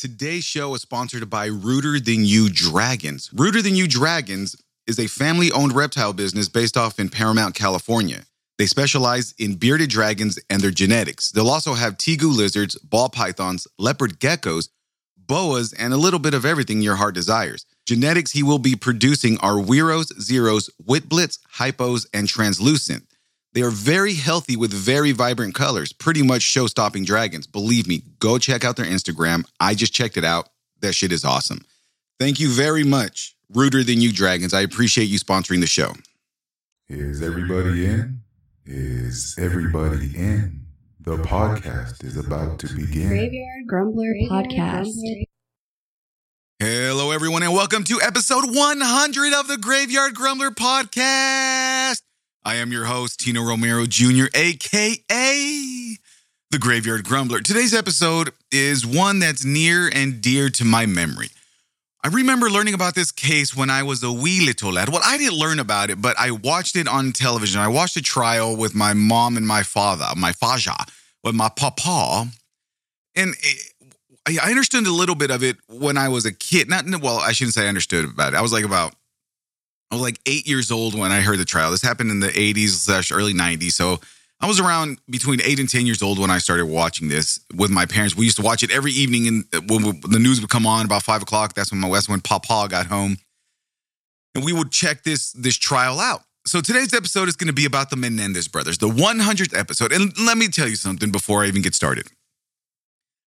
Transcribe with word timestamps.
Today's 0.00 0.44
show 0.44 0.74
is 0.74 0.80
sponsored 0.80 1.28
by 1.28 1.44
Ruder 1.44 2.00
Than 2.00 2.24
You 2.24 2.48
Dragons. 2.48 3.28
Ruder 3.34 3.60
Than 3.60 3.74
You 3.76 3.86
Dragons 3.86 4.56
is 4.86 4.98
a 4.98 5.06
family 5.06 5.52
owned 5.52 5.74
reptile 5.74 6.14
business 6.14 6.48
based 6.48 6.78
off 6.78 6.98
in 6.98 7.10
Paramount, 7.10 7.54
California. 7.54 8.22
They 8.56 8.64
specialize 8.64 9.34
in 9.38 9.56
bearded 9.56 9.90
dragons 9.90 10.38
and 10.48 10.62
their 10.62 10.70
genetics. 10.70 11.30
They'll 11.30 11.50
also 11.50 11.74
have 11.74 11.98
tegu 11.98 12.34
lizards, 12.34 12.76
ball 12.76 13.10
pythons, 13.10 13.66
leopard 13.78 14.20
geckos, 14.20 14.70
boas, 15.18 15.74
and 15.74 15.92
a 15.92 15.98
little 15.98 16.18
bit 16.18 16.32
of 16.32 16.46
everything 16.46 16.80
your 16.80 16.96
heart 16.96 17.14
desires. 17.14 17.66
Genetics 17.84 18.30
he 18.30 18.42
will 18.42 18.58
be 18.58 18.76
producing 18.76 19.36
are 19.40 19.56
Weros, 19.56 20.18
Zeros, 20.18 20.70
Witblits, 20.82 21.40
Hypos, 21.56 22.06
and 22.14 22.26
Translucent. 22.26 23.04
They 23.52 23.62
are 23.62 23.70
very 23.70 24.14
healthy 24.14 24.54
with 24.54 24.72
very 24.72 25.10
vibrant 25.10 25.54
colors, 25.56 25.92
pretty 25.92 26.22
much 26.22 26.42
show 26.42 26.68
stopping 26.68 27.04
dragons. 27.04 27.48
Believe 27.48 27.88
me, 27.88 28.04
go 28.20 28.38
check 28.38 28.64
out 28.64 28.76
their 28.76 28.86
Instagram. 28.86 29.44
I 29.58 29.74
just 29.74 29.92
checked 29.92 30.16
it 30.16 30.24
out. 30.24 30.48
That 30.80 30.94
shit 30.94 31.10
is 31.10 31.24
awesome. 31.24 31.64
Thank 32.20 32.38
you 32.38 32.48
very 32.48 32.84
much, 32.84 33.34
Ruder 33.52 33.82
Than 33.82 34.00
You 34.00 34.12
Dragons. 34.12 34.54
I 34.54 34.60
appreciate 34.60 35.06
you 35.06 35.18
sponsoring 35.18 35.60
the 35.60 35.66
show. 35.66 35.94
Is 36.88 37.22
everybody 37.22 37.86
in? 37.86 38.20
Is 38.66 39.36
everybody 39.36 40.16
in? 40.16 40.60
The 41.00 41.16
podcast 41.16 42.04
is 42.04 42.16
about 42.16 42.60
to 42.60 42.68
begin. 42.68 43.08
Graveyard 43.08 43.66
Grumbler 43.66 44.14
Podcast. 44.30 44.92
Hello, 46.60 47.10
everyone, 47.10 47.42
and 47.42 47.52
welcome 47.52 47.82
to 47.84 48.00
episode 48.00 48.54
100 48.54 49.32
of 49.32 49.48
the 49.48 49.56
Graveyard 49.56 50.14
Grumbler 50.14 50.50
Podcast. 50.50 52.02
I 52.42 52.54
am 52.56 52.72
your 52.72 52.86
host, 52.86 53.20
Tino 53.20 53.42
Romero 53.42 53.84
Jr., 53.84 54.24
aka 54.34 55.98
the 56.50 56.58
Graveyard 56.58 57.04
Grumbler. 57.04 57.40
Today's 57.40 57.74
episode 57.74 58.30
is 58.50 58.86
one 58.86 59.18
that's 59.18 59.44
near 59.44 59.90
and 59.92 60.22
dear 60.22 60.48
to 60.48 60.64
my 60.64 60.86
memory. 60.86 61.28
I 62.02 62.08
remember 62.08 62.48
learning 62.48 62.72
about 62.72 62.94
this 62.94 63.12
case 63.12 63.54
when 63.54 63.68
I 63.68 63.82
was 63.82 64.02
a 64.02 64.10
wee 64.10 64.46
little 64.46 64.72
lad. 64.72 64.88
Well, 64.88 65.02
I 65.04 65.18
didn't 65.18 65.38
learn 65.38 65.58
about 65.58 65.90
it, 65.90 66.00
but 66.00 66.18
I 66.18 66.30
watched 66.30 66.76
it 66.76 66.88
on 66.88 67.12
television. 67.12 67.60
I 67.60 67.68
watched 67.68 67.98
a 67.98 68.02
trial 68.02 68.56
with 68.56 68.74
my 68.74 68.94
mom 68.94 69.36
and 69.36 69.46
my 69.46 69.62
father, 69.62 70.06
my 70.16 70.32
faja, 70.32 70.86
with 71.22 71.34
my 71.34 71.50
papa. 71.50 72.26
And 73.14 73.34
I 74.26 74.48
understood 74.48 74.86
a 74.86 74.92
little 74.92 75.14
bit 75.14 75.30
of 75.30 75.44
it 75.44 75.58
when 75.68 75.98
I 75.98 76.08
was 76.08 76.24
a 76.24 76.32
kid. 76.32 76.70
Not 76.70 76.86
well, 77.02 77.18
I 77.18 77.32
shouldn't 77.32 77.52
say 77.52 77.66
I 77.66 77.68
understood 77.68 78.06
about 78.06 78.32
it. 78.32 78.36
I 78.38 78.40
was 78.40 78.52
like 78.52 78.64
about 78.64 78.94
I 79.90 79.96
was 79.96 80.02
like 80.02 80.20
eight 80.26 80.46
years 80.46 80.70
old 80.70 80.98
when 80.98 81.10
I 81.10 81.20
heard 81.20 81.38
the 81.38 81.44
trial. 81.44 81.70
This 81.70 81.82
happened 81.82 82.10
in 82.10 82.20
the 82.20 82.28
80s 82.28 82.68
slash 82.68 83.10
early 83.10 83.34
90s. 83.34 83.72
So 83.72 83.98
I 84.40 84.46
was 84.46 84.58
around 84.60 84.98
between 85.10 85.40
eight 85.42 85.58
and 85.58 85.68
10 85.68 85.84
years 85.84 86.02
old 86.02 86.18
when 86.18 86.30
I 86.30 86.38
started 86.38 86.66
watching 86.66 87.08
this 87.08 87.40
with 87.54 87.70
my 87.70 87.84
parents. 87.84 88.16
We 88.16 88.24
used 88.24 88.36
to 88.36 88.42
watch 88.42 88.62
it 88.62 88.70
every 88.70 88.92
evening, 88.92 89.26
and 89.28 89.44
uh, 89.52 89.60
when 89.68 90.00
the 90.00 90.18
news 90.18 90.40
would 90.40 90.48
come 90.48 90.66
on 90.66 90.86
about 90.86 91.02
five 91.02 91.22
o'clock, 91.22 91.54
that's 91.54 91.70
when 91.72 91.80
my 91.80 91.88
West 91.88 92.08
when 92.08 92.20
Papa 92.20 92.68
got 92.70 92.86
home, 92.86 93.18
and 94.34 94.44
we 94.44 94.54
would 94.54 94.70
check 94.70 95.02
this 95.02 95.32
this 95.32 95.56
trial 95.56 96.00
out. 96.00 96.22
So 96.46 96.62
today's 96.62 96.94
episode 96.94 97.28
is 97.28 97.36
going 97.36 97.48
to 97.48 97.52
be 97.52 97.66
about 97.66 97.90
the 97.90 97.96
Menendez 97.96 98.48
brothers, 98.48 98.78
the 98.78 98.88
100th 98.88 99.56
episode. 99.56 99.92
And 99.92 100.12
let 100.18 100.38
me 100.38 100.48
tell 100.48 100.66
you 100.66 100.76
something 100.76 101.12
before 101.12 101.44
I 101.44 101.48
even 101.48 101.60
get 101.60 101.74
started. 101.74 102.08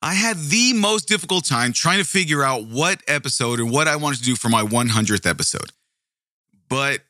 I 0.01 0.13
had 0.13 0.37
the 0.37 0.73
most 0.73 1.07
difficult 1.07 1.45
time 1.45 1.73
trying 1.73 1.97
to 1.97 2.05
figure 2.05 2.43
out 2.43 2.65
what 2.65 3.01
episode 3.07 3.59
and 3.59 3.71
what 3.71 3.87
I 3.87 3.95
wanted 3.95 4.19
to 4.19 4.25
do 4.25 4.35
for 4.35 4.47
my 4.47 4.61
100th 4.61 5.27
episode. 5.27 5.71
But 6.69 7.01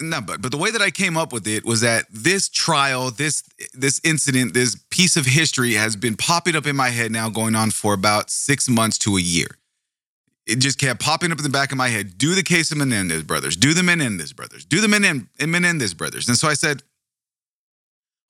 not 0.00 0.26
but 0.26 0.42
but 0.42 0.50
the 0.50 0.58
way 0.58 0.70
that 0.70 0.82
I 0.82 0.90
came 0.90 1.16
up 1.16 1.32
with 1.32 1.46
it 1.46 1.64
was 1.64 1.80
that 1.82 2.06
this 2.10 2.48
trial, 2.48 3.10
this 3.10 3.42
this 3.72 4.00
incident, 4.04 4.54
this 4.54 4.76
piece 4.90 5.16
of 5.16 5.26
history 5.26 5.74
has 5.74 5.96
been 5.96 6.16
popping 6.16 6.56
up 6.56 6.66
in 6.66 6.76
my 6.76 6.88
head 6.88 7.12
now 7.12 7.30
going 7.30 7.54
on 7.54 7.70
for 7.70 7.94
about 7.94 8.30
6 8.30 8.68
months 8.68 8.98
to 8.98 9.16
a 9.16 9.20
year. 9.20 9.58
It 10.46 10.60
just 10.60 10.78
kept 10.78 11.00
popping 11.00 11.30
up 11.30 11.38
in 11.38 11.44
the 11.44 11.50
back 11.50 11.72
of 11.72 11.78
my 11.78 11.88
head. 11.88 12.16
Do 12.16 12.34
the 12.34 12.42
case 12.42 12.72
of 12.72 12.78
Menendez 12.78 13.22
brothers. 13.22 13.54
Do 13.54 13.74
the 13.74 13.82
Menendez 13.82 14.32
brothers. 14.32 14.64
Do 14.64 14.80
the 14.80 14.88
Menendez 15.46 15.92
brothers. 15.92 16.26
And 16.26 16.38
so 16.38 16.48
I 16.48 16.54
said, 16.54 16.82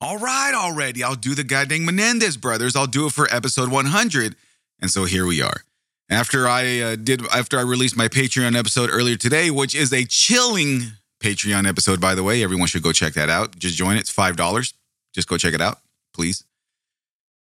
all 0.01 0.17
right, 0.17 0.53
already. 0.53 1.01
I'll 1.01 1.15
do 1.15 1.33
the 1.33 1.45
goddamn 1.45 1.85
Menendez 1.85 2.35
brothers. 2.35 2.75
I'll 2.75 2.87
do 2.87 3.05
it 3.05 3.13
for 3.13 3.33
episode 3.33 3.69
100. 3.69 4.35
And 4.81 4.91
so 4.91 5.05
here 5.05 5.25
we 5.25 5.41
are 5.41 5.63
after 6.09 6.47
I 6.47 6.79
uh, 6.79 6.95
did 6.95 7.25
after 7.27 7.57
I 7.57 7.61
released 7.61 7.95
my 7.95 8.07
Patreon 8.07 8.57
episode 8.57 8.89
earlier 8.91 9.15
today, 9.15 9.51
which 9.51 9.75
is 9.75 9.93
a 9.93 10.05
chilling 10.05 10.81
Patreon 11.21 11.67
episode, 11.67 11.99
by 12.01 12.15
the 12.15 12.23
way. 12.23 12.43
Everyone 12.43 12.67
should 12.67 12.83
go 12.83 12.91
check 12.91 13.13
that 13.13 13.29
out. 13.29 13.57
Just 13.57 13.75
join 13.75 13.97
it. 13.97 14.01
It's 14.01 14.09
five 14.09 14.35
dollars. 14.35 14.73
Just 15.13 15.27
go 15.27 15.37
check 15.37 15.53
it 15.53 15.61
out, 15.61 15.79
please. 16.13 16.43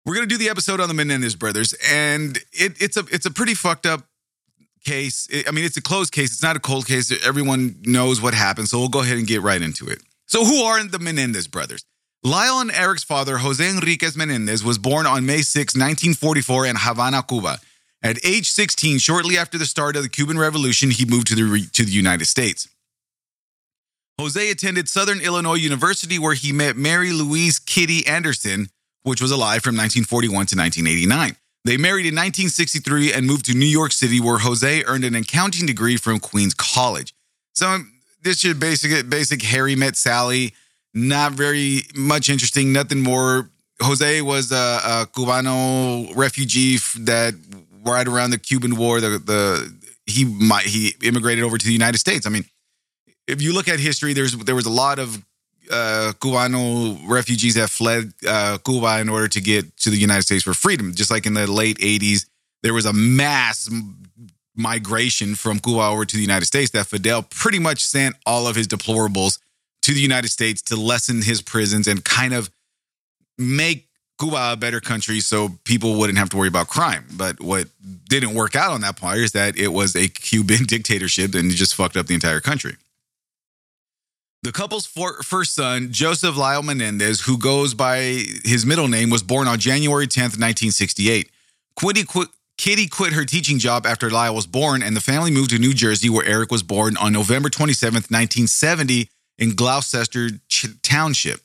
We're 0.04 0.14
gonna 0.14 0.26
do 0.26 0.38
the 0.38 0.48
episode 0.48 0.80
on 0.80 0.88
the 0.88 0.94
Menendez 0.94 1.34
brothers, 1.34 1.74
and 1.88 2.36
it, 2.52 2.80
it's 2.80 2.96
a 2.96 3.04
it's 3.10 3.26
a 3.26 3.30
pretty 3.30 3.54
fucked 3.54 3.86
up 3.86 4.04
case. 4.84 5.28
It, 5.30 5.48
I 5.48 5.52
mean, 5.52 5.64
it's 5.64 5.76
a 5.76 5.82
closed 5.82 6.12
case. 6.12 6.32
It's 6.32 6.42
not 6.42 6.56
a 6.56 6.60
cold 6.60 6.86
case. 6.86 7.12
Everyone 7.24 7.76
knows 7.82 8.20
what 8.20 8.34
happened, 8.34 8.68
so 8.68 8.78
we'll 8.78 8.88
go 8.88 9.00
ahead 9.00 9.18
and 9.18 9.26
get 9.26 9.42
right 9.42 9.62
into 9.62 9.86
it. 9.88 10.02
So, 10.26 10.44
who 10.44 10.62
are 10.62 10.82
the 10.84 10.98
Menendez 10.98 11.46
brothers? 11.46 11.84
Lyle 12.24 12.60
and 12.60 12.70
Eric's 12.70 13.02
father, 13.02 13.38
Jose 13.38 13.68
Enriquez 13.68 14.16
Menendez, 14.16 14.62
was 14.62 14.78
born 14.78 15.06
on 15.06 15.26
May 15.26 15.42
6, 15.42 15.74
1944, 15.74 16.66
in 16.66 16.76
Havana, 16.78 17.22
Cuba. 17.24 17.58
At 18.02 18.24
age 18.24 18.50
16, 18.50 18.98
shortly 18.98 19.38
after 19.38 19.58
the 19.58 19.66
start 19.66 19.94
of 19.94 20.02
the 20.02 20.08
Cuban 20.08 20.38
Revolution, 20.38 20.90
he 20.90 21.04
moved 21.04 21.28
to 21.28 21.34
the, 21.36 21.66
to 21.72 21.84
the 21.84 21.92
United 21.92 22.24
States. 22.24 22.68
Jose 24.18 24.50
attended 24.50 24.88
Southern 24.88 25.20
Illinois 25.20 25.54
University, 25.54 26.18
where 26.18 26.34
he 26.34 26.52
met 26.52 26.76
Mary 26.76 27.12
Louise 27.12 27.58
Kitty 27.58 28.06
Anderson, 28.06 28.68
which 29.04 29.20
was 29.20 29.30
alive 29.30 29.62
from 29.62 29.76
1941 29.76 30.30
to 30.30 30.56
1989. 30.56 31.36
They 31.64 31.76
married 31.76 32.06
in 32.06 32.14
1963 32.14 33.12
and 33.12 33.26
moved 33.26 33.46
to 33.46 33.54
New 33.54 33.66
York 33.66 33.92
City, 33.92 34.20
where 34.20 34.38
Jose 34.38 34.84
earned 34.84 35.04
an 35.04 35.14
accounting 35.14 35.66
degree 35.66 35.96
from 35.96 36.18
Queens 36.18 36.54
College. 36.54 37.14
So 37.54 37.68
um, 37.68 37.92
this 38.22 38.44
is 38.44 38.54
basic, 38.54 39.08
basic 39.08 39.42
Harry 39.42 39.76
met 39.76 39.96
Sally. 39.96 40.54
Not 40.92 41.32
very 41.32 41.82
much 41.94 42.28
interesting. 42.28 42.72
Nothing 42.72 43.00
more. 43.00 43.48
Jose 43.80 44.22
was 44.22 44.50
a, 44.52 44.80
a 44.84 45.06
Cubano 45.06 46.14
refugee 46.16 46.78
that 46.98 47.34
right 47.84 48.06
around 48.06 48.30
the 48.30 48.38
Cuban 48.38 48.76
War, 48.76 49.00
the 49.00 49.18
the 49.18 49.82
he 50.06 50.24
might 50.24 50.66
he 50.66 50.94
immigrated 51.02 51.44
over 51.44 51.58
to 51.58 51.66
the 51.66 51.72
United 51.72 51.98
States. 51.98 52.26
I 52.26 52.30
mean, 52.30 52.44
if 53.26 53.40
you 53.42 53.52
look 53.52 53.68
at 53.68 53.80
history, 53.80 54.12
there's 54.12 54.36
there 54.36 54.54
was 54.54 54.66
a 54.66 54.70
lot 54.70 54.98
of 54.98 55.16
uh, 55.70 56.12
Cubano 56.20 56.98
refugees 57.08 57.54
that 57.54 57.70
fled 57.70 58.12
uh, 58.26 58.58
Cuba 58.64 59.00
in 59.00 59.08
order 59.08 59.28
to 59.28 59.40
get 59.40 59.76
to 59.78 59.90
the 59.90 59.96
United 59.96 60.22
States 60.22 60.42
for 60.42 60.54
freedom. 60.54 60.94
Just 60.94 61.10
like 61.10 61.26
in 61.26 61.34
the 61.34 61.50
late 61.50 61.78
'80s, 61.78 62.26
there 62.62 62.74
was 62.74 62.86
a 62.86 62.92
mass 62.92 63.70
migration 64.54 65.34
from 65.34 65.58
Cuba 65.58 65.86
over 65.86 66.04
to 66.04 66.16
the 66.16 66.22
United 66.22 66.46
States 66.46 66.70
that 66.72 66.86
Fidel 66.86 67.22
pretty 67.22 67.58
much 67.58 67.84
sent 67.84 68.16
all 68.26 68.46
of 68.46 68.56
his 68.56 68.68
deplorables 68.68 69.38
to 69.82 69.92
the 69.92 70.00
United 70.00 70.28
States 70.28 70.62
to 70.62 70.76
lessen 70.76 71.22
his 71.22 71.42
prisons 71.42 71.88
and 71.88 72.04
kind 72.04 72.34
of 72.34 72.50
make 73.38 73.88
Cuba 74.22 74.52
a 74.52 74.56
better 74.56 74.80
country 74.80 75.18
so 75.18 75.50
people 75.64 75.96
wouldn't 75.96 76.18
have 76.18 76.30
to 76.30 76.36
worry 76.36 76.48
about 76.48 76.68
crime. 76.68 77.04
But 77.12 77.40
what 77.40 77.66
didn't 78.08 78.34
work 78.34 78.54
out 78.54 78.70
on 78.70 78.80
that 78.82 78.96
part 78.96 79.18
is 79.18 79.32
that 79.32 79.58
it 79.58 79.68
was 79.68 79.96
a 79.96 80.08
Cuban 80.08 80.64
dictatorship 80.66 81.34
and 81.34 81.50
it 81.50 81.54
just 81.54 81.74
fucked 81.74 81.96
up 81.96 82.06
the 82.06 82.14
entire 82.14 82.40
country. 82.40 82.76
The 84.44 84.52
couple's 84.52 84.86
first 84.86 85.54
son, 85.54 85.92
Joseph 85.92 86.36
Lyle 86.36 86.62
Menendez, 86.62 87.22
who 87.22 87.38
goes 87.38 87.74
by 87.74 88.24
his 88.44 88.66
middle 88.66 88.88
name, 88.88 89.08
was 89.08 89.22
born 89.22 89.46
on 89.46 89.58
January 89.58 90.06
10th, 90.06 90.38
1968. 90.38 91.30
Quitty 91.78 92.06
quit, 92.06 92.28
Kitty 92.58 92.88
quit 92.88 93.12
her 93.12 93.24
teaching 93.24 93.60
job 93.60 93.86
after 93.86 94.10
Lyle 94.10 94.34
was 94.34 94.48
born, 94.48 94.82
and 94.82 94.96
the 94.96 95.00
family 95.00 95.30
moved 95.30 95.50
to 95.50 95.58
New 95.58 95.72
Jersey, 95.72 96.10
where 96.10 96.26
Eric 96.26 96.50
was 96.50 96.64
born 96.64 96.96
on 96.96 97.12
November 97.12 97.48
27th, 97.50 98.10
1970, 98.10 99.08
in 99.38 99.54
Gloucester 99.54 100.28
Township. 100.82 101.40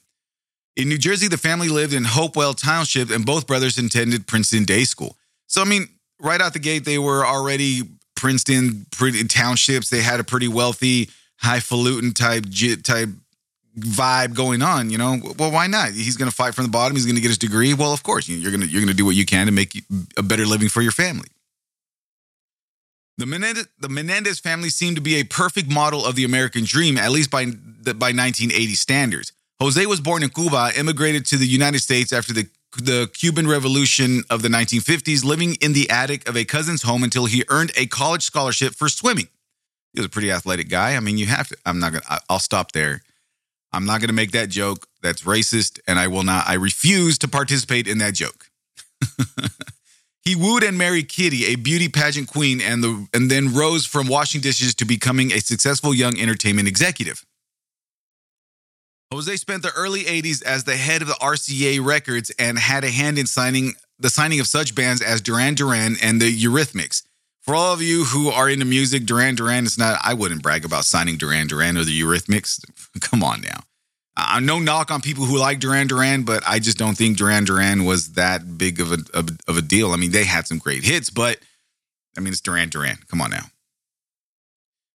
In 0.77 0.89
New 0.89 0.99
Jersey, 0.99 1.27
the 1.27 1.37
family 1.37 1.69
lived 1.69 1.91
in 1.91 2.03
Hopewell 2.03 2.53
Township, 2.53 3.09
and 3.09 3.25
both 3.25 3.47
brothers 3.47 3.79
attended 3.79 4.27
Princeton 4.27 4.63
Day 4.63 4.83
School. 4.83 5.17
So, 5.47 5.63
I 5.63 5.65
mean, 5.65 5.89
right 6.21 6.39
out 6.39 6.53
the 6.53 6.59
gate, 6.59 6.85
they 6.85 6.99
were 6.99 7.25
already 7.25 7.81
Princeton 8.15 8.85
townships. 9.27 9.89
They 9.89 10.01
had 10.01 10.19
a 10.19 10.23
pretty 10.23 10.47
wealthy, 10.47 11.09
highfalutin 11.37 12.13
type 12.13 12.45
type 12.83 13.09
vibe 13.79 14.35
going 14.35 14.61
on. 14.61 14.91
You 14.91 14.99
know, 14.99 15.17
well, 15.39 15.51
why 15.51 15.65
not? 15.65 15.93
He's 15.93 16.15
going 16.15 16.29
to 16.29 16.35
fight 16.35 16.53
from 16.53 16.65
the 16.65 16.71
bottom. 16.71 16.95
He's 16.95 17.05
going 17.05 17.15
to 17.15 17.21
get 17.21 17.29
his 17.29 17.39
degree. 17.39 17.73
Well, 17.73 17.91
of 17.91 18.03
course, 18.03 18.29
you're 18.29 18.51
going 18.51 18.61
to 18.61 18.67
you're 18.67 18.81
going 18.81 18.91
to 18.91 18.97
do 18.97 19.05
what 19.05 19.15
you 19.15 19.25
can 19.25 19.47
to 19.47 19.51
make 19.51 19.83
a 20.15 20.21
better 20.21 20.45
living 20.45 20.69
for 20.69 20.83
your 20.83 20.91
family. 20.91 21.29
The 23.17 23.25
Menendez, 23.25 23.67
the 23.79 23.89
Menendez 23.89 24.39
family 24.39 24.69
seemed 24.69 24.97
to 24.97 25.01
be 25.01 25.15
a 25.15 25.23
perfect 25.23 25.71
model 25.71 26.05
of 26.05 26.15
the 26.15 26.23
American 26.23 26.65
dream, 26.65 26.99
at 26.99 27.09
least 27.09 27.31
by, 27.31 27.45
by 27.45 28.13
1980 28.13 28.75
standards. 28.75 29.31
Jose 29.59 29.85
was 29.85 29.99
born 29.99 30.23
in 30.23 30.29
Cuba, 30.29 30.71
immigrated 30.77 31.25
to 31.27 31.37
the 31.37 31.47
United 31.47 31.79
States 31.79 32.13
after 32.13 32.33
the 32.33 32.47
the 32.77 33.09
Cuban 33.13 33.47
Revolution 33.47 34.23
of 34.29 34.43
the 34.43 34.49
1950s, 34.49 35.23
living 35.23 35.55
in 35.61 35.73
the 35.73 35.89
attic 35.89 36.27
of 36.29 36.37
a 36.37 36.45
cousin's 36.45 36.83
home 36.83 37.03
until 37.03 37.25
he 37.25 37.43
earned 37.49 37.71
a 37.75 37.87
college 37.87 38.21
scholarship 38.21 38.75
for 38.75 38.87
swimming. 38.87 39.29
He 39.93 39.99
was 39.99 40.05
a 40.05 40.09
pretty 40.09 40.31
athletic 40.31 40.69
guy. 40.69 40.95
I 40.95 40.99
mean, 40.99 41.17
you 41.17 41.25
have 41.25 41.47
to. 41.47 41.57
I'm 41.65 41.79
not 41.79 41.93
gonna. 41.93 42.19
I'll 42.29 42.39
stop 42.39 42.73
there. 42.73 43.01
I'm 43.71 43.85
not 43.85 44.01
gonna 44.01 44.13
make 44.13 44.31
that 44.31 44.49
joke. 44.49 44.87
That's 45.01 45.23
racist, 45.23 45.79
and 45.87 45.97
I 45.97 46.07
will 46.07 46.23
not. 46.23 46.47
I 46.47 46.53
refuse 46.53 47.17
to 47.19 47.27
participate 47.27 47.87
in 47.87 47.97
that 47.97 48.13
joke. 48.13 48.49
He 50.27 50.35
wooed 50.35 50.63
and 50.63 50.77
married 50.77 51.07
Kitty, 51.07 51.45
a 51.45 51.55
beauty 51.55 51.87
pageant 51.87 52.27
queen, 52.27 52.59
and 52.59 52.83
the 52.83 53.07
and 53.13 53.31
then 53.31 53.53
rose 53.53 53.85
from 53.85 54.09
washing 54.09 54.41
dishes 54.41 54.75
to 54.75 54.83
becoming 54.83 55.31
a 55.31 55.39
successful 55.39 55.93
young 55.93 56.19
entertainment 56.19 56.67
executive. 56.67 57.25
Jose 59.11 59.37
spent 59.37 59.63
the 59.63 59.71
early 59.73 60.03
80s 60.03 60.43
as 60.43 60.65
the 60.65 60.75
head 60.75 61.01
of 61.01 61.07
the 61.07 61.13
RCA 61.15 61.83
Records 61.83 62.29
and 62.37 62.59
had 62.59 62.83
a 62.83 62.91
hand 62.91 63.17
in 63.17 63.25
signing 63.25 63.73
the 63.99 64.09
signing 64.09 64.39
of 64.39 64.47
such 64.47 64.75
bands 64.75 65.01
as 65.01 65.21
Duran 65.21 65.55
Duran 65.55 65.95
and 66.03 66.21
the 66.21 66.31
Eurythmics. 66.31 67.03
For 67.41 67.55
all 67.55 67.73
of 67.73 67.81
you 67.81 68.03
who 68.03 68.29
are 68.29 68.49
into 68.49 68.65
music, 68.65 69.05
Duran 69.05 69.35
Duran 69.35 69.65
is 69.65 69.77
not, 69.77 69.99
I 70.03 70.13
wouldn't 70.13 70.43
brag 70.43 70.65
about 70.65 70.83
signing 70.85 71.17
Duran 71.17 71.47
Duran 71.47 71.77
or 71.77 71.85
the 71.85 71.99
Eurythmics. 71.99 72.63
Come 72.99 73.23
on 73.23 73.41
now. 73.41 73.61
Uh, 74.17 74.39
no 74.41 74.59
knock 74.59 74.91
on 74.91 74.99
people 74.99 75.25
who 75.25 75.37
like 75.37 75.59
Duran 75.59 75.87
Duran, 75.87 76.23
but 76.23 76.43
I 76.45 76.59
just 76.59 76.77
don't 76.77 76.97
think 76.97 77.17
Duran 77.17 77.45
Duran 77.45 77.85
was 77.85 78.13
that 78.13 78.57
big 78.57 78.81
of 78.81 78.91
a, 78.91 78.97
of, 79.13 79.29
of 79.47 79.57
a 79.57 79.61
deal. 79.61 79.93
I 79.93 79.95
mean, 79.95 80.11
they 80.11 80.25
had 80.25 80.47
some 80.47 80.57
great 80.57 80.83
hits, 80.83 81.09
but 81.09 81.39
I 82.17 82.19
mean, 82.19 82.33
it's 82.33 82.41
Duran 82.41 82.69
Duran. 82.69 82.97
Come 83.07 83.21
on 83.21 83.29
now. 83.29 83.45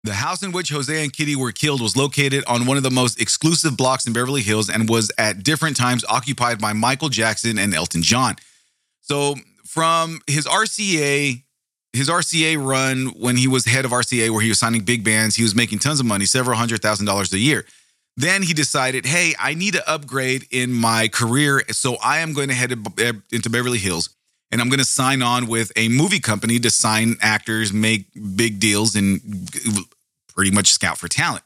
The 0.04 0.14
house 0.14 0.44
in 0.44 0.52
which 0.54 0.70
Jose 0.70 1.04
and 1.04 1.12
Kitty 1.12 1.36
were 1.36 1.52
killed 1.52 1.82
was 1.82 1.98
located 1.98 2.44
on 2.46 2.66
one 2.66 2.78
of 2.78 2.84
the 2.84 2.92
most 2.92 3.20
exclusive 3.20 3.76
blocks 3.76 4.08
in 4.08 4.14
Beverly 4.14 4.42
Hills 4.42 4.70
and 4.70 4.88
was 4.88 5.12
at 5.18 5.44
different 5.44 5.76
times 5.76 6.06
occupied 6.08 6.60
by 6.60 6.72
Michael 6.72 7.10
Jackson 7.10 7.58
and 7.58 7.74
Elton 7.74 8.02
John. 8.02 8.36
So, 9.02 9.36
from 9.66 10.22
his 10.26 10.46
RCA 10.46 11.44
his 11.92 12.08
RCA 12.08 12.64
run 12.64 13.08
when 13.20 13.36
he 13.36 13.48
was 13.48 13.66
head 13.66 13.84
of 13.84 13.92
RCA, 13.92 14.30
where 14.30 14.42
he 14.42 14.50
was 14.50 14.60
signing 14.60 14.84
big 14.84 15.04
bands, 15.04 15.36
he 15.36 15.44
was 15.44 15.56
making 15.56 15.80
tons 15.80 16.00
of 16.00 16.06
money, 16.06 16.26
several 16.26 16.56
hundred 16.56 16.84
thousand 16.84 17.08
dollars 17.08 17.34
a 17.34 17.40
year. 17.40 17.66
Then 18.16 18.44
he 18.44 18.54
decided, 18.54 19.06
hey, 19.06 19.34
I 19.40 19.54
need 19.54 19.74
to 19.74 19.90
upgrade 19.90 20.46
in 20.52 20.72
my 20.72 21.08
career. 21.08 21.64
So 21.72 21.96
I 22.04 22.20
am 22.20 22.34
going 22.34 22.50
to 22.50 22.54
head 22.54 22.72
into 23.32 23.50
Beverly 23.50 23.78
Hills 23.78 24.10
and 24.52 24.62
I'm 24.62 24.70
going 24.70 24.80
to 24.80 24.86
sign 24.86 25.22
on 25.22 25.48
with 25.48 25.72
a 25.76 25.90
movie 25.90 26.20
company 26.20 26.60
to 26.60 26.70
sign 26.70 27.16
actors, 27.22 27.72
make 27.72 28.08
big 28.36 28.60
deals, 28.60 28.96
and 28.96 29.22
pretty 30.40 30.52
much 30.52 30.72
scout 30.72 30.98
for 30.98 31.10
talent. 31.10 31.44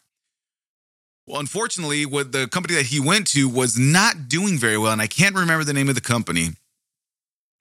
Well, 1.25 1.39
unfortunately, 1.39 2.05
what 2.05 2.31
the 2.31 2.47
company 2.47 2.75
that 2.75 2.85
he 2.85 2.99
went 2.99 3.25
to 3.29 3.49
was 3.49 3.75
not 3.75 4.29
doing 4.29 4.59
very 4.59 4.77
well. 4.77 4.91
And 4.91 5.01
I 5.01 5.07
can't 5.07 5.33
remember 5.33 5.63
the 5.63 5.73
name 5.73 5.89
of 5.89 5.95
the 5.95 6.01
company 6.01 6.49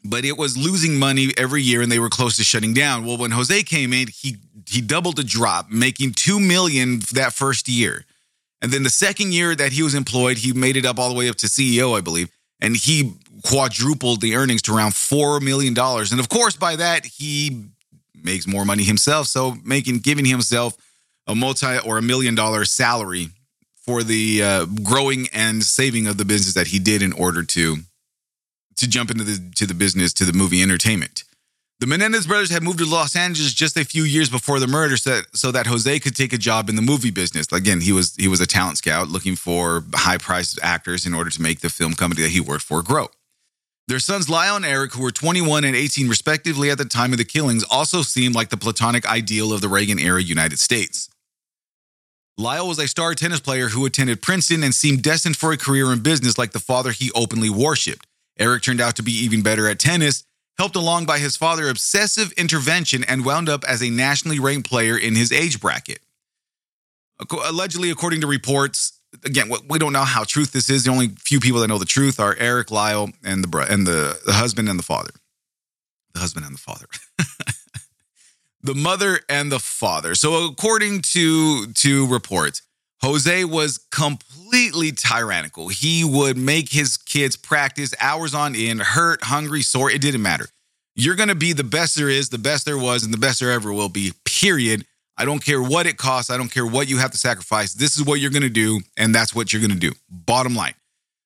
but 0.04 0.24
it 0.24 0.36
was 0.36 0.56
losing 0.56 0.98
money 0.98 1.32
every 1.36 1.62
year 1.62 1.80
and 1.80 1.90
they 1.90 1.98
were 1.98 2.08
close 2.08 2.36
to 2.36 2.44
shutting 2.44 2.74
down. 2.74 3.06
Well, 3.06 3.16
when 3.16 3.30
Jose 3.30 3.62
came 3.62 3.92
in, 3.92 4.08
he 4.08 4.36
he 4.68 4.80
doubled 4.80 5.16
the 5.16 5.24
drop, 5.24 5.70
making 5.70 6.12
2 6.14 6.40
million 6.40 7.00
that 7.12 7.32
first 7.32 7.68
year. 7.68 8.04
And 8.60 8.72
then 8.72 8.82
the 8.82 8.90
second 8.90 9.32
year 9.32 9.54
that 9.54 9.72
he 9.72 9.82
was 9.82 9.94
employed, 9.94 10.38
he 10.38 10.52
made 10.52 10.76
it 10.76 10.84
up 10.84 10.98
all 10.98 11.08
the 11.08 11.14
way 11.14 11.28
up 11.28 11.36
to 11.36 11.46
CEO, 11.46 11.96
I 11.96 12.00
believe, 12.00 12.30
and 12.60 12.76
he 12.76 13.14
quadrupled 13.44 14.20
the 14.20 14.34
earnings 14.34 14.62
to 14.62 14.74
around 14.74 14.94
4 14.94 15.40
million 15.40 15.72
dollars. 15.72 16.10
And 16.10 16.20
of 16.20 16.28
course, 16.28 16.56
by 16.56 16.76
that 16.76 17.06
he 17.06 17.66
makes 18.14 18.46
more 18.46 18.64
money 18.64 18.84
himself, 18.84 19.26
so 19.26 19.56
making 19.64 19.98
giving 19.98 20.24
himself 20.24 20.76
a 21.26 21.34
multi 21.34 21.78
or 21.78 21.98
a 21.98 22.02
million 22.02 22.34
dollar 22.34 22.64
salary 22.64 23.28
for 23.76 24.02
the 24.02 24.42
uh, 24.42 24.66
growing 24.82 25.28
and 25.32 25.62
saving 25.62 26.06
of 26.06 26.16
the 26.16 26.24
business 26.24 26.54
that 26.54 26.68
he 26.68 26.78
did 26.78 27.02
in 27.02 27.12
order 27.12 27.42
to 27.42 27.78
to 28.76 28.88
jump 28.88 29.10
into 29.10 29.24
the 29.24 29.50
to 29.56 29.66
the 29.66 29.74
business 29.74 30.12
to 30.14 30.24
the 30.24 30.32
movie 30.32 30.62
entertainment. 30.62 31.24
The 31.80 31.88
Menendez 31.88 32.28
brothers 32.28 32.50
had 32.50 32.62
moved 32.62 32.78
to 32.78 32.86
Los 32.86 33.16
Angeles 33.16 33.52
just 33.52 33.76
a 33.76 33.84
few 33.84 34.04
years 34.04 34.30
before 34.30 34.60
the 34.60 34.68
murder, 34.68 34.96
so 34.96 35.16
that, 35.16 35.36
so 35.36 35.50
that 35.50 35.66
Jose 35.66 35.98
could 35.98 36.14
take 36.14 36.32
a 36.32 36.38
job 36.38 36.68
in 36.68 36.76
the 36.76 36.82
movie 36.82 37.10
business. 37.10 37.50
Again, 37.50 37.80
he 37.80 37.90
was 37.90 38.14
he 38.14 38.28
was 38.28 38.40
a 38.40 38.46
talent 38.46 38.78
scout 38.78 39.08
looking 39.08 39.34
for 39.34 39.82
high 39.92 40.18
priced 40.18 40.60
actors 40.62 41.06
in 41.06 41.12
order 41.12 41.30
to 41.30 41.42
make 41.42 41.58
the 41.58 41.68
film 41.68 41.94
company 41.94 42.22
that 42.22 42.30
he 42.30 42.40
worked 42.40 42.62
for 42.62 42.82
grow. 42.82 43.08
Their 43.88 43.98
sons 43.98 44.28
Lyle 44.28 44.56
and 44.56 44.64
Eric, 44.64 44.94
who 44.94 45.02
were 45.02 45.10
21 45.10 45.64
and 45.64 45.74
18 45.74 46.08
respectively 46.08 46.70
at 46.70 46.78
the 46.78 46.84
time 46.84 47.12
of 47.12 47.18
the 47.18 47.24
killings, 47.24 47.64
also 47.64 48.02
seemed 48.02 48.34
like 48.34 48.50
the 48.50 48.56
platonic 48.56 49.04
ideal 49.06 49.52
of 49.52 49.60
the 49.60 49.68
Reagan 49.68 49.98
era 49.98 50.22
United 50.22 50.60
States. 50.60 51.08
Lyle 52.38 52.68
was 52.68 52.78
a 52.78 52.88
star 52.88 53.14
tennis 53.14 53.40
player 53.40 53.68
who 53.68 53.84
attended 53.84 54.22
Princeton 54.22 54.62
and 54.62 54.74
seemed 54.74 55.02
destined 55.02 55.36
for 55.36 55.52
a 55.52 55.58
career 55.58 55.92
in 55.92 56.00
business 56.00 56.38
like 56.38 56.52
the 56.52 56.60
father 56.60 56.92
he 56.92 57.10
openly 57.14 57.50
worshipped. 57.50 58.06
Eric 58.38 58.62
turned 58.62 58.80
out 58.80 58.96
to 58.96 59.02
be 59.02 59.12
even 59.12 59.42
better 59.42 59.68
at 59.68 59.78
tennis, 59.78 60.24
helped 60.56 60.76
along 60.76 61.04
by 61.04 61.18
his 61.18 61.36
father's 61.36 61.70
obsessive 61.70 62.32
intervention, 62.32 63.04
and 63.04 63.24
wound 63.24 63.48
up 63.48 63.64
as 63.64 63.82
a 63.82 63.90
nationally 63.90 64.38
ranked 64.38 64.68
player 64.68 64.96
in 64.96 65.14
his 65.14 65.30
age 65.30 65.60
bracket. 65.60 66.00
Allegedly, 67.30 67.90
according 67.90 68.22
to 68.22 68.26
reports, 68.26 68.98
again, 69.24 69.50
we 69.68 69.78
don't 69.78 69.92
know 69.92 70.04
how 70.04 70.24
truth 70.24 70.52
this 70.52 70.70
is. 70.70 70.84
The 70.84 70.90
only 70.90 71.08
few 71.18 71.40
people 71.40 71.60
that 71.60 71.68
know 71.68 71.78
the 71.78 71.84
truth 71.84 72.18
are 72.20 72.36
Eric, 72.38 72.70
Lyle, 72.70 73.10
and 73.24 73.44
the 73.44 73.66
and 73.70 73.86
the, 73.86 74.20
the 74.26 74.32
husband 74.32 74.68
and 74.68 74.78
the 74.78 74.84
father. 74.84 75.10
The 76.14 76.20
husband 76.20 76.46
and 76.46 76.54
the 76.54 76.60
father. 76.60 76.86
the 78.62 78.74
mother 78.74 79.20
and 79.28 79.50
the 79.50 79.58
father. 79.58 80.14
So 80.14 80.46
according 80.46 81.02
to 81.02 81.66
to 81.66 82.06
reports, 82.06 82.62
Jose 83.02 83.44
was 83.44 83.78
completely 83.90 84.92
tyrannical. 84.92 85.68
He 85.68 86.04
would 86.04 86.36
make 86.36 86.70
his 86.70 86.96
kids 86.96 87.36
practice 87.36 87.94
hours 88.00 88.34
on 88.34 88.54
end, 88.54 88.80
hurt, 88.80 89.24
hungry, 89.24 89.62
sore. 89.62 89.90
It 89.90 90.00
didn't 90.00 90.22
matter. 90.22 90.46
You're 90.94 91.16
to 91.28 91.34
be 91.34 91.52
the 91.52 91.64
best 91.64 91.96
there 91.96 92.10
is, 92.10 92.28
the 92.28 92.38
best 92.38 92.66
there 92.66 92.78
was, 92.78 93.02
and 93.02 93.12
the 93.12 93.18
best 93.18 93.40
there 93.40 93.50
ever 93.50 93.72
will 93.72 93.88
be, 93.88 94.12
period. 94.24 94.84
I 95.16 95.24
don't 95.24 95.44
care 95.44 95.62
what 95.62 95.86
it 95.86 95.96
costs. 95.98 96.30
I 96.30 96.36
don't 96.36 96.50
care 96.50 96.66
what 96.66 96.88
you 96.88 96.98
have 96.98 97.10
to 97.10 97.18
sacrifice. 97.18 97.74
This 97.74 97.96
is 97.96 98.04
what 98.04 98.20
you're 98.20 98.30
going 98.30 98.42
to 98.42 98.48
do, 98.48 98.80
and 98.96 99.14
that's 99.14 99.34
what 99.34 99.52
you're 99.52 99.60
going 99.60 99.72
to 99.72 99.76
do. 99.78 99.92
Bottom 100.08 100.54
line. 100.54 100.74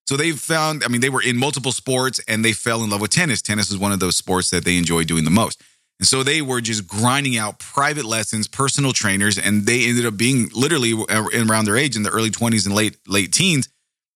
So 0.06 0.16
they 0.16 0.32
found, 0.32 0.84
I 0.84 0.88
mean, 0.88 1.00
they 1.00 1.08
were 1.08 1.22
in 1.22 1.36
multiple 1.36 1.72
sports 1.72 2.20
and 2.28 2.44
they 2.44 2.52
fell 2.52 2.84
in 2.84 2.90
love 2.90 3.00
with 3.00 3.10
tennis. 3.10 3.42
Tennis 3.42 3.70
is 3.70 3.78
one 3.78 3.90
of 3.90 3.98
those 3.98 4.16
sports 4.16 4.50
that 4.50 4.64
they 4.64 4.78
enjoy 4.78 5.02
doing 5.02 5.24
the 5.24 5.30
most. 5.30 5.60
And 5.98 6.06
so 6.06 6.22
they 6.22 6.42
were 6.42 6.60
just 6.60 6.86
grinding 6.86 7.36
out 7.36 7.58
private 7.58 8.04
lessons, 8.04 8.46
personal 8.46 8.92
trainers, 8.92 9.38
and 9.38 9.66
they 9.66 9.86
ended 9.86 10.06
up 10.06 10.16
being 10.16 10.48
literally 10.54 10.92
around 11.10 11.64
their 11.64 11.76
age 11.76 11.96
in 11.96 12.02
the 12.02 12.10
early 12.10 12.30
20s 12.30 12.66
and 12.66 12.74
late 12.74 12.98
late 13.08 13.32
teens. 13.32 13.68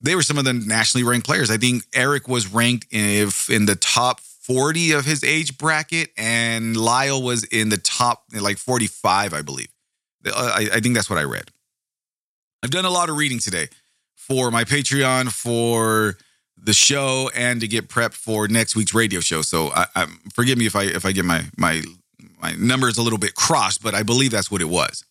They 0.02 0.14
were 0.14 0.22
some 0.22 0.38
of 0.38 0.44
the 0.44 0.52
nationally 0.52 1.04
ranked 1.04 1.26
players. 1.26 1.50
I 1.50 1.56
think 1.56 1.84
Eric 1.94 2.28
was 2.28 2.52
ranked 2.52 2.86
in, 2.90 3.28
in 3.48 3.66
the 3.66 3.76
top 3.76 4.20
40 4.50 4.92
of 4.92 5.04
his 5.04 5.22
age 5.22 5.58
bracket, 5.58 6.10
and 6.16 6.76
Lyle 6.76 7.22
was 7.22 7.44
in 7.44 7.68
the 7.68 7.76
top 7.76 8.24
like 8.32 8.58
45, 8.58 9.32
I 9.32 9.42
believe. 9.42 9.68
Uh, 10.26 10.32
I, 10.34 10.68
I 10.74 10.80
think 10.80 10.96
that's 10.96 11.08
what 11.08 11.20
I 11.20 11.22
read. 11.22 11.52
I've 12.60 12.70
done 12.70 12.84
a 12.84 12.90
lot 12.90 13.08
of 13.10 13.16
reading 13.16 13.38
today 13.38 13.68
for 14.16 14.50
my 14.50 14.64
Patreon, 14.64 15.30
for 15.30 16.16
the 16.60 16.72
show 16.72 17.30
and 17.34 17.60
to 17.60 17.68
get 17.68 17.88
prepped 17.88 18.14
for 18.14 18.48
next 18.48 18.74
week's 18.74 18.92
radio 18.92 19.20
show. 19.20 19.42
So 19.42 19.68
I, 19.68 19.86
I, 19.94 20.06
forgive 20.34 20.58
me 20.58 20.66
if 20.66 20.74
I 20.74 20.82
if 20.82 21.06
I 21.06 21.12
get 21.12 21.24
my 21.24 21.44
my 21.56 21.82
my 22.42 22.52
numbers 22.58 22.98
a 22.98 23.02
little 23.02 23.20
bit 23.20 23.36
crossed, 23.36 23.84
but 23.84 23.94
I 23.94 24.02
believe 24.02 24.32
that's 24.32 24.50
what 24.50 24.60
it 24.60 24.68
was. 24.68 25.04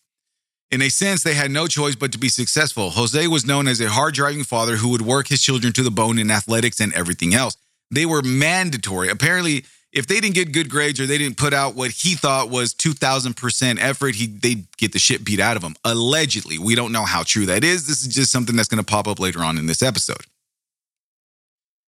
In 0.70 0.82
a 0.82 0.90
sense, 0.90 1.22
they 1.22 1.34
had 1.34 1.50
no 1.50 1.66
choice 1.66 1.96
but 1.96 2.12
to 2.12 2.18
be 2.18 2.28
successful. 2.28 2.90
Jose 2.90 3.26
was 3.26 3.46
known 3.46 3.68
as 3.68 3.80
a 3.80 3.88
hard 3.88 4.12
driving 4.12 4.44
father 4.44 4.76
who 4.76 4.90
would 4.90 5.02
work 5.02 5.28
his 5.28 5.42
children 5.42 5.72
to 5.72 5.82
the 5.82 5.90
bone 5.90 6.18
in 6.18 6.30
athletics 6.30 6.78
and 6.78 6.92
everything 6.92 7.34
else. 7.34 7.56
They 7.90 8.06
were 8.06 8.22
mandatory. 8.22 9.08
Apparently, 9.08 9.64
if 9.92 10.06
they 10.06 10.20
didn't 10.20 10.34
get 10.34 10.52
good 10.52 10.70
grades 10.70 11.00
or 11.00 11.06
they 11.06 11.18
didn't 11.18 11.36
put 11.36 11.52
out 11.52 11.74
what 11.74 11.90
he 11.90 12.14
thought 12.14 12.48
was 12.48 12.72
2000% 12.74 13.78
effort, 13.80 14.14
he 14.14 14.26
they'd 14.26 14.66
get 14.76 14.92
the 14.92 14.98
shit 14.98 15.24
beat 15.24 15.40
out 15.40 15.56
of 15.56 15.62
them. 15.62 15.74
Allegedly. 15.84 16.58
We 16.58 16.74
don't 16.74 16.92
know 16.92 17.04
how 17.04 17.22
true 17.24 17.46
that 17.46 17.64
is. 17.64 17.86
This 17.86 18.02
is 18.02 18.14
just 18.14 18.30
something 18.30 18.54
that's 18.54 18.68
going 18.68 18.82
to 18.82 18.88
pop 18.88 19.08
up 19.08 19.18
later 19.18 19.40
on 19.40 19.58
in 19.58 19.66
this 19.66 19.82
episode. 19.82 20.26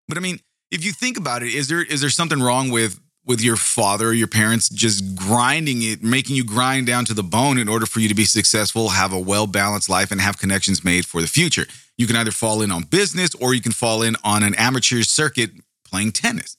But 0.08 0.18
I 0.18 0.22
mean, 0.22 0.39
if 0.72 0.86
you 0.86 0.91
think 0.91 1.18
about 1.18 1.44
it, 1.44 1.53
is 1.53 1.68
there 1.68 1.84
is 1.84 2.01
there 2.01 2.10
something 2.10 2.41
wrong 2.41 2.70
with 2.70 3.00
with 3.25 3.41
your 3.41 3.58
father 3.58 4.08
or 4.08 4.13
your 4.13 4.27
parents 4.27 4.70
just 4.70 5.15
grinding 5.15 5.84
it, 5.84 6.01
making 6.01 6.36
you 6.36 6.44
grind 6.44 6.88
down 6.88 7.06
to 7.06 7.13
the 7.13 7.22
bone 7.22 7.60
in 7.60 7.68
order 7.68 7.86
for 7.86 8.00
you 8.00 8.08
to 8.08 8.15
be 8.15 8.25
successful, 8.25 8.89
have 8.89 9.13
a 9.13 9.20
well 9.20 9.46
balanced 9.46 9.89
life, 9.89 10.12
and 10.12 10.22
have 10.22 10.39
connections 10.39 10.84
made 10.84 11.06
for 11.06 11.22
the 11.22 11.27
future? 11.27 11.65
You 11.98 12.08
can 12.08 12.15
either 12.15 12.32
fall 12.32 12.62
in 12.62 12.72
on 12.72 12.84
business 12.84 13.36
or 13.36 13.53
you 13.53 13.62
can 13.62 13.74
fall 13.74 14.01
in 14.01 14.15
on 14.24 14.41
an 14.41 14.56
amateur 14.56 15.03
circuit 15.03 15.51
playing 15.89 16.12
tennis. 16.12 16.58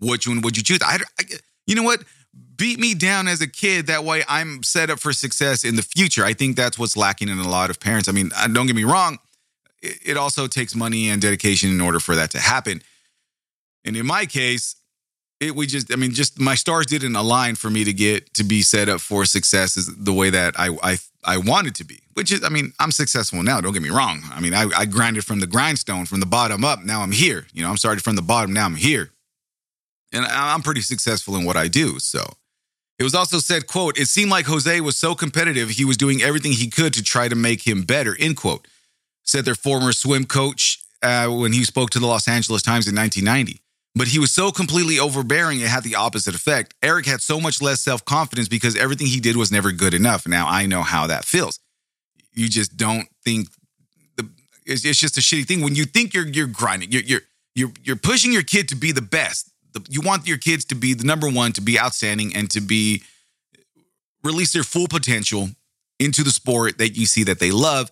Which 0.00 0.28
one 0.28 0.40
would 0.42 0.56
you 0.56 0.62
choose? 0.62 0.78
I, 0.82 0.98
I 1.18 1.24
you 1.66 1.74
know 1.74 1.82
what? 1.82 2.04
Beat 2.56 2.78
me 2.78 2.94
down 2.94 3.26
as 3.26 3.40
a 3.40 3.48
kid. 3.48 3.86
That 3.86 4.04
way 4.04 4.22
I'm 4.28 4.62
set 4.62 4.90
up 4.90 5.00
for 5.00 5.12
success 5.12 5.64
in 5.64 5.76
the 5.76 5.82
future. 5.82 6.24
I 6.24 6.34
think 6.34 6.56
that's 6.56 6.78
what's 6.78 6.96
lacking 6.96 7.28
in 7.28 7.38
a 7.38 7.48
lot 7.48 7.70
of 7.70 7.80
parents. 7.80 8.08
I 8.08 8.12
mean, 8.12 8.30
uh, 8.36 8.46
don't 8.48 8.66
get 8.66 8.76
me 8.76 8.84
wrong 8.84 9.18
it 9.82 10.16
also 10.16 10.46
takes 10.46 10.74
money 10.74 11.08
and 11.08 11.22
dedication 11.22 11.70
in 11.70 11.80
order 11.80 12.00
for 12.00 12.14
that 12.16 12.30
to 12.32 12.40
happen. 12.40 12.82
And 13.84 13.96
in 13.96 14.06
my 14.06 14.26
case, 14.26 14.76
it 15.40 15.54
we 15.54 15.66
just 15.66 15.92
I 15.92 15.96
mean 15.96 16.12
just 16.12 16.38
my 16.38 16.54
stars 16.54 16.86
didn't 16.86 17.16
align 17.16 17.54
for 17.54 17.70
me 17.70 17.84
to 17.84 17.92
get 17.92 18.34
to 18.34 18.44
be 18.44 18.62
set 18.62 18.88
up 18.88 19.00
for 19.00 19.24
success 19.24 19.76
is 19.76 19.94
the 19.96 20.12
way 20.12 20.30
that 20.30 20.54
I 20.58 20.76
I 20.82 20.98
I 21.24 21.36
wanted 21.38 21.74
to 21.76 21.84
be. 21.84 22.00
Which 22.14 22.32
is 22.32 22.42
I 22.44 22.48
mean 22.48 22.72
I'm 22.80 22.90
successful 22.90 23.42
now. 23.42 23.60
Don't 23.60 23.72
get 23.72 23.82
me 23.82 23.90
wrong. 23.90 24.22
I 24.32 24.40
mean 24.40 24.54
I, 24.54 24.68
I 24.76 24.84
grinded 24.84 25.24
from 25.24 25.40
the 25.40 25.46
grindstone 25.46 26.06
from 26.06 26.20
the 26.20 26.26
bottom 26.26 26.64
up. 26.64 26.84
Now 26.84 27.02
I'm 27.02 27.12
here. 27.12 27.46
You 27.52 27.62
know 27.62 27.70
I'm 27.70 27.76
started 27.76 28.02
from 28.02 28.16
the 28.16 28.22
bottom. 28.22 28.52
Now 28.52 28.66
I'm 28.66 28.76
here, 28.76 29.10
and 30.12 30.24
I'm 30.24 30.62
pretty 30.62 30.80
successful 30.80 31.36
in 31.36 31.44
what 31.44 31.56
I 31.56 31.68
do. 31.68 31.98
So 31.98 32.34
it 32.98 33.04
was 33.04 33.14
also 33.14 33.38
said, 33.38 33.66
"quote 33.66 33.98
It 33.98 34.08
seemed 34.08 34.30
like 34.30 34.46
Jose 34.46 34.80
was 34.80 34.96
so 34.96 35.14
competitive. 35.14 35.70
He 35.70 35.84
was 35.84 35.96
doing 35.96 36.22
everything 36.22 36.52
he 36.52 36.68
could 36.68 36.94
to 36.94 37.02
try 37.02 37.28
to 37.28 37.36
make 37.36 37.66
him 37.66 37.82
better." 37.82 38.16
End 38.18 38.36
quote 38.36 38.66
said 39.22 39.44
their 39.44 39.54
former 39.54 39.92
swim 39.92 40.24
coach 40.24 40.80
uh, 41.02 41.28
when 41.28 41.52
he 41.52 41.62
spoke 41.62 41.90
to 41.90 41.98
the 41.98 42.06
Los 42.06 42.26
Angeles 42.26 42.62
Times 42.62 42.88
in 42.88 42.96
1990. 42.96 43.60
But 43.94 44.08
he 44.08 44.18
was 44.18 44.30
so 44.30 44.50
completely 44.52 44.98
overbearing, 44.98 45.60
it 45.60 45.68
had 45.68 45.82
the 45.82 45.96
opposite 45.96 46.34
effect. 46.34 46.74
Eric 46.82 47.06
had 47.06 47.20
so 47.20 47.40
much 47.40 47.60
less 47.60 47.80
self 47.80 48.04
confidence 48.04 48.48
because 48.48 48.76
everything 48.76 49.08
he 49.08 49.20
did 49.20 49.36
was 49.36 49.50
never 49.50 49.72
good 49.72 49.94
enough. 49.94 50.26
Now 50.26 50.46
I 50.46 50.66
know 50.66 50.82
how 50.82 51.06
that 51.06 51.24
feels. 51.24 51.58
You 52.32 52.48
just 52.48 52.76
don't 52.76 53.08
think 53.24 53.48
the, 54.16 54.28
it's, 54.64 54.84
it's 54.84 55.00
just 55.00 55.18
a 55.18 55.20
shitty 55.20 55.46
thing 55.46 55.62
when 55.62 55.74
you 55.74 55.84
think 55.84 56.14
you're 56.14 56.28
you're 56.28 56.46
grinding, 56.46 56.92
you're 56.92 57.02
you're 57.02 57.22
you're, 57.54 57.72
you're 57.82 57.96
pushing 57.96 58.32
your 58.32 58.44
kid 58.44 58.68
to 58.68 58.76
be 58.76 58.92
the 58.92 59.02
best. 59.02 59.50
The, 59.72 59.84
you 59.90 60.00
want 60.00 60.28
your 60.28 60.38
kids 60.38 60.64
to 60.66 60.76
be 60.76 60.94
the 60.94 61.04
number 61.04 61.28
one, 61.28 61.52
to 61.54 61.60
be 61.60 61.78
outstanding, 61.78 62.36
and 62.36 62.48
to 62.52 62.60
be 62.60 63.02
release 64.22 64.52
their 64.52 64.62
full 64.62 64.86
potential 64.86 65.48
into 65.98 66.22
the 66.22 66.30
sport 66.30 66.78
that 66.78 66.90
you 66.90 67.06
see 67.06 67.24
that 67.24 67.40
they 67.40 67.50
love. 67.50 67.90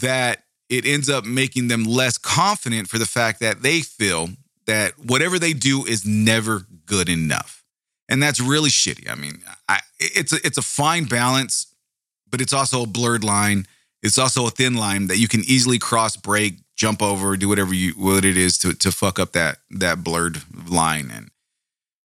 That 0.00 0.42
it 0.68 0.84
ends 0.84 1.08
up 1.08 1.24
making 1.24 1.68
them 1.68 1.84
less 1.84 2.18
confident 2.18 2.88
for 2.88 2.98
the 2.98 3.06
fact 3.06 3.38
that 3.38 3.62
they 3.62 3.82
feel 3.82 4.30
that 4.66 4.98
whatever 4.98 5.38
they 5.38 5.52
do 5.52 5.84
is 5.84 6.04
never 6.06 6.66
good 6.86 7.08
enough. 7.08 7.62
And 8.08 8.22
that's 8.22 8.40
really 8.40 8.70
shitty. 8.70 9.10
I 9.10 9.14
mean, 9.14 9.42
I, 9.68 9.80
it's 9.98 10.32
a, 10.32 10.36
it's 10.44 10.58
a 10.58 10.62
fine 10.62 11.04
balance, 11.04 11.74
but 12.30 12.40
it's 12.40 12.52
also 12.52 12.82
a 12.82 12.86
blurred 12.86 13.24
line. 13.24 13.66
It's 14.02 14.18
also 14.18 14.46
a 14.46 14.50
thin 14.50 14.74
line 14.74 15.06
that 15.06 15.16
you 15.16 15.28
can 15.28 15.40
easily 15.46 15.78
cross, 15.78 16.16
break, 16.16 16.56
jump 16.76 17.00
over, 17.02 17.36
do 17.36 17.48
whatever 17.48 17.72
you 17.72 17.92
what 17.92 18.24
it 18.24 18.36
is 18.36 18.58
to 18.58 18.74
to 18.74 18.92
fuck 18.92 19.18
up 19.18 19.32
that 19.32 19.58
that 19.70 20.04
blurred 20.04 20.42
line. 20.68 21.10
And 21.10 21.30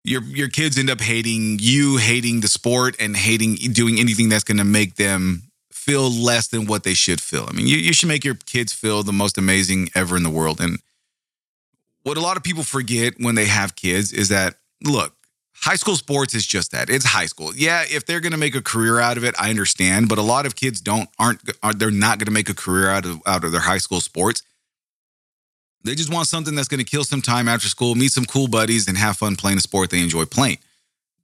your 0.04 0.22
your 0.22 0.48
kids 0.48 0.78
end 0.78 0.88
up 0.88 1.00
hating 1.00 1.58
you, 1.60 1.98
hating 1.98 2.40
the 2.40 2.48
sport, 2.48 2.96
and 2.98 3.16
hating 3.16 3.56
doing 3.72 3.98
anything 3.98 4.28
that's 4.28 4.44
going 4.44 4.58
to 4.58 4.64
make 4.64 4.96
them 4.96 5.42
feel 5.70 6.10
less 6.10 6.46
than 6.48 6.66
what 6.66 6.84
they 6.84 6.94
should 6.94 7.20
feel. 7.20 7.46
I 7.48 7.52
mean, 7.52 7.66
you, 7.66 7.76
you 7.76 7.92
should 7.92 8.08
make 8.08 8.24
your 8.24 8.36
kids 8.36 8.72
feel 8.72 9.02
the 9.02 9.12
most 9.12 9.36
amazing 9.36 9.88
ever 9.94 10.16
in 10.16 10.22
the 10.22 10.30
world. 10.30 10.60
And 10.60 10.78
what 12.02 12.16
a 12.16 12.20
lot 12.20 12.36
of 12.36 12.42
people 12.42 12.62
forget 12.62 13.14
when 13.18 13.34
they 13.34 13.46
have 13.46 13.76
kids 13.76 14.12
is 14.12 14.28
that 14.28 14.56
look, 14.84 15.14
high 15.54 15.76
school 15.76 15.96
sports 15.96 16.34
is 16.34 16.44
just 16.44 16.72
that. 16.72 16.90
It's 16.90 17.04
high 17.04 17.26
school. 17.26 17.52
Yeah, 17.54 17.84
if 17.88 18.04
they're 18.06 18.20
going 18.20 18.32
to 18.32 18.38
make 18.38 18.54
a 18.54 18.62
career 18.62 19.00
out 19.00 19.16
of 19.16 19.24
it, 19.24 19.34
I 19.38 19.50
understand, 19.50 20.08
but 20.08 20.18
a 20.18 20.22
lot 20.22 20.46
of 20.46 20.56
kids 20.56 20.80
don't 20.80 21.08
aren't 21.18 21.40
are 21.62 21.72
they're 21.72 21.90
not 21.90 22.18
going 22.18 22.26
to 22.26 22.32
make 22.32 22.48
a 22.48 22.54
career 22.54 22.88
out 22.90 23.06
of 23.06 23.20
out 23.26 23.44
of 23.44 23.52
their 23.52 23.60
high 23.60 23.78
school 23.78 24.00
sports. 24.00 24.42
They 25.84 25.94
just 25.94 26.12
want 26.12 26.28
something 26.28 26.54
that's 26.54 26.68
going 26.68 26.84
to 26.84 26.88
kill 26.88 27.04
some 27.04 27.22
time 27.22 27.48
after 27.48 27.68
school, 27.68 27.94
meet 27.94 28.12
some 28.12 28.24
cool 28.24 28.46
buddies 28.46 28.86
and 28.86 28.96
have 28.96 29.16
fun 29.16 29.34
playing 29.34 29.58
a 29.58 29.60
sport 29.60 29.90
they 29.90 30.00
enjoy 30.00 30.24
playing. 30.24 30.58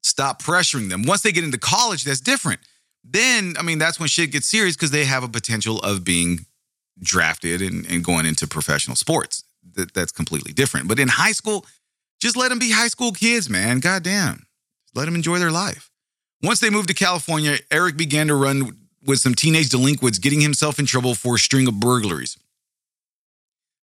Stop 0.02 0.42
pressuring 0.42 0.90
them. 0.90 1.04
Once 1.04 1.22
they 1.22 1.30
get 1.30 1.44
into 1.44 1.58
college, 1.58 2.04
that's 2.04 2.20
different. 2.20 2.60
Then, 3.04 3.54
I 3.58 3.62
mean, 3.62 3.78
that's 3.78 4.00
when 4.00 4.08
shit 4.08 4.32
gets 4.32 4.46
serious 4.46 4.74
because 4.74 4.90
they 4.90 5.04
have 5.04 5.22
a 5.22 5.28
potential 5.28 5.78
of 5.80 6.02
being 6.02 6.46
drafted 7.00 7.62
and, 7.62 7.86
and 7.86 8.04
going 8.04 8.26
into 8.26 8.46
professional 8.48 8.96
sports. 8.96 9.44
That, 9.74 9.94
that's 9.94 10.12
completely 10.12 10.52
different. 10.52 10.88
But 10.88 10.98
in 10.98 11.08
high 11.08 11.32
school, 11.32 11.64
just 12.20 12.36
let 12.36 12.48
them 12.48 12.58
be 12.58 12.70
high 12.70 12.88
school 12.88 13.12
kids, 13.12 13.48
man. 13.48 13.80
Goddamn. 13.80 14.46
Let 14.94 15.04
them 15.04 15.14
enjoy 15.14 15.38
their 15.38 15.50
life. 15.50 15.90
Once 16.42 16.60
they 16.60 16.70
moved 16.70 16.88
to 16.88 16.94
California, 16.94 17.58
Eric 17.70 17.96
began 17.96 18.28
to 18.28 18.34
run 18.34 18.76
with 19.04 19.18
some 19.20 19.34
teenage 19.34 19.68
delinquents, 19.68 20.18
getting 20.18 20.40
himself 20.40 20.78
in 20.78 20.86
trouble 20.86 21.14
for 21.14 21.36
a 21.36 21.38
string 21.38 21.66
of 21.66 21.80
burglaries. 21.80 22.36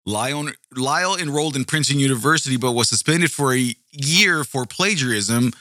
Lyle, 0.06 0.50
Lyle 0.76 1.16
enrolled 1.16 1.56
in 1.56 1.66
Princeton 1.66 2.00
University, 2.00 2.58
but 2.58 2.74
was 2.74 2.90
suspended 2.90 3.32
for 3.32 3.54
a 3.54 3.76
year 3.92 4.44
for 4.44 4.66
plagiarism, 4.66 5.54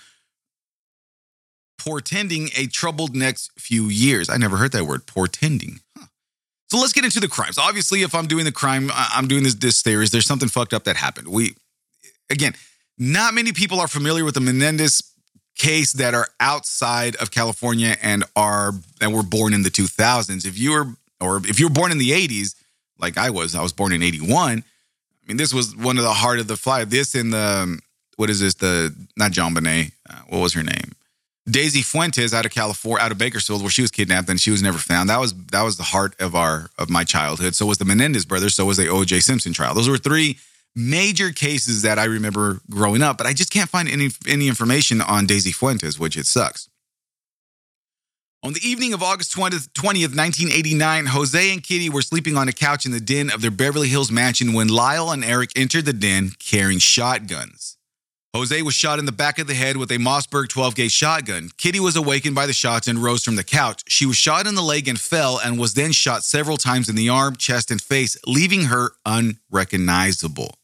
portending 1.78 2.48
a 2.56 2.66
troubled 2.66 3.14
next 3.14 3.52
few 3.58 3.84
years. 3.84 4.28
I 4.28 4.36
never 4.36 4.56
heard 4.56 4.72
that 4.72 4.84
word, 4.84 5.06
portending. 5.06 5.80
So 6.72 6.78
let's 6.78 6.94
get 6.94 7.04
into 7.04 7.20
the 7.20 7.28
crimes. 7.28 7.58
Obviously, 7.58 8.00
if 8.00 8.14
I'm 8.14 8.26
doing 8.26 8.46
the 8.46 8.50
crime, 8.50 8.90
I'm 8.94 9.28
doing 9.28 9.42
this 9.42 9.56
this 9.56 9.82
theory. 9.82 10.06
There's 10.06 10.24
something 10.24 10.48
fucked 10.48 10.72
up 10.72 10.84
that 10.84 10.96
happened. 10.96 11.28
We 11.28 11.54
again, 12.30 12.54
not 12.96 13.34
many 13.34 13.52
people 13.52 13.78
are 13.78 13.88
familiar 13.88 14.24
with 14.24 14.32
the 14.32 14.40
Menendez 14.40 15.02
case 15.54 15.92
that 15.92 16.14
are 16.14 16.28
outside 16.40 17.14
of 17.16 17.30
California 17.30 17.96
and 18.00 18.24
are 18.34 18.72
and 19.02 19.12
were 19.12 19.22
born 19.22 19.52
in 19.52 19.64
the 19.64 19.68
2000s. 19.68 20.46
If 20.46 20.58
you 20.58 20.70
were 20.70 20.86
or 21.20 21.46
if 21.46 21.60
you 21.60 21.66
were 21.66 21.74
born 21.74 21.92
in 21.92 21.98
the 21.98 22.12
80s, 22.12 22.54
like 22.98 23.18
I 23.18 23.28
was, 23.28 23.54
I 23.54 23.60
was 23.60 23.74
born 23.74 23.92
in 23.92 24.02
81. 24.02 24.64
I 24.64 25.28
mean, 25.28 25.36
this 25.36 25.52
was 25.52 25.76
one 25.76 25.98
of 25.98 26.04
the 26.04 26.14
heart 26.14 26.38
of 26.38 26.46
the 26.46 26.56
fly. 26.56 26.86
This 26.86 27.14
in 27.14 27.28
the 27.28 27.78
what 28.16 28.30
is 28.30 28.40
this? 28.40 28.54
The 28.54 28.96
not 29.18 29.32
JonBenét. 29.32 29.92
Uh, 30.08 30.22
what 30.30 30.38
was 30.38 30.54
her 30.54 30.62
name? 30.62 30.92
Daisy 31.50 31.82
Fuentes 31.82 32.32
out 32.32 32.46
of 32.46 32.52
California, 32.52 33.04
out 33.04 33.10
of 33.10 33.18
Bakersfield, 33.18 33.62
where 33.62 33.70
she 33.70 33.82
was 33.82 33.90
kidnapped 33.90 34.28
and 34.28 34.40
she 34.40 34.50
was 34.50 34.62
never 34.62 34.78
found. 34.78 35.08
That 35.08 35.18
was 35.18 35.34
that 35.46 35.62
was 35.62 35.76
the 35.76 35.82
heart 35.82 36.14
of 36.20 36.34
our 36.34 36.70
of 36.78 36.88
my 36.88 37.04
childhood. 37.04 37.54
So 37.54 37.66
was 37.66 37.78
the 37.78 37.84
Menendez 37.84 38.24
brothers. 38.24 38.54
So 38.54 38.64
was 38.64 38.76
the 38.76 38.88
O.J. 38.88 39.20
Simpson 39.20 39.52
trial. 39.52 39.74
Those 39.74 39.88
were 39.88 39.98
three 39.98 40.38
major 40.76 41.30
cases 41.30 41.82
that 41.82 41.98
I 41.98 42.04
remember 42.04 42.60
growing 42.70 43.02
up, 43.02 43.18
but 43.18 43.26
I 43.26 43.32
just 43.32 43.50
can't 43.50 43.68
find 43.68 43.88
any 43.88 44.10
any 44.28 44.46
information 44.46 45.00
on 45.00 45.26
Daisy 45.26 45.52
Fuentes, 45.52 45.98
which 45.98 46.16
it 46.16 46.26
sucks. 46.26 46.68
On 48.44 48.52
the 48.52 48.68
evening 48.68 48.92
of 48.92 49.04
August 49.04 49.36
20th, 49.36 49.68
20th, 49.68 50.16
1989, 50.16 51.06
Jose 51.06 51.52
and 51.52 51.62
Kitty 51.62 51.88
were 51.88 52.02
sleeping 52.02 52.36
on 52.36 52.48
a 52.48 52.52
couch 52.52 52.84
in 52.84 52.90
the 52.90 52.98
den 52.98 53.30
of 53.30 53.40
their 53.40 53.52
Beverly 53.52 53.86
Hills 53.88 54.10
mansion 54.10 54.52
when 54.52 54.66
Lyle 54.66 55.12
and 55.12 55.24
Eric 55.24 55.50
entered 55.54 55.84
the 55.84 55.92
den 55.92 56.32
carrying 56.40 56.80
shotguns. 56.80 57.76
Jose 58.34 58.62
was 58.62 58.74
shot 58.74 58.98
in 58.98 59.04
the 59.04 59.12
back 59.12 59.38
of 59.38 59.46
the 59.46 59.52
head 59.52 59.76
with 59.76 59.90
a 59.90 59.98
Mossberg 59.98 60.48
12 60.48 60.74
gauge 60.74 60.92
shotgun. 60.92 61.50
Kitty 61.58 61.78
was 61.78 61.96
awakened 61.96 62.34
by 62.34 62.46
the 62.46 62.54
shots 62.54 62.88
and 62.88 62.98
rose 62.98 63.22
from 63.22 63.36
the 63.36 63.44
couch. 63.44 63.82
She 63.88 64.06
was 64.06 64.16
shot 64.16 64.46
in 64.46 64.54
the 64.54 64.62
leg 64.62 64.88
and 64.88 64.98
fell, 64.98 65.38
and 65.38 65.58
was 65.58 65.74
then 65.74 65.92
shot 65.92 66.24
several 66.24 66.56
times 66.56 66.88
in 66.88 66.94
the 66.94 67.10
arm, 67.10 67.36
chest, 67.36 67.70
and 67.70 67.80
face, 67.80 68.16
leaving 68.26 68.64
her 68.64 68.92
unrecognizable. 69.04 70.56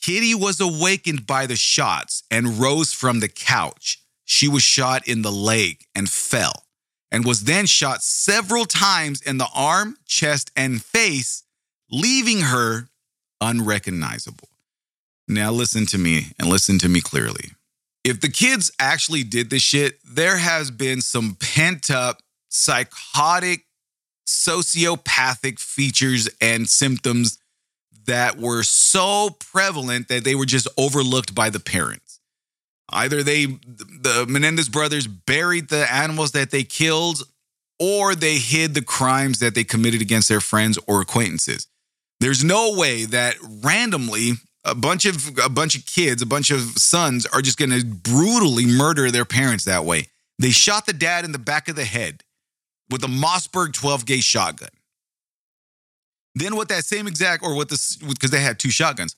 Kitty 0.00 0.36
was 0.36 0.60
awakened 0.60 1.26
by 1.26 1.46
the 1.46 1.56
shots 1.56 2.22
and 2.30 2.60
rose 2.60 2.92
from 2.92 3.18
the 3.18 3.28
couch. 3.28 3.98
She 4.24 4.46
was 4.46 4.62
shot 4.62 5.08
in 5.08 5.22
the 5.22 5.32
leg 5.32 5.82
and 5.96 6.08
fell, 6.08 6.62
and 7.10 7.24
was 7.24 7.42
then 7.42 7.66
shot 7.66 8.02
several 8.02 8.66
times 8.66 9.20
in 9.20 9.38
the 9.38 9.48
arm, 9.52 9.96
chest, 10.06 10.52
and 10.54 10.80
face, 10.80 11.42
leaving 11.90 12.42
her 12.42 12.88
unrecognizable. 13.40 14.48
Now, 15.28 15.50
listen 15.50 15.86
to 15.86 15.98
me 15.98 16.32
and 16.38 16.48
listen 16.48 16.78
to 16.78 16.88
me 16.88 17.00
clearly. 17.00 17.50
If 18.04 18.20
the 18.20 18.28
kids 18.28 18.70
actually 18.78 19.24
did 19.24 19.50
this 19.50 19.62
shit, 19.62 19.98
there 20.04 20.36
has 20.36 20.70
been 20.70 21.00
some 21.00 21.36
pent 21.40 21.90
up 21.90 22.22
psychotic, 22.48 23.66
sociopathic 24.26 25.58
features 25.58 26.28
and 26.40 26.68
symptoms 26.68 27.38
that 28.06 28.38
were 28.38 28.62
so 28.62 29.30
prevalent 29.40 30.08
that 30.08 30.24
they 30.24 30.36
were 30.36 30.46
just 30.46 30.68
overlooked 30.78 31.34
by 31.34 31.50
the 31.50 31.60
parents. 31.60 32.20
Either 32.90 33.22
they, 33.22 33.46
the 33.46 34.24
Menendez 34.28 34.68
brothers, 34.68 35.08
buried 35.08 35.68
the 35.68 35.92
animals 35.92 36.30
that 36.32 36.52
they 36.52 36.62
killed, 36.62 37.24
or 37.80 38.14
they 38.14 38.38
hid 38.38 38.74
the 38.74 38.82
crimes 38.82 39.40
that 39.40 39.56
they 39.56 39.64
committed 39.64 40.00
against 40.00 40.28
their 40.28 40.40
friends 40.40 40.78
or 40.86 41.00
acquaintances. 41.00 41.66
There's 42.20 42.44
no 42.44 42.74
way 42.76 43.04
that 43.06 43.36
randomly 43.64 44.34
a 44.66 44.74
bunch 44.74 45.06
of 45.06 45.38
a 45.38 45.48
bunch 45.48 45.76
of 45.76 45.86
kids, 45.86 46.20
a 46.20 46.26
bunch 46.26 46.50
of 46.50 46.60
sons 46.76 47.24
are 47.26 47.40
just 47.40 47.58
going 47.58 47.70
to 47.70 47.84
brutally 47.84 48.66
murder 48.66 49.10
their 49.10 49.24
parents 49.24 49.64
that 49.64 49.84
way. 49.84 50.08
They 50.38 50.50
shot 50.50 50.86
the 50.86 50.92
dad 50.92 51.24
in 51.24 51.32
the 51.32 51.38
back 51.38 51.68
of 51.68 51.76
the 51.76 51.84
head 51.84 52.22
with 52.90 53.02
a 53.04 53.08
Mossberg 53.08 53.72
12 53.72 54.04
gauge 54.04 54.24
shotgun. 54.24 54.68
Then 56.34 56.56
with 56.56 56.68
that 56.68 56.84
same 56.84 57.06
exact, 57.06 57.42
or 57.42 57.56
with 57.56 57.70
this, 57.70 57.96
because 57.96 58.30
they 58.30 58.40
had 58.40 58.58
two 58.58 58.70
shotguns, 58.70 59.16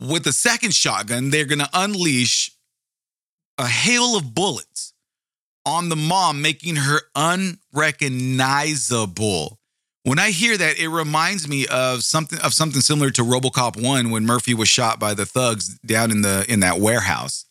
with 0.00 0.22
the 0.24 0.32
second 0.32 0.74
shotgun, 0.74 1.30
they're 1.30 1.44
going 1.44 1.58
to 1.58 1.68
unleash 1.74 2.52
a 3.58 3.66
hail 3.66 4.16
of 4.16 4.34
bullets 4.34 4.94
on 5.66 5.88
the 5.88 5.96
mom, 5.96 6.40
making 6.40 6.76
her 6.76 7.00
unrecognizable. 7.14 9.58
When 10.04 10.18
I 10.18 10.30
hear 10.30 10.56
that, 10.56 10.78
it 10.78 10.88
reminds 10.88 11.46
me 11.46 11.66
of 11.68 12.02
something 12.02 12.38
of 12.40 12.52
something 12.52 12.80
similar 12.80 13.10
to 13.10 13.22
RoboCop 13.22 13.80
one 13.80 14.10
when 14.10 14.26
Murphy 14.26 14.52
was 14.52 14.68
shot 14.68 14.98
by 14.98 15.14
the 15.14 15.24
thugs 15.24 15.78
down 15.78 16.10
in 16.10 16.22
the 16.22 16.44
in 16.48 16.60
that 16.60 16.78
warehouse. 16.78 17.46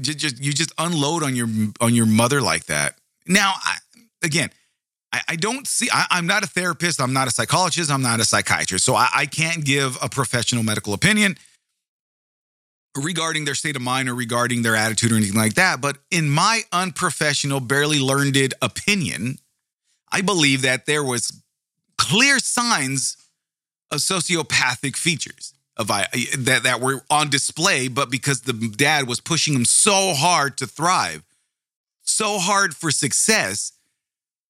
Just, 0.00 0.18
just 0.18 0.42
you 0.42 0.52
just 0.54 0.72
unload 0.78 1.22
on 1.22 1.36
your 1.36 1.48
on 1.80 1.94
your 1.94 2.06
mother 2.06 2.40
like 2.40 2.64
that. 2.66 2.96
Now, 3.26 3.52
I, 3.62 3.76
again, 4.22 4.50
I, 5.12 5.20
I 5.28 5.36
don't 5.36 5.66
see. 5.66 5.88
I, 5.92 6.18
am 6.18 6.26
not 6.26 6.42
a 6.42 6.46
therapist. 6.46 7.00
I'm 7.00 7.12
not 7.12 7.28
a 7.28 7.30
psychologist. 7.30 7.90
I'm 7.90 8.02
not 8.02 8.20
a 8.20 8.24
psychiatrist. 8.24 8.84
So 8.84 8.94
I, 8.94 9.08
I 9.14 9.26
can't 9.26 9.64
give 9.64 9.98
a 10.02 10.08
professional 10.08 10.62
medical 10.62 10.94
opinion 10.94 11.36
regarding 12.96 13.44
their 13.44 13.54
state 13.54 13.76
of 13.76 13.82
mind 13.82 14.08
or 14.08 14.14
regarding 14.14 14.62
their 14.62 14.76
attitude 14.76 15.12
or 15.12 15.16
anything 15.16 15.36
like 15.36 15.54
that. 15.54 15.80
But 15.80 15.98
in 16.10 16.30
my 16.30 16.62
unprofessional, 16.72 17.60
barely 17.60 18.00
learned 18.00 18.54
opinion, 18.62 19.38
I 20.14 20.20
believe 20.20 20.62
that 20.62 20.86
there 20.86 21.02
was 21.02 21.42
clear 21.98 22.38
signs 22.38 23.16
of 23.90 23.98
sociopathic 23.98 24.96
features 24.96 25.54
of 25.76 25.90
eh, 25.90 26.04
that 26.38 26.62
that 26.62 26.80
were 26.80 27.02
on 27.10 27.30
display, 27.30 27.88
but 27.88 28.12
because 28.12 28.42
the 28.42 28.52
dad 28.52 29.08
was 29.08 29.18
pushing 29.18 29.54
him 29.54 29.64
so 29.64 30.14
hard 30.14 30.56
to 30.58 30.68
thrive, 30.68 31.24
so 32.02 32.38
hard 32.38 32.76
for 32.76 32.92
success, 32.92 33.72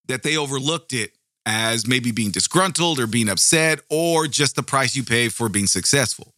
that 0.07 0.21
they 0.21 0.37
overlooked 0.37 0.93
it 0.93 1.13
as 1.47 1.87
maybe 1.87 2.11
being 2.11 2.29
disgruntled 2.29 2.99
or 2.99 3.07
being 3.07 3.27
upset 3.27 3.79
or 3.89 4.27
just 4.27 4.55
the 4.55 4.61
price 4.61 4.95
you 4.95 5.03
pay 5.03 5.29
for 5.29 5.49
being 5.49 5.65
successful. 5.65 6.31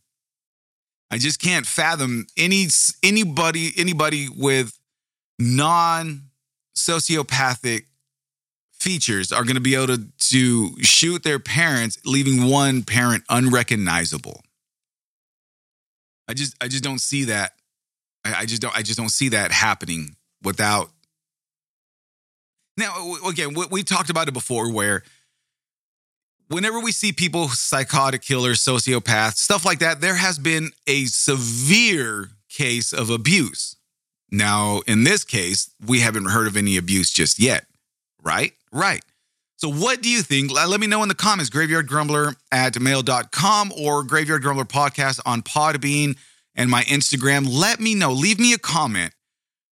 I 1.11 1.17
just 1.17 1.41
can't 1.41 1.65
fathom 1.65 2.27
any 2.37 2.67
anybody 3.03 3.73
anybody 3.75 4.29
with 4.33 4.79
non 5.37 6.29
sociopathic 6.77 7.86
features 8.79 9.31
are 9.31 9.43
going 9.43 9.55
to 9.55 9.61
be 9.61 9.75
able 9.75 9.87
to, 9.87 10.07
to 10.19 10.83
shoot 10.83 11.23
their 11.23 11.39
parents, 11.39 11.97
leaving 12.05 12.49
one 12.49 12.83
parent 12.83 13.23
unrecognizable. 13.29 14.41
I 16.27 16.33
just 16.33 16.55
I 16.61 16.67
just 16.67 16.83
don't 16.83 16.99
see 16.99 17.25
that. 17.25 17.53
I, 18.25 18.41
I 18.41 18.45
just 18.45 18.61
don't 18.61 18.75
I 18.77 18.81
just 18.81 18.97
don't 18.97 19.09
see 19.09 19.29
that 19.29 19.51
happening 19.51 20.15
without. 20.43 20.89
Now 22.77 23.15
again, 23.25 23.53
we, 23.53 23.65
we 23.71 23.83
talked 23.83 24.09
about 24.09 24.27
it 24.27 24.33
before, 24.33 24.71
where 24.71 25.03
whenever 26.49 26.79
we 26.79 26.91
see 26.91 27.11
people, 27.11 27.47
psychotic 27.49 28.21
killers, 28.21 28.59
sociopaths, 28.59 29.37
stuff 29.37 29.65
like 29.65 29.79
that, 29.79 30.01
there 30.01 30.15
has 30.15 30.37
been 30.37 30.71
a 30.85 31.05
severe 31.05 32.29
case 32.49 32.93
of 32.93 33.09
abuse. 33.09 33.75
Now, 34.29 34.81
in 34.87 35.03
this 35.05 35.23
case, 35.23 35.73
we 35.85 36.01
haven't 36.01 36.25
heard 36.25 36.47
of 36.47 36.57
any 36.57 36.75
abuse 36.75 37.11
just 37.11 37.39
yet, 37.39 37.65
right? 38.27 38.53
Right. 38.71 39.01
So, 39.55 39.71
what 39.71 40.03
do 40.03 40.09
you 40.09 40.21
think? 40.21 40.51
Let 40.51 40.79
me 40.79 40.85
know 40.85 41.01
in 41.01 41.09
the 41.09 41.15
comments, 41.15 41.49
graveyardgrumbler 41.49 42.35
at 42.51 42.79
mail.com 42.79 43.73
or 43.75 44.03
Graveyard 44.03 44.43
Grumbler 44.43 44.65
podcast 44.65 45.19
on 45.25 45.41
Podbean 45.41 46.15
and 46.53 46.69
my 46.69 46.83
Instagram. 46.83 47.47
Let 47.49 47.79
me 47.79 47.95
know. 47.95 48.11
Leave 48.11 48.39
me 48.39 48.53
a 48.53 48.59
comment. 48.59 49.13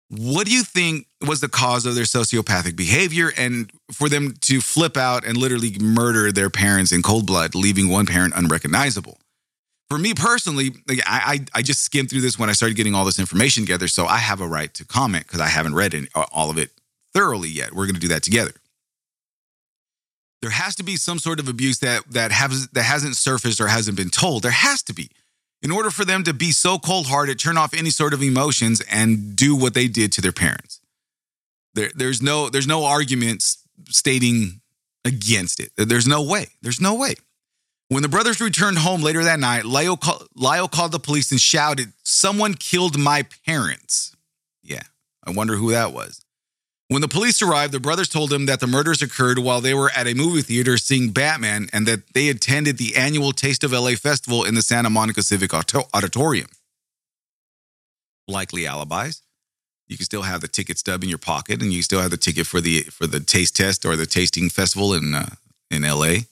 What 0.10 0.48
do 0.48 0.54
you 0.54 0.64
think 0.64 1.08
was 1.22 1.42
the 1.42 1.50
cause 1.50 1.86
of 1.86 1.96
their 1.96 2.04
sociopathic 2.06 2.76
behavior 2.76 3.32
and 3.38 3.72
for 3.92 4.08
them 4.08 4.36
to 4.42 4.62
flip 4.62 4.98
out 4.98 5.26
and 5.26 5.38
literally 5.38 5.78
murder 5.80 6.32
their 6.32 6.50
parents 6.50 6.92
in 6.92 7.02
cold 7.02 7.28
blood, 7.28 7.54
leaving 7.54 7.90
one 7.90 8.06
parent 8.06 8.34
unrecognizable? 8.36 9.20
For 9.90 10.00
me 10.00 10.16
personally, 10.16 10.72
I, 10.90 10.96
I, 11.54 11.60
I 11.60 11.62
just 11.62 11.84
skimmed 11.84 12.10
through 12.10 12.22
this 12.22 12.40
when 12.40 12.50
I 12.50 12.54
started 12.54 12.76
getting 12.76 12.96
all 12.96 13.06
this 13.06 13.20
information 13.20 13.64
together, 13.64 13.88
so 13.88 14.06
I 14.08 14.18
have 14.18 14.42
a 14.42 14.48
right 14.48 14.74
to 14.76 14.86
comment 14.86 15.28
because 15.28 15.42
I 15.42 15.48
haven't 15.48 15.76
read 15.76 15.94
any, 15.94 16.08
all 16.32 16.50
of 16.50 16.58
it 16.58 16.72
thoroughly 17.16 17.50
yet. 17.50 17.74
We're 17.74 17.86
going 17.86 17.96
to 17.96 18.02
do 18.02 18.10
that 18.10 18.22
together. 18.22 18.52
There 20.42 20.52
has 20.52 20.76
to 20.76 20.84
be 20.84 20.98
some 20.98 21.18
sort 21.18 21.40
of 21.40 21.48
abuse 21.48 21.80
that 21.80 22.04
that 22.12 22.32
has 22.32 22.68
that 22.70 22.84
hasn't 22.84 23.16
surfaced 23.16 23.60
or 23.60 23.68
hasn't 23.68 23.98
been 23.98 24.10
told. 24.10 24.44
There 24.44 24.52
has 24.52 24.84
to 24.84 24.94
be 24.94 25.10
in 25.64 25.72
order 25.72 25.90
for 25.90 26.06
them 26.06 26.24
to 26.26 26.34
be 26.34 26.52
so 26.52 26.78
cold 26.78 27.08
hearted, 27.08 27.40
turn 27.40 27.58
off 27.58 27.74
any 27.74 27.90
sort 27.90 28.14
of 28.14 28.22
emotions, 28.22 28.82
and 28.92 29.36
do 29.36 29.56
what 29.56 29.74
they 29.74 29.88
did 29.88 30.12
to 30.12 30.22
their 30.22 30.32
parents. 30.32 30.82
There, 31.74 31.90
there's 31.96 32.22
no 32.22 32.50
there's 32.50 32.68
no 32.68 32.84
arguments 32.84 33.58
stating 33.90 34.62
against 35.04 35.60
it. 35.60 35.72
There's 35.78 36.08
no 36.08 36.22
way. 36.22 36.48
There's 36.62 36.82
no 36.82 36.96
way. 36.96 37.16
When 37.88 38.02
the 38.02 38.10
brothers 38.10 38.42
returned 38.42 38.80
home 38.80 39.02
later 39.02 39.24
that 39.24 39.40
night, 39.40 39.64
Lyle, 39.64 39.96
call, 39.96 40.24
Lyle 40.36 40.68
called 40.68 40.92
the 40.92 41.00
police 41.00 41.32
and 41.32 41.40
shouted, 41.40 41.94
Someone 42.04 42.56
killed 42.56 42.98
my 42.98 43.26
parents. 43.46 44.16
Yeah, 44.64 44.82
I 45.24 45.32
wonder 45.32 45.56
who 45.56 45.72
that 45.72 45.94
was. 45.94 46.25
When 46.88 47.02
the 47.02 47.08
police 47.08 47.42
arrived, 47.42 47.74
the 47.74 47.80
brothers 47.80 48.08
told 48.08 48.32
him 48.32 48.46
that 48.46 48.60
the 48.60 48.68
murders 48.68 49.02
occurred 49.02 49.40
while 49.40 49.60
they 49.60 49.74
were 49.74 49.90
at 49.96 50.06
a 50.06 50.14
movie 50.14 50.44
theater 50.44 50.78
seeing 50.78 51.10
Batman 51.10 51.68
and 51.74 51.88
that 51.88 52.14
they 52.14 52.30
attended 52.30 52.78
the 52.78 52.96
annual 52.96 53.32
Taste 53.32 53.64
of 53.64 53.72
LA 53.72 53.92
festival 53.92 54.44
in 54.44 54.54
the 54.54 54.62
Santa 54.62 54.92
Monica 54.92 55.24
Civic 55.24 55.52
Auditorium. 55.54 56.48
Likely 58.28 58.68
alibis. 58.68 59.24
You 59.88 59.98
can 59.98 60.06
still 60.06 60.24
have 60.24 60.42
the 60.42 60.48
ticket 60.48 60.78
stub 60.78 61.04
in 61.04 61.10
your 61.10 61.20
pocket, 61.20 61.62
and 61.62 61.72
you 61.72 61.84
still 61.84 62.02
have 62.02 62.12
the 62.12 62.18
ticket 62.18 62.48
for 62.48 62.60
the 62.60 62.82
for 62.82 63.06
the 63.06 63.20
taste 63.20 63.56
test 63.56 63.86
or 63.86 63.96
the 63.96 64.08
tasting 64.08 64.50
festival 64.50 64.94
in 64.96 65.14
uh, 65.14 65.36
in 65.70 65.84
LA. 65.84 66.26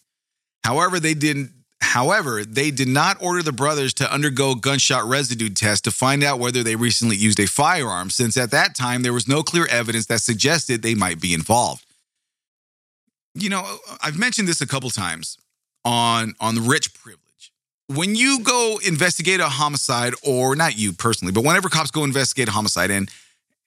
However, 0.63 0.99
they 0.99 1.13
didn't 1.13 1.51
However, 1.83 2.45
they 2.45 2.71
did 2.71 2.87
not 2.87 3.17
order 3.21 3.43
the 3.43 3.51
brothers 3.51 3.93
to 3.95 4.11
undergo 4.11 4.55
gunshot 4.55 5.07
residue 5.07 5.49
tests 5.49 5.81
to 5.81 5.91
find 5.91 6.23
out 6.23 6.39
whether 6.39 6.63
they 6.63 6.75
recently 6.75 7.15
used 7.15 7.39
a 7.39 7.45
firearm, 7.45 8.09
since 8.09 8.37
at 8.37 8.51
that 8.51 8.73
time 8.73 9.03
there 9.03 9.13
was 9.13 9.27
no 9.27 9.43
clear 9.43 9.67
evidence 9.67 10.05
that 10.07 10.21
suggested 10.21 10.81
they 10.81 10.95
might 10.95 11.19
be 11.19 11.33
involved. 11.33 11.85
You 13.35 13.49
know, 13.49 13.77
I've 14.01 14.17
mentioned 14.17 14.47
this 14.47 14.61
a 14.61 14.67
couple 14.67 14.89
times 14.89 15.37
on 15.83 16.35
on 16.39 16.67
rich 16.67 16.93
privilege. 16.93 17.51
When 17.87 18.15
you 18.15 18.39
go 18.39 18.79
investigate 18.85 19.39
a 19.39 19.49
homicide, 19.49 20.13
or 20.23 20.55
not 20.55 20.77
you 20.77 20.93
personally, 20.93 21.33
but 21.33 21.43
whenever 21.43 21.67
cops 21.67 21.91
go 21.91 22.03
investigate 22.03 22.47
a 22.47 22.51
homicide 22.51 22.91
and 22.91 23.09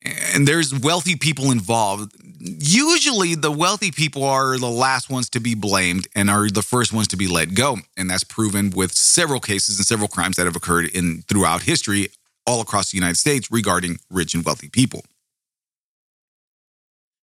and 0.02 0.48
there's 0.48 0.78
wealthy 0.78 1.16
people 1.16 1.50
involved, 1.50 2.12
usually 2.46 3.34
the 3.34 3.50
wealthy 3.50 3.90
people 3.90 4.24
are 4.24 4.58
the 4.58 4.70
last 4.70 5.10
ones 5.10 5.28
to 5.30 5.40
be 5.40 5.54
blamed 5.54 6.08
and 6.14 6.30
are 6.30 6.48
the 6.48 6.62
first 6.62 6.92
ones 6.92 7.08
to 7.08 7.16
be 7.16 7.26
let 7.26 7.54
go. 7.54 7.78
And 7.96 8.10
that's 8.10 8.24
proven 8.24 8.70
with 8.70 8.92
several 8.92 9.40
cases 9.40 9.78
and 9.78 9.86
several 9.86 10.08
crimes 10.08 10.36
that 10.36 10.46
have 10.46 10.56
occurred 10.56 10.86
in 10.86 11.22
throughout 11.28 11.62
history 11.62 12.08
all 12.46 12.60
across 12.60 12.90
the 12.90 12.96
United 12.96 13.16
States 13.16 13.50
regarding 13.50 13.98
rich 14.10 14.34
and 14.34 14.44
wealthy 14.44 14.68
people. 14.68 15.04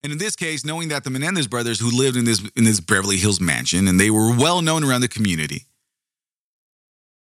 And 0.03 0.11
in 0.11 0.17
this 0.17 0.35
case, 0.35 0.65
knowing 0.65 0.87
that 0.89 1.03
the 1.03 1.11
Menendez 1.11 1.47
brothers 1.47 1.79
who 1.79 1.91
lived 1.91 2.17
in 2.17 2.25
this 2.25 2.41
in 2.55 2.63
this 2.63 2.79
Beverly 2.79 3.17
Hills 3.17 3.39
mansion 3.39 3.87
and 3.87 3.99
they 3.99 4.09
were 4.09 4.35
well 4.35 4.61
known 4.61 4.83
around 4.83 5.01
the 5.01 5.07
community, 5.07 5.65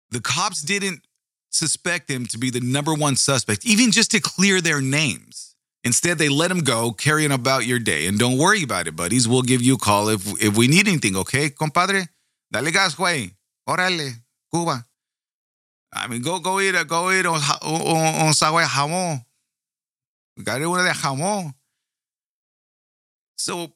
the 0.09 0.19
cops 0.19 0.61
didn't 0.63 1.05
suspect 1.51 2.07
them 2.07 2.25
to 2.27 2.37
be 2.37 2.49
the 2.49 2.59
number 2.59 2.93
one 2.93 3.15
suspect, 3.15 3.65
even 3.65 3.91
just 3.91 4.11
to 4.11 4.19
clear 4.19 4.61
their 4.61 4.81
names. 4.81 5.54
Instead, 5.85 6.17
they 6.17 6.29
let 6.29 6.49
him 6.49 6.61
go, 6.61 6.91
carrying 6.91 7.31
about 7.31 7.67
your 7.67 7.77
day. 7.77 8.07
And 8.07 8.17
don't 8.17 8.39
worry 8.39 8.63
about 8.63 8.87
it, 8.87 8.95
buddies. 8.95 9.27
We'll 9.27 9.43
give 9.43 9.61
you 9.61 9.75
a 9.75 9.77
call 9.77 10.09
if 10.09 10.25
if 10.41 10.57
we 10.57 10.67
need 10.67 10.87
anything, 10.87 11.15
okay, 11.15 11.51
compadre? 11.51 12.09
Dale 12.51 12.71
gas, 12.71 12.95
güey. 12.95 13.31
Órale, 13.69 14.13
Cuba. 14.51 14.83
I 15.93 16.07
mean, 16.07 16.21
go 16.21 16.39
go 16.39 16.59
eat 16.59 16.75
a 16.75 16.83
go 16.83 17.11
eat 17.11 17.25
un, 17.25 17.35
un 17.35 18.33
sagüe 18.33 18.65
jamón. 18.65 19.23
Got 20.43 20.61
it, 20.61 20.65
de 20.65 20.93
jamón. 20.93 21.53
So 23.37 23.71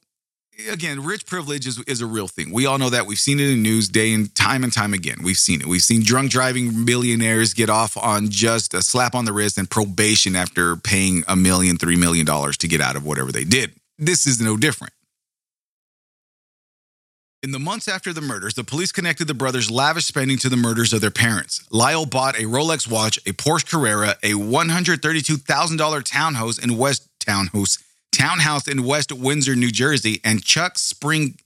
again, 0.67 1.03
rich 1.03 1.25
privilege 1.25 1.65
is, 1.67 1.79
is 1.81 2.01
a 2.01 2.05
real 2.05 2.27
thing. 2.27 2.51
We 2.51 2.65
all 2.65 2.77
know 2.77 2.89
that. 2.89 3.05
We've 3.05 3.19
seen 3.19 3.39
it 3.39 3.43
in 3.43 3.49
the 3.49 3.69
news 3.69 3.87
day 3.87 4.13
and 4.13 4.33
time 4.35 4.63
and 4.63 4.73
time 4.73 4.93
again. 4.93 5.17
We've 5.23 5.37
seen 5.37 5.61
it. 5.61 5.67
We've 5.67 5.81
seen 5.81 6.03
drunk 6.03 6.31
driving 6.31 6.85
millionaires 6.85 7.53
get 7.53 7.69
off 7.69 7.95
on 7.97 8.29
just 8.29 8.73
a 8.73 8.81
slap 8.81 9.15
on 9.15 9.25
the 9.25 9.33
wrist 9.33 9.57
and 9.57 9.69
probation 9.69 10.35
after 10.35 10.75
paying 10.75 11.23
a 11.27 11.35
million, 11.35 11.77
three 11.77 11.95
million 11.95 12.25
dollars 12.25 12.57
to 12.57 12.67
get 12.67 12.81
out 12.81 12.95
of 12.95 13.05
whatever 13.05 13.31
they 13.31 13.43
did. 13.43 13.71
This 13.97 14.25
is 14.25 14.41
no 14.41 14.57
different. 14.57 14.93
In 17.41 17.51
the 17.51 17.59
months 17.59 17.87
after 17.87 18.11
the 18.11 18.19
murders, 18.19 18.55
the 18.55 18.65
police 18.65 18.91
connected 18.91 19.29
the 19.29 19.33
brothers' 19.33 19.71
lavish 19.71 20.05
spending 20.05 20.37
to 20.39 20.49
the 20.49 20.57
murders 20.57 20.91
of 20.91 20.99
their 20.99 21.09
parents. 21.09 21.65
Lyle 21.71 22.05
bought 22.05 22.35
a 22.37 22.43
Rolex 22.43 22.89
watch, 22.89 23.17
a 23.19 23.31
Porsche 23.31 23.71
Carrera, 23.71 24.17
a 24.21 24.33
$132,000 24.33 26.03
townhouse 26.03 26.57
in 26.57 26.77
West 26.77 27.07
Townhouse 27.21 27.77
townhouse 28.11 28.67
in 28.67 28.83
West 28.83 29.11
Windsor, 29.11 29.55
New 29.55 29.71
Jersey, 29.71 30.21
and 30.23 30.43
Chuck 30.43 30.77
Spring, 30.77 31.37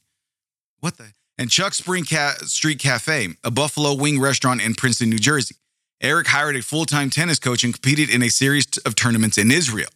what 0.80 0.98
the? 0.98 1.14
And 1.38 1.50
Chuck 1.50 1.74
Spring 1.74 2.06
Ca- 2.06 2.36
Street 2.44 2.80
Cafe, 2.80 3.30
a 3.44 3.52
buffalo 3.52 3.94
wing 3.96 4.20
restaurant 4.20 4.62
in 4.62 4.76
Princeton, 4.76 5.10
New 5.10 5.18
Jersey. 5.20 5.56
Eric 6.02 6.28
hired 6.28 6.56
a 6.56 6.62
full 6.62 6.86
time 6.86 7.10
tennis 7.10 7.40
coach 7.40 7.64
and 7.64 7.74
competed 7.74 8.10
in 8.10 8.22
a 8.22 8.30
series 8.30 8.66
of 8.86 8.94
tournaments 8.96 9.38
in 9.38 9.50
Israel. 9.52 9.90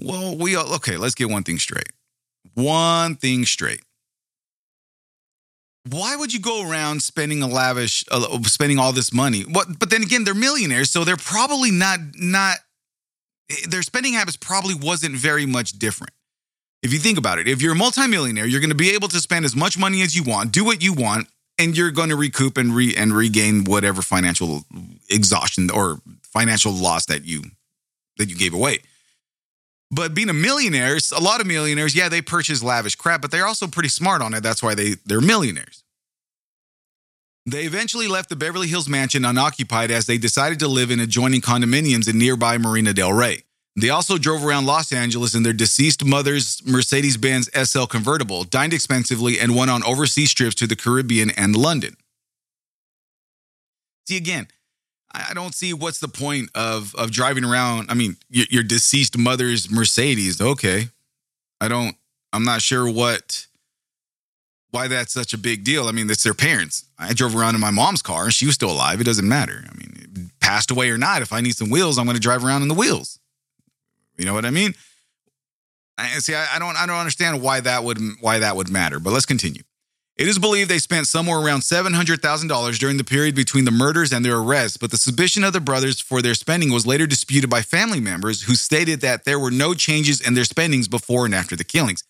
Well, 0.00 0.36
we 0.36 0.56
all, 0.56 0.74
okay, 0.74 0.96
let's 0.96 1.14
get 1.14 1.30
one 1.30 1.44
thing 1.44 1.58
straight. 1.58 1.90
One 2.54 3.14
thing 3.14 3.44
straight. 3.44 3.82
Why 5.88 6.16
would 6.16 6.32
you 6.32 6.40
go 6.40 6.68
around 6.68 7.02
spending 7.02 7.42
a 7.42 7.48
lavish, 7.48 8.04
uh, 8.10 8.40
spending 8.44 8.78
all 8.78 8.92
this 8.92 9.12
money? 9.12 9.42
What? 9.42 9.78
But 9.78 9.90
then 9.90 10.02
again, 10.02 10.24
they're 10.24 10.34
millionaires, 10.34 10.90
so 10.90 11.04
they're 11.04 11.16
probably 11.16 11.70
not 11.70 11.98
not 12.14 12.58
Eh, 13.50 13.54
their 13.68 13.82
spending 13.82 14.14
habits 14.14 14.36
probably 14.36 14.74
wasn't 14.74 15.14
very 15.14 15.46
much 15.46 15.72
different. 15.78 16.12
If 16.82 16.92
you 16.92 16.98
think 16.98 17.18
about 17.18 17.38
it, 17.38 17.46
if 17.46 17.62
you're 17.62 17.72
a 17.72 17.76
multimillionaire, 17.76 18.46
you're 18.46 18.60
going 18.60 18.70
to 18.70 18.76
be 18.76 18.90
able 18.90 19.08
to 19.08 19.20
spend 19.20 19.44
as 19.44 19.54
much 19.54 19.78
money 19.78 20.02
as 20.02 20.16
you 20.16 20.24
want, 20.24 20.50
do 20.50 20.64
what 20.64 20.82
you 20.82 20.92
want, 20.92 21.28
and 21.58 21.76
you're 21.76 21.92
going 21.92 22.08
to 22.08 22.16
recoup 22.16 22.56
and 22.56 22.74
re 22.74 22.94
and 22.96 23.12
regain 23.12 23.64
whatever 23.64 24.02
financial 24.02 24.64
exhaustion 25.08 25.70
or 25.70 26.00
financial 26.22 26.72
loss 26.72 27.06
that 27.06 27.24
you 27.24 27.42
that 28.16 28.28
you 28.28 28.36
gave 28.36 28.54
away. 28.54 28.80
But 29.90 30.14
being 30.14 30.30
a 30.30 30.34
millionaire, 30.34 30.98
a 31.14 31.20
lot 31.20 31.40
of 31.40 31.46
millionaires, 31.46 31.94
yeah, 31.94 32.08
they 32.08 32.22
purchase 32.22 32.62
lavish 32.62 32.96
crap, 32.96 33.20
but 33.20 33.30
they're 33.30 33.46
also 33.46 33.66
pretty 33.66 33.90
smart 33.90 34.22
on 34.22 34.32
it. 34.34 34.42
That's 34.42 34.62
why 34.62 34.74
they 34.74 34.94
they're 35.04 35.20
millionaires. 35.20 35.81
They 37.44 37.64
eventually 37.64 38.06
left 38.06 38.28
the 38.28 38.36
Beverly 38.36 38.68
Hills 38.68 38.88
mansion 38.88 39.24
unoccupied 39.24 39.90
as 39.90 40.06
they 40.06 40.16
decided 40.16 40.60
to 40.60 40.68
live 40.68 40.90
in 40.90 41.00
adjoining 41.00 41.40
condominiums 41.40 42.08
in 42.08 42.18
nearby 42.18 42.56
Marina 42.56 42.92
del 42.92 43.12
Rey. 43.12 43.42
They 43.74 43.88
also 43.88 44.18
drove 44.18 44.44
around 44.44 44.66
Los 44.66 44.92
Angeles 44.92 45.34
in 45.34 45.42
their 45.42 45.54
deceased 45.54 46.04
mother's 46.04 46.64
Mercedes 46.66 47.16
Benz 47.16 47.48
SL 47.54 47.84
convertible, 47.84 48.44
dined 48.44 48.74
expensively, 48.74 49.40
and 49.40 49.56
went 49.56 49.70
on 49.70 49.82
overseas 49.82 50.32
trips 50.34 50.54
to 50.56 50.66
the 50.66 50.76
Caribbean 50.76 51.30
and 51.30 51.56
London. 51.56 51.96
See, 54.06 54.16
again, 54.16 54.48
I 55.10 55.32
don't 55.34 55.54
see 55.54 55.72
what's 55.72 56.00
the 56.00 56.08
point 56.08 56.50
of, 56.54 56.94
of 56.94 57.10
driving 57.10 57.44
around. 57.44 57.90
I 57.90 57.94
mean, 57.94 58.16
your, 58.28 58.46
your 58.50 58.62
deceased 58.62 59.16
mother's 59.16 59.70
Mercedes. 59.70 60.40
Okay. 60.40 60.88
I 61.60 61.68
don't, 61.68 61.96
I'm 62.32 62.44
not 62.44 62.62
sure 62.62 62.90
what 62.90 63.46
why 64.72 64.88
that's 64.88 65.12
such 65.12 65.32
a 65.32 65.38
big 65.38 65.64
deal. 65.64 65.86
I 65.86 65.92
mean, 65.92 66.10
it's 66.10 66.24
their 66.24 66.34
parents. 66.34 66.84
I 66.98 67.12
drove 67.12 67.36
around 67.36 67.54
in 67.54 67.60
my 67.60 67.70
mom's 67.70 68.02
car 68.02 68.24
and 68.24 68.32
she 68.32 68.46
was 68.46 68.56
still 68.56 68.72
alive. 68.72 69.00
It 69.00 69.04
doesn't 69.04 69.28
matter. 69.28 69.64
I 69.70 69.76
mean, 69.76 70.30
passed 70.40 70.70
away 70.70 70.90
or 70.90 70.98
not, 70.98 71.22
if 71.22 71.32
I 71.32 71.40
need 71.40 71.54
some 71.54 71.70
wheels, 71.70 71.98
I'm 71.98 72.06
going 72.06 72.16
to 72.16 72.20
drive 72.20 72.44
around 72.44 72.62
in 72.62 72.68
the 72.68 72.74
wheels. 72.74 73.20
You 74.18 74.24
know 74.24 74.34
what 74.34 74.44
I 74.44 74.50
mean? 74.50 74.74
I 75.98 76.08
see. 76.18 76.34
I, 76.34 76.56
I 76.56 76.58
don't. 76.58 76.76
I 76.76 76.86
don't 76.86 76.98
understand 76.98 77.42
why 77.42 77.60
that 77.60 77.84
would 77.84 77.98
why 78.20 78.38
that 78.38 78.56
would 78.56 78.70
matter. 78.70 78.98
But 78.98 79.12
let's 79.12 79.26
continue. 79.26 79.62
It 80.16 80.28
is 80.28 80.38
believed 80.38 80.70
they 80.70 80.78
spent 80.78 81.06
somewhere 81.06 81.38
around 81.38 81.62
seven 81.62 81.92
hundred 81.92 82.22
thousand 82.22 82.48
dollars 82.48 82.78
during 82.78 82.96
the 82.96 83.04
period 83.04 83.34
between 83.34 83.64
the 83.64 83.70
murders 83.70 84.12
and 84.12 84.24
their 84.24 84.38
arrests. 84.38 84.76
But 84.76 84.90
the 84.90 84.96
suspicion 84.96 85.44
of 85.44 85.52
the 85.52 85.60
brothers 85.60 86.00
for 86.00 86.22
their 86.22 86.34
spending 86.34 86.72
was 86.72 86.86
later 86.86 87.06
disputed 87.06 87.50
by 87.50 87.62
family 87.62 88.00
members, 88.00 88.42
who 88.42 88.54
stated 88.54 89.00
that 89.00 89.24
there 89.24 89.38
were 89.38 89.50
no 89.50 89.74
changes 89.74 90.20
in 90.20 90.34
their 90.34 90.44
spendings 90.44 90.88
before 90.88 91.24
and 91.26 91.34
after 91.34 91.56
the 91.56 91.64
killings. 91.64 92.04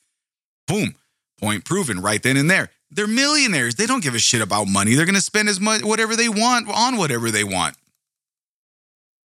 Boom. 0.67 0.95
Point 1.43 1.65
proven 1.65 2.01
right 2.01 2.23
then 2.23 2.37
and 2.37 2.49
there. 2.49 2.71
They're 2.93 3.09
millionaires. 3.09 3.75
They 3.75 3.87
don't 3.87 4.03
give 4.03 4.15
a 4.15 4.19
shit 4.19 4.41
about 4.41 4.69
money. 4.69 4.95
They're 4.95 5.07
going 5.07 5.17
to 5.17 5.21
spend 5.21 5.49
as 5.49 5.59
much 5.59 5.83
whatever 5.83 6.15
they 6.15 6.29
want 6.29 6.69
on 6.69 6.97
whatever 6.97 7.31
they 7.31 7.43
want. 7.43 7.77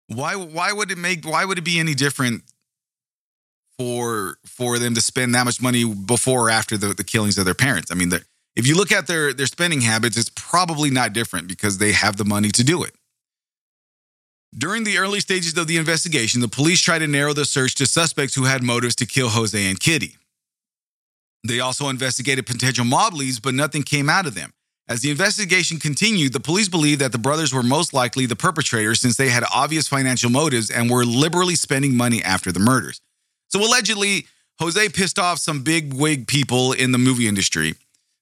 Why 0.08 0.36
why 0.36 0.72
would 0.72 0.92
it 0.92 0.98
make 0.98 1.26
why 1.26 1.44
would 1.44 1.58
it 1.58 1.64
be 1.64 1.80
any 1.80 1.94
different 1.94 2.44
for 3.76 4.38
for 4.46 4.78
them 4.78 4.94
to 4.94 5.00
spend 5.00 5.34
that 5.34 5.44
much 5.44 5.60
money 5.60 5.84
before 5.84 6.46
or 6.46 6.50
after 6.50 6.76
the, 6.76 6.88
the 6.94 7.02
killings 7.02 7.38
of 7.38 7.44
their 7.44 7.54
parents? 7.54 7.90
I 7.90 7.94
mean, 7.94 8.12
if 8.54 8.68
you 8.68 8.76
look 8.76 8.92
at 8.92 9.08
their 9.08 9.32
their 9.32 9.46
spending 9.46 9.80
habits, 9.80 10.16
it's 10.16 10.30
probably 10.36 10.90
not 10.90 11.12
different 11.12 11.48
because 11.48 11.78
they 11.78 11.90
have 11.90 12.18
the 12.18 12.24
money 12.24 12.50
to 12.50 12.62
do 12.62 12.84
it. 12.84 12.94
During 14.56 14.84
the 14.84 14.98
early 14.98 15.18
stages 15.18 15.58
of 15.58 15.66
the 15.66 15.76
investigation, 15.76 16.40
the 16.40 16.48
police 16.48 16.80
tried 16.80 17.00
to 17.00 17.08
narrow 17.08 17.32
the 17.32 17.44
search 17.44 17.74
to 17.76 17.86
suspects 17.86 18.34
who 18.36 18.44
had 18.44 18.62
motives 18.62 18.94
to 18.96 19.06
kill 19.06 19.30
Jose 19.30 19.66
and 19.66 19.80
Kitty. 19.80 20.16
They 21.44 21.60
also 21.60 21.88
investigated 21.88 22.46
potential 22.46 22.84
mob 22.84 23.14
leads, 23.14 23.40
but 23.40 23.54
nothing 23.54 23.82
came 23.82 24.08
out 24.08 24.26
of 24.26 24.34
them. 24.34 24.52
As 24.88 25.00
the 25.00 25.10
investigation 25.10 25.78
continued, 25.78 26.32
the 26.32 26.40
police 26.40 26.68
believed 26.68 27.00
that 27.00 27.10
the 27.10 27.18
brothers 27.18 27.52
were 27.52 27.62
most 27.62 27.92
likely 27.92 28.24
the 28.26 28.36
perpetrators 28.36 29.00
since 29.00 29.16
they 29.16 29.30
had 29.30 29.44
obvious 29.52 29.88
financial 29.88 30.30
motives 30.30 30.70
and 30.70 30.88
were 30.88 31.04
liberally 31.04 31.56
spending 31.56 31.96
money 31.96 32.22
after 32.22 32.52
the 32.52 32.60
murders. 32.60 33.00
So 33.48 33.60
allegedly, 33.60 34.26
Jose 34.60 34.88
pissed 34.90 35.18
off 35.18 35.38
some 35.38 35.62
big 35.62 35.92
wig 35.92 36.28
people 36.28 36.72
in 36.72 36.92
the 36.92 36.98
movie 36.98 37.26
industry. 37.26 37.74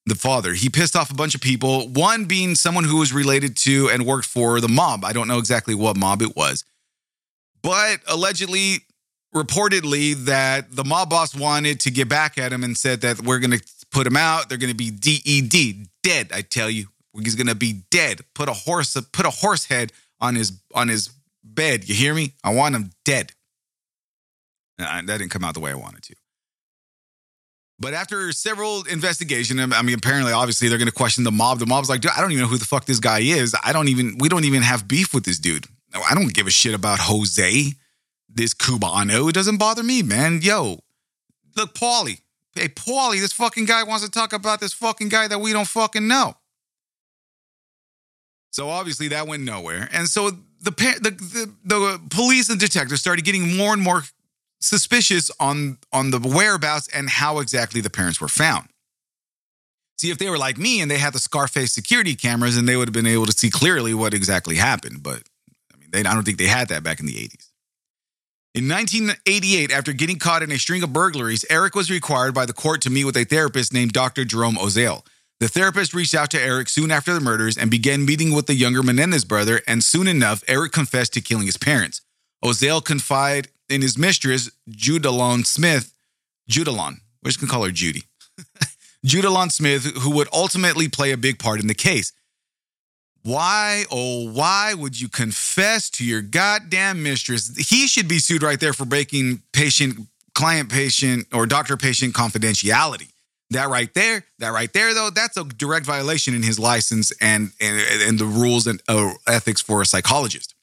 The 0.06 0.14
father, 0.14 0.54
he 0.54 0.68
pissed 0.68 0.96
off 0.96 1.10
a 1.10 1.14
bunch 1.14 1.34
of 1.34 1.40
people, 1.40 1.88
one 1.88 2.24
being 2.24 2.54
someone 2.54 2.84
who 2.84 2.98
was 2.98 3.12
related 3.12 3.56
to 3.58 3.88
and 3.90 4.04
worked 4.04 4.26
for 4.26 4.60
the 4.60 4.68
mob. 4.68 5.04
I 5.04 5.12
don't 5.12 5.28
know 5.28 5.38
exactly 5.38 5.74
what 5.74 5.96
mob 5.96 6.22
it 6.22 6.36
was. 6.36 6.64
But 7.62 8.00
allegedly, 8.06 8.80
reportedly 9.34 10.14
that 10.24 10.74
the 10.74 10.84
mob 10.84 11.10
boss 11.10 11.34
wanted 11.34 11.80
to 11.80 11.90
get 11.90 12.08
back 12.08 12.38
at 12.38 12.52
him 12.52 12.62
and 12.62 12.76
said 12.76 13.00
that 13.02 13.20
we're 13.20 13.40
going 13.40 13.50
to 13.50 13.62
put 13.90 14.06
him 14.06 14.16
out. 14.16 14.48
They're 14.48 14.58
going 14.58 14.74
to 14.74 14.76
be 14.76 14.90
DED, 14.90 15.88
dead. 16.02 16.30
I 16.32 16.42
tell 16.42 16.70
you, 16.70 16.86
he's 17.22 17.34
going 17.34 17.48
to 17.48 17.54
be 17.54 17.84
dead. 17.90 18.20
Put 18.34 18.48
a 18.48 18.52
horse, 18.52 18.96
put 19.12 19.26
a 19.26 19.30
horse 19.30 19.66
head 19.66 19.92
on 20.20 20.34
his 20.34 20.52
on 20.74 20.88
his 20.88 21.10
bed. 21.42 21.88
You 21.88 21.94
hear 21.94 22.14
me? 22.14 22.32
I 22.42 22.54
want 22.54 22.74
him 22.74 22.90
dead. 23.04 23.32
that 24.78 25.06
didn't 25.06 25.30
come 25.30 25.44
out 25.44 25.54
the 25.54 25.60
way 25.60 25.70
I 25.70 25.76
wanted 25.76 26.02
to. 26.04 26.14
But 27.80 27.92
after 27.92 28.30
several 28.30 28.84
investigation, 28.84 29.58
I 29.58 29.82
mean, 29.82 29.96
apparently, 29.96 30.32
obviously, 30.32 30.68
they're 30.68 30.78
going 30.78 30.88
to 30.88 30.94
question 30.94 31.24
the 31.24 31.32
mob. 31.32 31.58
The 31.58 31.66
mob's 31.66 31.88
like, 31.88 32.00
dude, 32.00 32.12
I 32.16 32.20
don't 32.20 32.30
even 32.30 32.44
know 32.44 32.48
who 32.48 32.56
the 32.56 32.64
fuck 32.64 32.84
this 32.84 33.00
guy 33.00 33.18
is. 33.18 33.54
I 33.64 33.72
don't 33.72 33.88
even, 33.88 34.16
we 34.18 34.28
don't 34.28 34.44
even 34.44 34.62
have 34.62 34.86
beef 34.86 35.12
with 35.12 35.24
this 35.24 35.40
dude. 35.40 35.66
I 35.92 36.14
don't 36.14 36.32
give 36.32 36.46
a 36.46 36.50
shit 36.50 36.72
about 36.72 37.00
Jose 37.00 37.72
this 38.28 38.54
Cubano. 38.54 39.28
It 39.28 39.34
doesn't 39.34 39.58
bother 39.58 39.82
me, 39.82 40.02
man. 40.02 40.40
Yo, 40.42 40.78
look, 41.56 41.74
Paulie. 41.74 42.20
Hey, 42.54 42.68
Paulie, 42.68 43.20
this 43.20 43.32
fucking 43.32 43.64
guy 43.64 43.82
wants 43.82 44.04
to 44.04 44.10
talk 44.10 44.32
about 44.32 44.60
this 44.60 44.72
fucking 44.72 45.08
guy 45.08 45.26
that 45.26 45.40
we 45.40 45.52
don't 45.52 45.66
fucking 45.66 46.06
know. 46.06 46.36
So 48.50 48.68
obviously 48.68 49.08
that 49.08 49.26
went 49.26 49.42
nowhere. 49.42 49.88
And 49.92 50.08
so 50.08 50.30
the, 50.30 50.70
the 51.00 51.10
the, 51.10 51.54
the 51.64 52.00
police 52.10 52.48
and 52.48 52.60
detectives 52.60 53.00
started 53.00 53.24
getting 53.24 53.56
more 53.56 53.72
and 53.72 53.82
more 53.82 54.04
suspicious 54.60 55.30
on 55.40 55.78
on 55.92 56.12
the 56.12 56.20
whereabouts 56.20 56.88
and 56.94 57.10
how 57.10 57.40
exactly 57.40 57.80
the 57.80 57.90
parents 57.90 58.20
were 58.20 58.28
found. 58.28 58.68
See, 59.96 60.10
if 60.10 60.18
they 60.18 60.30
were 60.30 60.38
like 60.38 60.58
me 60.58 60.80
and 60.80 60.90
they 60.90 60.98
had 60.98 61.12
the 61.12 61.18
Scarface 61.18 61.72
security 61.72 62.14
cameras, 62.14 62.56
and 62.56 62.68
they 62.68 62.76
would 62.76 62.88
have 62.88 62.94
been 62.94 63.06
able 63.06 63.26
to 63.26 63.32
see 63.32 63.50
clearly 63.50 63.94
what 63.94 64.14
exactly 64.14 64.56
happened. 64.56 65.02
But 65.02 65.22
I 65.72 65.76
mean, 65.76 65.90
they, 65.92 66.00
I 66.00 66.14
don't 66.14 66.24
think 66.24 66.38
they 66.38 66.46
had 66.46 66.68
that 66.68 66.82
back 66.82 67.00
in 67.00 67.06
the 67.06 67.14
80s. 67.14 67.48
In 68.54 68.68
1988, 68.68 69.72
after 69.72 69.92
getting 69.92 70.20
caught 70.20 70.44
in 70.44 70.52
a 70.52 70.58
string 70.60 70.84
of 70.84 70.92
burglaries, 70.92 71.44
Eric 71.50 71.74
was 71.74 71.90
required 71.90 72.34
by 72.34 72.46
the 72.46 72.52
court 72.52 72.82
to 72.82 72.90
meet 72.90 73.04
with 73.04 73.16
a 73.16 73.24
therapist 73.24 73.72
named 73.72 73.92
Dr. 73.92 74.24
Jerome 74.24 74.54
Oziel. 74.54 75.04
The 75.40 75.48
therapist 75.48 75.92
reached 75.92 76.14
out 76.14 76.30
to 76.30 76.40
Eric 76.40 76.68
soon 76.68 76.92
after 76.92 77.12
the 77.12 77.18
murders 77.18 77.58
and 77.58 77.68
began 77.68 78.04
meeting 78.04 78.32
with 78.32 78.46
the 78.46 78.54
younger 78.54 78.84
Menendez 78.84 79.24
brother, 79.24 79.60
and 79.66 79.82
soon 79.82 80.06
enough, 80.06 80.44
Eric 80.46 80.70
confessed 80.70 81.14
to 81.14 81.20
killing 81.20 81.46
his 81.46 81.56
parents. 81.56 82.02
Oziel 82.44 82.80
confided 82.80 83.50
in 83.68 83.82
his 83.82 83.98
mistress, 83.98 84.52
Judalon 84.70 85.44
Smith, 85.44 85.92
Judalon, 86.48 86.98
we're 87.24 87.30
just 87.30 87.40
gonna 87.40 87.50
call 87.50 87.64
her 87.64 87.72
Judy, 87.72 88.04
Judalon 89.04 89.50
Smith, 89.50 89.84
who 89.96 90.12
would 90.12 90.28
ultimately 90.32 90.86
play 90.86 91.10
a 91.10 91.16
big 91.16 91.40
part 91.40 91.58
in 91.58 91.66
the 91.66 91.74
case. 91.74 92.12
Why, 93.24 93.86
oh, 93.90 94.30
why 94.30 94.74
would 94.74 95.00
you 95.00 95.08
confess 95.08 95.88
to 95.90 96.04
your 96.04 96.20
goddamn 96.20 97.02
mistress? 97.02 97.56
He 97.56 97.86
should 97.86 98.06
be 98.06 98.18
sued 98.18 98.42
right 98.42 98.60
there 98.60 98.74
for 98.74 98.84
breaking 98.84 99.40
patient, 99.54 99.98
client 100.34 100.70
patient, 100.70 101.28
or 101.32 101.46
doctor 101.46 101.78
patient 101.78 102.14
confidentiality. 102.14 103.08
That 103.48 103.70
right 103.70 103.92
there, 103.94 104.24
that 104.40 104.50
right 104.50 104.70
there, 104.74 104.92
though, 104.92 105.08
that's 105.08 105.38
a 105.38 105.44
direct 105.44 105.86
violation 105.86 106.34
in 106.34 106.42
his 106.42 106.58
license 106.58 107.12
and 107.20 107.52
and, 107.60 107.80
and 108.02 108.18
the 108.18 108.26
rules 108.26 108.66
and 108.66 108.82
uh, 108.88 109.12
ethics 109.26 109.62
for 109.62 109.80
a 109.80 109.86
psychologist. 109.86 110.54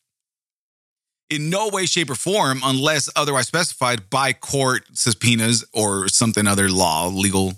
In 1.31 1.49
no 1.49 1.67
way, 1.69 1.87
shape, 1.87 2.09
or 2.11 2.15
form, 2.15 2.59
unless 2.63 3.09
otherwise 3.15 3.47
specified 3.47 4.09
by 4.09 4.33
court 4.33 4.83
subpoenas 4.93 5.65
or 5.73 6.09
something 6.09 6.45
other 6.45 6.69
law, 6.69 7.07
legal 7.07 7.53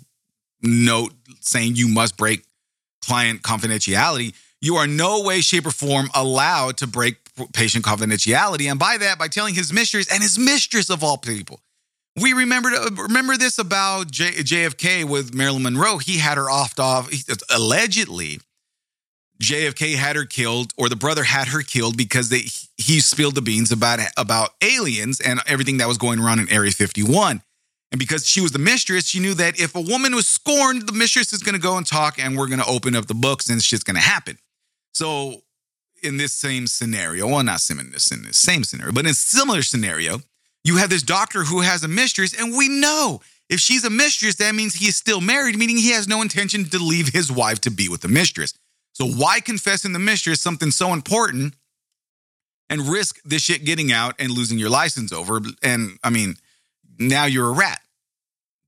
note 0.62 1.14
saying 1.42 1.76
you 1.76 1.90
must 1.90 2.16
break 2.16 2.44
client 3.04 3.42
confidentiality, 3.42 4.34
you 4.64 4.78
are 4.78 4.88
no 4.88 5.22
way, 5.22 5.42
shape, 5.42 5.66
or 5.66 5.72
form 5.72 6.10
allowed 6.16 6.78
to 6.78 6.88
break 6.88 7.18
patient 7.52 7.84
confidentiality. 7.84 8.72
And 8.72 8.80
by 8.80 8.96
that, 8.98 9.20
by 9.20 9.28
telling 9.28 9.56
his 9.56 9.74
mistress 9.74 10.10
and 10.10 10.24
his 10.24 10.40
mistress 10.40 10.90
of 10.90 11.04
all 11.04 11.18
people. 11.18 11.60
We 12.16 12.32
remember 12.32 12.70
remember 12.96 13.36
this 13.36 13.60
about 13.60 14.10
J, 14.10 14.32
JFK 14.32 15.04
with 15.04 15.34
Marilyn 15.34 15.64
Monroe. 15.64 15.98
He 15.98 16.20
had 16.20 16.38
her 16.38 16.46
offed 16.46 16.80
off. 16.80 17.12
Allegedly, 17.54 18.40
JFK 19.42 19.96
had 19.96 20.16
her 20.16 20.24
killed, 20.26 20.72
or 20.78 20.88
the 20.88 20.96
brother 20.96 21.24
had 21.24 21.50
her 21.50 21.62
killed 21.62 21.98
because 21.98 22.30
they 22.30 22.44
he 22.78 23.02
spilled 23.02 23.36
the 23.36 23.42
beans 23.42 23.70
about 23.70 24.00
about 24.16 24.52
aliens 24.62 25.20
and 25.20 25.42
everything 25.46 25.80
that 25.80 25.90
was 25.90 25.98
going 25.98 26.20
around 26.20 26.40
in 26.40 26.50
Area 26.50 26.72
51. 26.72 27.42
And 27.92 28.00
because 28.00 28.26
she 28.26 28.40
was 28.40 28.54
the 28.54 28.60
mistress, 28.60 29.08
she 29.08 29.20
knew 29.20 29.34
that 29.34 29.60
if 29.60 29.76
a 29.76 29.82
woman 29.82 30.16
was 30.16 30.28
scorned, 30.28 30.88
the 30.88 30.94
mistress 30.94 31.34
is 31.34 31.44
going 31.44 31.54
to 31.54 31.62
go 31.62 31.78
and 31.78 31.86
talk, 31.86 32.18
and 32.18 32.38
we're 32.38 32.48
going 32.48 32.60
to 32.60 32.66
open 32.66 32.96
up 32.96 33.08
the 33.08 33.14
books, 33.14 33.50
and 33.50 33.62
shit's 33.62 33.84
going 33.84 33.96
to 33.96 34.02
happen. 34.02 34.38
So 34.94 35.42
in 36.02 36.18
this 36.18 36.34
same 36.34 36.68
scenario, 36.68 37.28
well, 37.28 37.44
not 37.44 37.70
in 37.70 37.92
this 37.92 38.12
in 38.12 38.24
the 38.24 38.34
same 38.34 38.64
scenario, 38.64 38.94
but 38.94 39.06
in 39.06 39.12
a 39.12 39.16
similar 39.16 39.62
scenario, 39.62 40.22
you 40.64 40.78
have 40.78 40.90
this 40.90 41.04
doctor 41.04 41.44
who 41.44 41.62
has 41.62 41.84
a 41.84 41.88
mistress, 41.88 42.34
and 42.40 42.56
we 42.56 42.70
know 42.70 43.22
if 43.50 43.60
she's 43.60 43.84
a 43.84 43.90
mistress, 43.90 44.36
that 44.36 44.56
means 44.56 44.76
he 44.76 44.88
is 44.88 44.96
still 44.96 45.22
married, 45.22 45.58
meaning 45.58 45.78
he 45.78 45.92
has 45.92 46.08
no 46.08 46.22
intention 46.22 46.66
to 46.66 46.80
leave 46.80 47.10
his 47.10 47.32
wife 47.32 47.60
to 47.62 47.72
be 47.72 47.90
with 47.90 48.02
the 48.02 48.08
mistress. 48.08 48.54
So 48.94 49.06
why 49.06 49.40
confess 49.40 49.86
in 49.86 49.94
the 49.94 50.00
mistress 50.00 50.42
something 50.42 50.72
so 50.72 50.94
important 50.94 51.56
and 52.70 52.82
risk 52.82 53.20
this 53.26 53.42
shit 53.42 53.66
getting 53.66 53.92
out 53.92 54.16
and 54.20 54.32
losing 54.32 54.58
your 54.58 54.70
license 54.70 55.12
over? 55.12 55.42
And 55.62 55.98
I 56.04 56.10
mean, 56.10 56.38
now 56.98 57.26
you're 57.26 57.50
a 57.50 57.54
rat. 57.54 57.82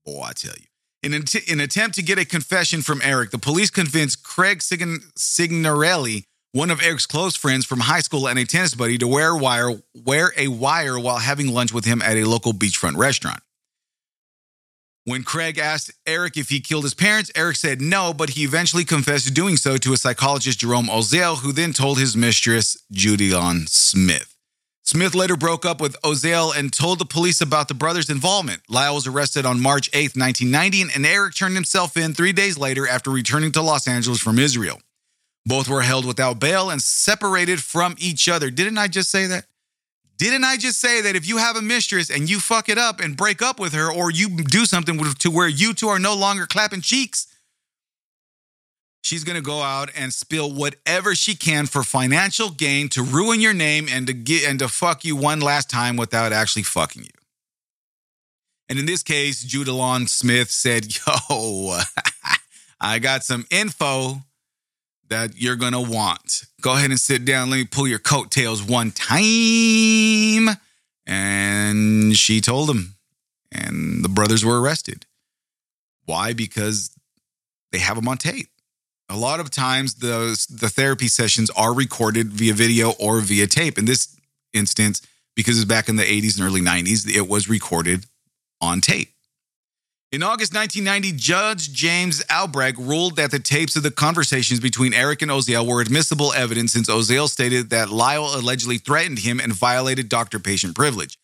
Boy, 0.04 0.22
I 0.22 0.32
tell 0.32 0.54
you. 0.54 0.66
In 1.06 1.14
an, 1.14 1.22
in 1.46 1.60
an 1.60 1.60
attempt 1.60 1.94
to 1.94 2.02
get 2.02 2.18
a 2.18 2.24
confession 2.24 2.82
from 2.82 3.00
Eric, 3.00 3.30
the 3.30 3.38
police 3.38 3.70
convinced 3.70 4.24
Craig 4.24 4.60
Signorelli, 4.60 6.24
one 6.50 6.68
of 6.68 6.82
Eric's 6.82 7.06
close 7.06 7.36
friends 7.36 7.64
from 7.64 7.78
high 7.78 8.00
school 8.00 8.26
and 8.26 8.36
a 8.40 8.44
tennis 8.44 8.74
buddy, 8.74 8.98
to 8.98 9.06
wear 9.06 9.28
a 9.28 9.38
wire, 9.38 9.70
wear 9.94 10.32
a 10.36 10.48
wire 10.48 10.98
while 10.98 11.18
having 11.18 11.54
lunch 11.54 11.72
with 11.72 11.84
him 11.84 12.02
at 12.02 12.16
a 12.16 12.24
local 12.24 12.52
beachfront 12.52 12.96
restaurant. 12.96 13.40
When 15.04 15.22
Craig 15.22 15.58
asked 15.58 15.92
Eric 16.08 16.36
if 16.36 16.48
he 16.48 16.58
killed 16.58 16.82
his 16.82 16.94
parents, 16.94 17.30
Eric 17.36 17.54
said 17.54 17.80
no, 17.80 18.12
but 18.12 18.30
he 18.30 18.42
eventually 18.42 18.84
confessed 18.84 19.28
to 19.28 19.32
doing 19.32 19.56
so 19.56 19.76
to 19.76 19.92
a 19.92 19.96
psychologist, 19.96 20.58
Jerome 20.58 20.88
Oziel, 20.88 21.36
who 21.36 21.52
then 21.52 21.72
told 21.72 22.00
his 22.00 22.16
mistress, 22.16 22.76
Judalon 22.92 23.68
Smith. 23.68 24.35
Smith 24.86 25.16
later 25.16 25.36
broke 25.36 25.66
up 25.66 25.80
with 25.80 26.00
Oziel 26.02 26.56
and 26.56 26.72
told 26.72 27.00
the 27.00 27.04
police 27.04 27.40
about 27.40 27.66
the 27.66 27.74
brothers' 27.74 28.08
involvement. 28.08 28.62
Lyle 28.68 28.94
was 28.94 29.04
arrested 29.04 29.44
on 29.44 29.60
March 29.60 29.90
8, 29.92 30.14
1990, 30.14 30.94
and 30.94 31.04
Eric 31.04 31.34
turned 31.34 31.56
himself 31.56 31.96
in 31.96 32.14
three 32.14 32.32
days 32.32 32.56
later 32.56 32.86
after 32.86 33.10
returning 33.10 33.50
to 33.52 33.62
Los 33.62 33.88
Angeles 33.88 34.20
from 34.20 34.38
Israel. 34.38 34.80
Both 35.44 35.68
were 35.68 35.82
held 35.82 36.04
without 36.04 36.38
bail 36.38 36.70
and 36.70 36.80
separated 36.80 37.60
from 37.60 37.96
each 37.98 38.28
other. 38.28 38.48
Didn't 38.48 38.78
I 38.78 38.86
just 38.86 39.10
say 39.10 39.26
that? 39.26 39.46
Didn't 40.18 40.44
I 40.44 40.56
just 40.56 40.78
say 40.80 41.00
that 41.00 41.16
if 41.16 41.28
you 41.28 41.38
have 41.38 41.56
a 41.56 41.62
mistress 41.62 42.08
and 42.08 42.30
you 42.30 42.38
fuck 42.38 42.68
it 42.68 42.78
up 42.78 43.00
and 43.00 43.16
break 43.16 43.42
up 43.42 43.58
with 43.58 43.72
her, 43.72 43.92
or 43.92 44.12
you 44.12 44.36
do 44.36 44.64
something 44.66 45.02
to 45.02 45.30
where 45.32 45.48
you 45.48 45.74
two 45.74 45.88
are 45.88 45.98
no 45.98 46.14
longer 46.14 46.46
clapping 46.46 46.80
cheeks, 46.80 47.26
she's 49.06 49.22
going 49.22 49.36
to 49.36 49.42
go 49.42 49.62
out 49.62 49.88
and 49.96 50.12
spill 50.12 50.52
whatever 50.52 51.14
she 51.14 51.36
can 51.36 51.66
for 51.66 51.84
financial 51.84 52.50
gain 52.50 52.88
to 52.88 53.02
ruin 53.02 53.40
your 53.40 53.54
name 53.54 53.86
and 53.88 54.08
to 54.08 54.12
get 54.12 54.48
and 54.48 54.58
to 54.58 54.66
fuck 54.66 55.04
you 55.04 55.14
one 55.14 55.40
last 55.40 55.70
time 55.70 55.96
without 55.96 56.32
actually 56.32 56.64
fucking 56.64 57.04
you. 57.04 57.10
And 58.68 58.80
in 58.80 58.86
this 58.86 59.04
case, 59.04 59.44
Judalon 59.44 60.08
Smith 60.08 60.50
said, 60.50 60.86
"Yo, 61.06 61.78
I 62.80 62.98
got 62.98 63.22
some 63.22 63.46
info 63.48 64.22
that 65.08 65.40
you're 65.40 65.54
going 65.54 65.72
to 65.72 65.80
want. 65.80 66.44
Go 66.60 66.72
ahead 66.72 66.90
and 66.90 66.98
sit 66.98 67.24
down. 67.24 67.48
Let 67.48 67.58
me 67.58 67.64
pull 67.64 67.86
your 67.86 68.00
coattails 68.00 68.62
one 68.62 68.90
time." 68.90 70.56
And 71.06 72.16
she 72.16 72.40
told 72.40 72.68
him, 72.68 72.96
and 73.52 74.04
the 74.04 74.08
brothers 74.08 74.44
were 74.44 74.60
arrested. 74.60 75.06
Why? 76.06 76.32
Because 76.32 76.90
they 77.70 77.78
have 77.78 77.94
them 77.94 78.08
on 78.08 78.18
tape. 78.18 78.48
A 79.08 79.16
lot 79.16 79.38
of 79.40 79.50
times, 79.50 79.94
those 79.94 80.46
the 80.46 80.68
therapy 80.68 81.08
sessions 81.08 81.48
are 81.50 81.72
recorded 81.72 82.32
via 82.32 82.54
video 82.54 82.92
or 82.98 83.20
via 83.20 83.46
tape. 83.46 83.78
In 83.78 83.84
this 83.84 84.16
instance, 84.52 85.00
because 85.36 85.56
it's 85.56 85.64
back 85.64 85.88
in 85.88 85.96
the 85.96 86.02
80s 86.02 86.38
and 86.38 86.46
early 86.46 86.60
90s, 86.60 87.08
it 87.08 87.28
was 87.28 87.48
recorded 87.48 88.06
on 88.60 88.80
tape. 88.80 89.10
In 90.12 90.22
August 90.22 90.54
1990, 90.54 91.18
Judge 91.18 91.72
James 91.72 92.22
Albracht 92.30 92.78
ruled 92.78 93.16
that 93.16 93.32
the 93.32 93.38
tapes 93.38 93.76
of 93.76 93.82
the 93.82 93.90
conversations 93.90 94.60
between 94.60 94.94
Eric 94.94 95.20
and 95.20 95.30
Oziel 95.30 95.66
were 95.66 95.80
admissible 95.80 96.32
evidence 96.32 96.72
since 96.72 96.88
Oziel 96.88 97.28
stated 97.28 97.70
that 97.70 97.90
Lyle 97.90 98.32
allegedly 98.34 98.78
threatened 98.78 99.18
him 99.18 99.40
and 99.40 99.52
violated 99.52 100.08
doctor 100.08 100.38
patient 100.38 100.74
privilege. 100.74 101.18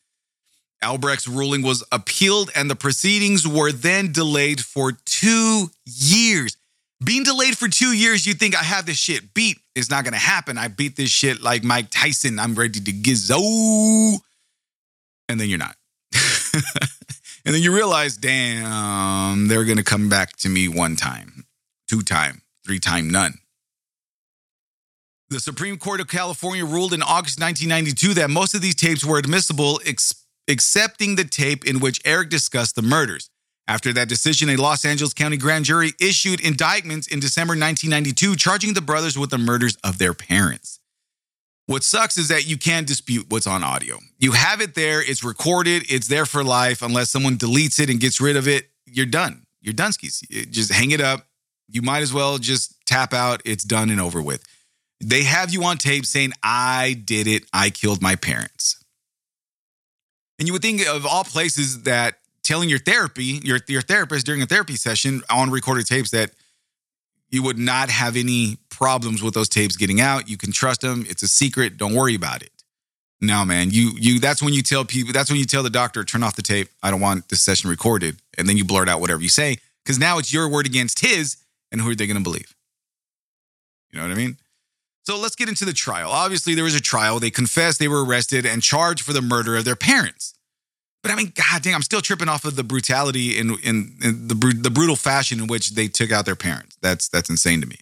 Albracht's 0.82 1.28
ruling 1.28 1.62
was 1.62 1.84
appealed 1.92 2.50
and 2.56 2.68
the 2.68 2.76
proceedings 2.76 3.46
were 3.46 3.70
then 3.70 4.12
delayed 4.12 4.60
for 4.60 4.92
two 5.04 5.70
years. 5.86 6.56
Being 7.04 7.22
delayed 7.22 7.56
for 7.56 7.68
two 7.68 7.92
years, 7.92 8.26
you 8.26 8.34
think 8.34 8.54
I 8.54 8.62
have 8.62 8.86
this 8.86 8.98
shit 8.98 9.34
beat. 9.34 9.58
It's 9.74 9.90
not 9.90 10.04
gonna 10.04 10.16
happen. 10.16 10.58
I 10.58 10.68
beat 10.68 10.96
this 10.96 11.10
shit 11.10 11.40
like 11.40 11.64
Mike 11.64 11.88
Tyson. 11.90 12.38
I'm 12.38 12.54
ready 12.54 12.80
to 12.80 12.92
gizzo. 12.92 14.20
And 15.28 15.40
then 15.40 15.48
you're 15.48 15.58
not. 15.58 15.76
and 17.44 17.54
then 17.54 17.62
you 17.62 17.74
realize, 17.74 18.16
damn, 18.16 19.48
they're 19.48 19.64
gonna 19.64 19.82
come 19.82 20.08
back 20.08 20.36
to 20.38 20.48
me 20.48 20.68
one 20.68 20.96
time, 20.96 21.46
two 21.88 22.02
time, 22.02 22.42
three 22.64 22.78
time, 22.78 23.08
none. 23.08 23.34
The 25.30 25.40
Supreme 25.40 25.78
Court 25.78 26.00
of 26.00 26.08
California 26.08 26.66
ruled 26.66 26.92
in 26.92 27.02
August 27.02 27.40
1992 27.40 28.14
that 28.20 28.28
most 28.28 28.54
of 28.54 28.60
these 28.60 28.74
tapes 28.74 29.02
were 29.02 29.16
admissible, 29.16 29.80
ex- 29.86 30.26
accepting 30.46 31.16
the 31.16 31.24
tape 31.24 31.64
in 31.64 31.80
which 31.80 32.02
Eric 32.04 32.28
discussed 32.28 32.76
the 32.76 32.82
murders. 32.82 33.30
After 33.72 33.90
that 33.94 34.06
decision, 34.06 34.50
a 34.50 34.56
Los 34.56 34.84
Angeles 34.84 35.14
County 35.14 35.38
grand 35.38 35.64
jury 35.64 35.92
issued 35.98 36.42
indictments 36.42 37.06
in 37.06 37.20
December 37.20 37.52
1992 37.52 38.36
charging 38.36 38.74
the 38.74 38.82
brothers 38.82 39.18
with 39.18 39.30
the 39.30 39.38
murders 39.38 39.78
of 39.82 39.96
their 39.96 40.12
parents. 40.12 40.78
What 41.64 41.82
sucks 41.82 42.18
is 42.18 42.28
that 42.28 42.46
you 42.46 42.58
can't 42.58 42.86
dispute 42.86 43.30
what's 43.30 43.46
on 43.46 43.64
audio. 43.64 43.98
You 44.18 44.32
have 44.32 44.60
it 44.60 44.74
there, 44.74 45.00
it's 45.00 45.24
recorded, 45.24 45.90
it's 45.90 46.06
there 46.06 46.26
for 46.26 46.44
life. 46.44 46.82
Unless 46.82 47.08
someone 47.08 47.38
deletes 47.38 47.80
it 47.80 47.88
and 47.88 47.98
gets 47.98 48.20
rid 48.20 48.36
of 48.36 48.46
it, 48.46 48.68
you're 48.84 49.06
done. 49.06 49.46
You're 49.62 49.72
done, 49.72 49.92
skis. 49.92 50.20
Just 50.50 50.70
hang 50.70 50.90
it 50.90 51.00
up. 51.00 51.26
You 51.66 51.80
might 51.80 52.02
as 52.02 52.12
well 52.12 52.36
just 52.36 52.74
tap 52.84 53.14
out. 53.14 53.40
It's 53.46 53.64
done 53.64 53.88
and 53.88 54.02
over 54.02 54.20
with. 54.20 54.44
They 55.00 55.22
have 55.22 55.50
you 55.50 55.64
on 55.64 55.78
tape 55.78 56.04
saying, 56.04 56.32
I 56.42 57.00
did 57.06 57.26
it. 57.26 57.44
I 57.54 57.70
killed 57.70 58.02
my 58.02 58.16
parents. 58.16 58.84
And 60.38 60.46
you 60.46 60.52
would 60.52 60.60
think 60.60 60.86
of 60.86 61.06
all 61.06 61.24
places 61.24 61.84
that 61.84 62.18
telling 62.42 62.68
your 62.68 62.78
therapy, 62.78 63.40
your, 63.42 63.60
your 63.68 63.82
therapist 63.82 64.26
during 64.26 64.42
a 64.42 64.46
therapy 64.46 64.76
session 64.76 65.22
on 65.30 65.50
recorded 65.50 65.86
tapes 65.86 66.10
that 66.10 66.30
you 67.30 67.42
would 67.42 67.58
not 67.58 67.88
have 67.88 68.16
any 68.16 68.58
problems 68.68 69.22
with 69.22 69.34
those 69.34 69.48
tapes 69.48 69.76
getting 69.76 70.00
out. 70.00 70.28
You 70.28 70.36
can 70.36 70.52
trust 70.52 70.82
them. 70.82 71.06
It's 71.08 71.22
a 71.22 71.28
secret. 71.28 71.78
Don't 71.78 71.94
worry 71.94 72.14
about 72.14 72.42
it. 72.42 72.50
No, 73.22 73.44
man, 73.44 73.70
you 73.70 73.92
you 73.96 74.18
that's 74.18 74.42
when 74.42 74.52
you 74.52 74.62
tell 74.62 74.84
people 74.84 75.12
that's 75.12 75.30
when 75.30 75.38
you 75.38 75.44
tell 75.44 75.62
the 75.62 75.70
doctor, 75.70 76.02
turn 76.02 76.24
off 76.24 76.34
the 76.34 76.42
tape. 76.42 76.68
I 76.82 76.90
don't 76.90 77.00
want 77.00 77.28
this 77.28 77.40
session 77.40 77.70
recorded. 77.70 78.16
And 78.36 78.48
then 78.48 78.56
you 78.56 78.64
blurt 78.64 78.88
out 78.88 79.00
whatever 79.00 79.22
you 79.22 79.28
say. 79.28 79.58
Because 79.84 79.98
now 79.98 80.18
it's 80.18 80.32
your 80.32 80.48
word 80.48 80.66
against 80.66 80.98
his, 80.98 81.36
and 81.70 81.80
who 81.80 81.90
are 81.90 81.94
they 81.94 82.08
gonna 82.08 82.20
believe? 82.20 82.52
You 83.90 84.00
know 84.00 84.08
what 84.08 84.12
I 84.12 84.16
mean? 84.16 84.38
So 85.04 85.18
let's 85.18 85.36
get 85.36 85.48
into 85.48 85.64
the 85.64 85.72
trial. 85.72 86.10
Obviously, 86.10 86.54
there 86.54 86.64
was 86.64 86.74
a 86.74 86.80
trial. 86.80 87.20
They 87.20 87.30
confessed 87.30 87.78
they 87.78 87.88
were 87.88 88.04
arrested 88.04 88.44
and 88.44 88.62
charged 88.62 89.02
for 89.02 89.12
the 89.12 89.22
murder 89.22 89.56
of 89.56 89.64
their 89.64 89.76
parents. 89.76 90.34
But 91.02 91.10
I 91.10 91.16
mean, 91.16 91.32
god 91.34 91.62
dang, 91.62 91.74
I'm 91.74 91.82
still 91.82 92.00
tripping 92.00 92.28
off 92.28 92.44
of 92.44 92.54
the 92.54 92.62
brutality 92.62 93.38
in, 93.38 93.50
in, 93.62 93.96
in 94.02 94.28
the, 94.28 94.34
the 94.34 94.70
brutal 94.70 94.96
fashion 94.96 95.40
in 95.40 95.46
which 95.48 95.70
they 95.70 95.88
took 95.88 96.12
out 96.12 96.26
their 96.26 96.36
parents. 96.36 96.76
That's 96.80 97.08
that's 97.08 97.28
insane 97.28 97.60
to 97.60 97.66
me. 97.66 97.76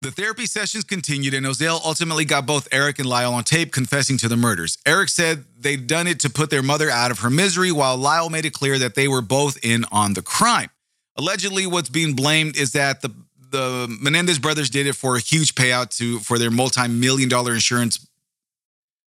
The 0.00 0.10
therapy 0.10 0.44
sessions 0.44 0.84
continued, 0.84 1.32
and 1.32 1.46
Oziel 1.46 1.80
ultimately 1.82 2.26
got 2.26 2.44
both 2.44 2.68
Eric 2.70 2.98
and 2.98 3.08
Lyle 3.08 3.32
on 3.32 3.42
tape 3.42 3.72
confessing 3.72 4.18
to 4.18 4.28
the 4.28 4.36
murders. 4.36 4.76
Eric 4.84 5.08
said 5.08 5.44
they'd 5.58 5.86
done 5.86 6.06
it 6.06 6.20
to 6.20 6.30
put 6.30 6.50
their 6.50 6.62
mother 6.62 6.90
out 6.90 7.10
of 7.10 7.20
her 7.20 7.30
misery, 7.30 7.72
while 7.72 7.96
Lyle 7.96 8.28
made 8.28 8.44
it 8.44 8.52
clear 8.52 8.78
that 8.78 8.96
they 8.96 9.08
were 9.08 9.22
both 9.22 9.56
in 9.62 9.86
on 9.90 10.12
the 10.12 10.20
crime. 10.20 10.68
Allegedly, 11.16 11.66
what's 11.66 11.88
being 11.88 12.14
blamed 12.14 12.56
is 12.56 12.72
that 12.72 13.00
the 13.00 13.14
the 13.50 13.96
Menendez 14.00 14.38
brothers 14.38 14.68
did 14.68 14.86
it 14.86 14.94
for 14.94 15.16
a 15.16 15.20
huge 15.20 15.54
payout 15.54 15.96
to 15.96 16.18
for 16.18 16.38
their 16.38 16.50
multi-million 16.50 17.28
dollar 17.28 17.54
insurance 17.54 18.06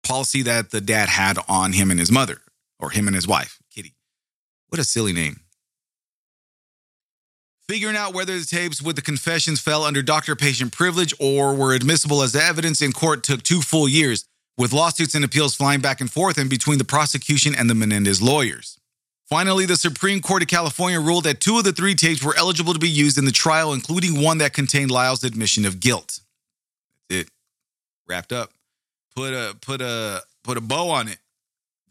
policy 0.03 0.41
that 0.43 0.71
the 0.71 0.81
dad 0.81 1.09
had 1.09 1.37
on 1.47 1.73
him 1.73 1.91
and 1.91 1.99
his 1.99 2.11
mother, 2.11 2.41
or 2.79 2.89
him 2.89 3.07
and 3.07 3.15
his 3.15 3.27
wife, 3.27 3.59
Kitty. 3.73 3.93
What 4.69 4.79
a 4.79 4.83
silly 4.83 5.13
name. 5.13 5.41
Figuring 7.67 7.95
out 7.95 8.13
whether 8.13 8.37
the 8.37 8.45
tapes 8.45 8.81
with 8.81 8.97
the 8.97 9.01
confessions 9.01 9.61
fell 9.61 9.83
under 9.83 10.01
doctor 10.01 10.35
patient 10.35 10.73
privilege 10.73 11.13
or 11.19 11.53
were 11.53 11.73
admissible 11.73 12.21
as 12.21 12.35
evidence 12.35 12.81
in 12.81 12.91
court 12.91 13.23
took 13.23 13.43
two 13.43 13.61
full 13.61 13.87
years, 13.87 14.25
with 14.57 14.73
lawsuits 14.73 15.15
and 15.15 15.23
appeals 15.23 15.55
flying 15.55 15.79
back 15.79 16.01
and 16.01 16.11
forth 16.11 16.37
in 16.37 16.49
between 16.49 16.77
the 16.77 16.83
prosecution 16.83 17.55
and 17.55 17.69
the 17.69 17.75
Menendez 17.75 18.21
lawyers. 18.21 18.77
Finally, 19.29 19.65
the 19.65 19.77
Supreme 19.77 20.19
Court 20.19 20.41
of 20.41 20.49
California 20.49 20.99
ruled 20.99 21.23
that 21.23 21.39
two 21.39 21.57
of 21.57 21.63
the 21.63 21.71
three 21.71 21.95
tapes 21.95 22.21
were 22.21 22.35
eligible 22.35 22.73
to 22.73 22.79
be 22.79 22.89
used 22.89 23.17
in 23.17 23.23
the 23.23 23.31
trial, 23.31 23.71
including 23.71 24.21
one 24.21 24.39
that 24.39 24.51
contained 24.51 24.91
Lyle's 24.91 25.23
admission 25.23 25.65
of 25.65 25.79
guilt. 25.79 26.19
That's 27.09 27.21
it. 27.21 27.29
Wrapped 28.05 28.33
up. 28.33 28.51
Put 29.15 29.33
a 29.33 29.55
put 29.61 29.81
a 29.81 30.21
put 30.43 30.57
a 30.57 30.61
bow 30.61 30.89
on 30.89 31.07
it. 31.07 31.17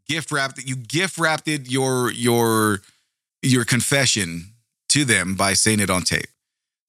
Gift 0.09 0.33
wrapped 0.33 0.59
it. 0.59 0.67
You 0.69 0.77
gift 0.77 1.19
wrapped 1.19 1.49
it 1.49 1.71
your 1.71 2.11
your 2.11 2.81
your 3.43 3.65
confession 3.65 4.53
to 4.91 5.05
them 5.05 5.35
by 5.35 5.55
saying 5.55 5.81
it 5.81 5.91
on 5.91 6.03
tape. 6.03 6.27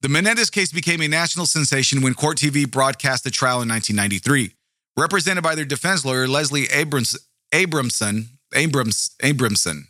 The 0.02 0.10
Menendez 0.10 0.50
case 0.50 0.72
became 0.72 1.02
a 1.02 1.08
national 1.08 1.46
sensation 1.46 2.02
when 2.02 2.16
Court 2.16 2.38
TV 2.38 2.70
broadcast 2.70 3.24
the 3.24 3.30
trial 3.30 3.62
in 3.62 3.70
1993. 3.70 4.56
Represented 4.98 5.44
by 5.44 5.56
their 5.56 5.66
defense 5.66 6.04
lawyer, 6.04 6.28
Leslie 6.28 6.66
Abrams, 6.72 7.18
Abramson, 7.54 8.26
Abrams, 8.54 9.12
Abramson. 9.22 9.84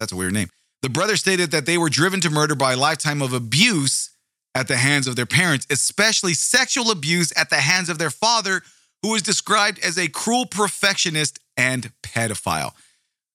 That's 0.00 0.12
a 0.12 0.16
weird 0.16 0.34
name. 0.34 0.48
The 0.82 0.90
brothers 0.90 1.20
stated 1.20 1.52
that 1.52 1.66
they 1.66 1.78
were 1.78 1.88
driven 1.88 2.20
to 2.20 2.30
murder 2.30 2.54
by 2.54 2.74
a 2.74 2.76
lifetime 2.76 3.22
of 3.22 3.32
abuse 3.32 4.10
at 4.54 4.68
the 4.68 4.76
hands 4.76 5.06
of 5.06 5.16
their 5.16 5.26
parents, 5.26 5.66
especially 5.70 6.34
sexual 6.34 6.90
abuse 6.90 7.32
at 7.36 7.50
the 7.50 7.56
hands 7.56 7.88
of 7.88 7.98
their 7.98 8.10
father, 8.10 8.62
who 9.02 9.10
was 9.10 9.22
described 9.22 9.78
as 9.84 9.98
a 9.98 10.08
cruel 10.08 10.46
perfectionist 10.46 11.38
and 11.56 11.92
pedophile. 12.02 12.72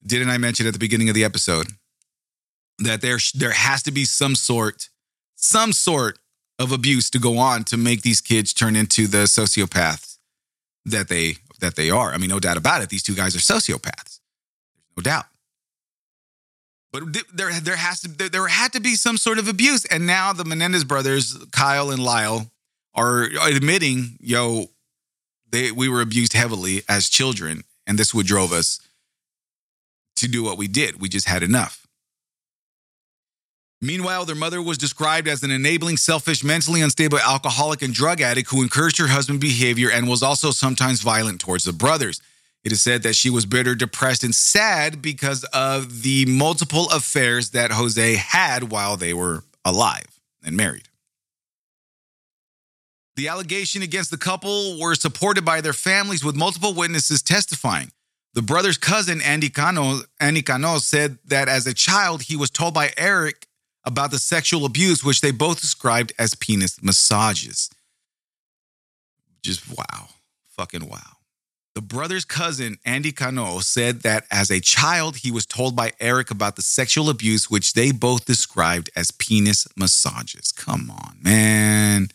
Didn't 0.03 0.29
I 0.29 0.37
mention 0.37 0.67
at 0.67 0.73
the 0.73 0.79
beginning 0.79 1.09
of 1.09 1.15
the 1.15 1.23
episode 1.23 1.67
that 2.79 3.01
there 3.01 3.19
there 3.33 3.51
has 3.51 3.83
to 3.83 3.91
be 3.91 4.05
some 4.05 4.35
sort 4.35 4.89
some 5.35 5.73
sort 5.73 6.19
of 6.59 6.71
abuse 6.71 7.09
to 7.09 7.19
go 7.19 7.37
on 7.37 7.63
to 7.65 7.77
make 7.77 8.01
these 8.01 8.21
kids 8.21 8.53
turn 8.53 8.75
into 8.75 9.07
the 9.07 9.23
sociopaths 9.25 10.17
that 10.85 11.07
they 11.07 11.35
that 11.59 11.75
they 11.75 11.89
are. 11.89 12.11
I 12.11 12.17
mean, 12.17 12.29
no 12.29 12.39
doubt 12.39 12.57
about 12.57 12.81
it. 12.81 12.89
These 12.89 13.03
two 13.03 13.15
guys 13.15 13.35
are 13.35 13.39
sociopaths. 13.39 14.19
No 14.97 15.01
doubt. 15.01 15.25
But 16.91 17.03
there 17.33 17.51
there 17.59 17.77
has 17.77 18.01
to 18.01 18.09
there 18.09 18.47
had 18.47 18.73
to 18.73 18.79
be 18.79 18.95
some 18.95 19.17
sort 19.17 19.39
of 19.39 19.47
abuse, 19.47 19.85
and 19.85 20.05
now 20.05 20.33
the 20.33 20.43
Menendez 20.43 20.83
brothers, 20.83 21.37
Kyle 21.51 21.89
and 21.89 22.03
Lyle, 22.03 22.51
are 22.93 23.29
admitting, 23.43 24.17
yo, 24.19 24.65
they 25.51 25.71
we 25.71 25.89
were 25.89 26.01
abused 26.01 26.33
heavily 26.33 26.83
as 26.87 27.09
children, 27.09 27.63
and 27.85 27.97
this 27.97 28.13
would 28.13 28.25
drove 28.25 28.51
us 28.51 28.79
to 30.17 30.27
do 30.27 30.43
what 30.43 30.57
we 30.57 30.67
did. 30.67 31.01
We 31.01 31.09
just 31.09 31.27
had 31.27 31.43
enough. 31.43 31.87
Meanwhile, 33.83 34.25
their 34.25 34.35
mother 34.35 34.61
was 34.61 34.77
described 34.77 35.27
as 35.27 35.41
an 35.41 35.49
enabling, 35.49 35.97
selfish, 35.97 36.43
mentally 36.43 36.81
unstable 36.81 37.17
alcoholic 37.17 37.81
and 37.81 37.91
drug 37.91 38.21
addict 38.21 38.51
who 38.51 38.61
encouraged 38.61 38.99
her 38.99 39.07
husband's 39.07 39.41
behavior 39.41 39.89
and 39.89 40.07
was 40.07 40.21
also 40.21 40.51
sometimes 40.51 41.01
violent 41.01 41.41
towards 41.41 41.63
the 41.63 41.73
brothers. 41.73 42.21
It 42.63 42.71
is 42.71 42.79
said 42.79 43.01
that 43.01 43.15
she 43.15 43.31
was 43.31 43.47
bitter, 43.47 43.73
depressed, 43.73 44.23
and 44.23 44.35
sad 44.35 45.01
because 45.01 45.43
of 45.45 46.03
the 46.03 46.25
multiple 46.27 46.91
affairs 46.91 47.49
that 47.51 47.71
Jose 47.71 48.15
had 48.15 48.71
while 48.71 48.97
they 48.97 49.15
were 49.15 49.43
alive 49.65 50.19
and 50.45 50.55
married. 50.55 50.87
The 53.21 53.27
allegation 53.27 53.83
against 53.83 54.09
the 54.09 54.17
couple 54.17 54.79
were 54.79 54.95
supported 54.95 55.45
by 55.45 55.61
their 55.61 55.73
families 55.73 56.25
with 56.25 56.35
multiple 56.35 56.73
witnesses 56.73 57.21
testifying. 57.21 57.91
The 58.33 58.41
brother's 58.41 58.79
cousin, 58.79 59.21
Andy 59.21 59.47
Cano, 59.47 59.99
Andy 60.19 60.41
Cano, 60.41 60.79
said 60.79 61.19
that 61.25 61.47
as 61.47 61.67
a 61.67 61.75
child, 61.75 62.23
he 62.23 62.35
was 62.35 62.49
told 62.49 62.73
by 62.73 62.93
Eric 62.97 63.45
about 63.85 64.09
the 64.09 64.17
sexual 64.17 64.65
abuse, 64.65 65.03
which 65.03 65.21
they 65.21 65.29
both 65.29 65.61
described 65.61 66.13
as 66.17 66.33
penis 66.33 66.81
massages. 66.81 67.69
Just 69.43 69.69
wow. 69.69 70.07
Fucking 70.57 70.89
wow. 70.89 71.17
The 71.75 71.81
brother's 71.83 72.25
cousin, 72.25 72.79
Andy 72.85 73.11
Cano, 73.11 73.59
said 73.59 74.01
that 74.01 74.25
as 74.31 74.49
a 74.49 74.59
child, 74.59 75.17
he 75.17 75.29
was 75.29 75.45
told 75.45 75.75
by 75.75 75.91
Eric 75.99 76.31
about 76.31 76.55
the 76.55 76.63
sexual 76.63 77.07
abuse, 77.07 77.51
which 77.51 77.73
they 77.73 77.91
both 77.91 78.25
described 78.25 78.89
as 78.95 79.11
penis 79.11 79.67
massages. 79.77 80.51
Come 80.51 80.89
on, 80.89 81.19
man. 81.21 82.07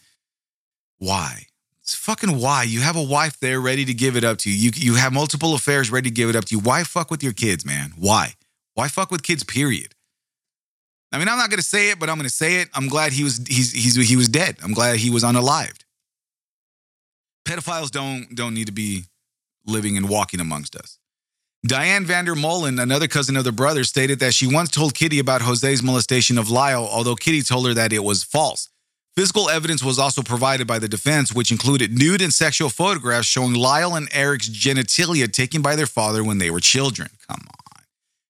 Why? 0.99 1.47
It's 1.83 1.95
fucking 1.95 2.41
why. 2.41 2.65
You 2.65 2.81
have 2.81 2.97
a 2.97 3.03
wife 3.03 3.39
there 3.39 3.61
ready 3.61 3.85
to 3.85 3.95
give 3.95 4.17
it 4.17 4.25
up 4.25 4.39
to 4.39 4.51
you. 4.51 4.57
You, 4.57 4.71
you 4.75 4.95
have 4.95 5.13
multiple 5.13 5.55
affairs 5.55 5.91
ready 5.91 6.11
to 6.11 6.15
give 6.15 6.29
it 6.29 6.37
up 6.37 6.47
to 6.47 6.57
you. 6.57 6.61
Why 6.61 6.83
fuck 6.83 7.11
with 7.11 7.23
your 7.23 7.33
kids, 7.33 7.65
man? 7.65 7.93
Why? 7.97 8.35
Why 8.75 8.89
fuck 8.89 9.11
with 9.11 9.23
kids, 9.23 9.45
period? 9.45 9.95
I 11.13 11.19
mean, 11.19 11.29
I'm 11.29 11.39
not 11.39 11.51
gonna 11.51 11.63
say 11.63 11.91
it, 11.91 11.99
but 11.99 12.11
I'm 12.11 12.17
gonna 12.17 12.29
say 12.29 12.61
it. 12.61 12.69
I'm 12.75 12.89
glad 12.89 13.13
he 13.13 13.23
was 13.25 13.39
he's, 13.47 13.73
he's 13.73 13.95
he 13.95 14.17
was 14.17 14.29
dead. 14.29 14.57
I'm 14.63 14.75
glad 14.75 14.99
he 14.99 15.11
was 15.11 15.23
unalived. 15.23 15.85
Pedophiles 17.47 17.91
don't 17.91 18.35
don't 18.35 18.53
need 18.53 18.67
to 18.67 18.73
be 18.73 19.05
living 19.65 19.97
and 19.97 20.09
walking 20.09 20.41
amongst 20.41 20.75
us. 20.77 20.99
Diane 21.67 22.05
Vander 22.05 22.35
Molen, 22.35 22.79
another 22.79 23.09
cousin 23.09 23.37
of 23.37 23.45
the 23.45 23.53
brother, 23.53 23.85
stated 23.85 24.19
that 24.21 24.35
she 24.35 24.53
once 24.53 24.71
told 24.71 24.95
Kitty 24.95 25.19
about 25.19 25.43
Jose's 25.43 25.83
molestation 25.83 26.39
of 26.39 26.51
Lyle, 26.51 26.87
although 26.87 27.17
Kitty 27.17 27.43
told 27.43 27.67
her 27.67 27.75
that 27.75 27.93
it 27.93 28.05
was 28.05 28.23
false. 28.23 28.69
Physical 29.17 29.49
evidence 29.49 29.83
was 29.83 29.99
also 29.99 30.23
provided 30.23 30.67
by 30.67 30.79
the 30.79 30.89
defense, 30.89 31.33
which 31.33 31.51
included 31.51 31.97
nude 31.97 32.21
and 32.21 32.35
sexual 32.35 32.69
photographs 32.69 33.27
showing 33.27 33.55
Lyle 33.55 33.95
and 33.95 34.09
Eric's 34.13 34.49
genitalia 34.49 35.31
taken 35.33 35.63
by 35.63 35.75
their 35.75 35.87
father 35.87 36.23
when 36.23 36.37
they 36.37 36.51
were 36.51 36.61
children. 36.61 37.09
Come 37.27 37.41
on. 37.49 37.83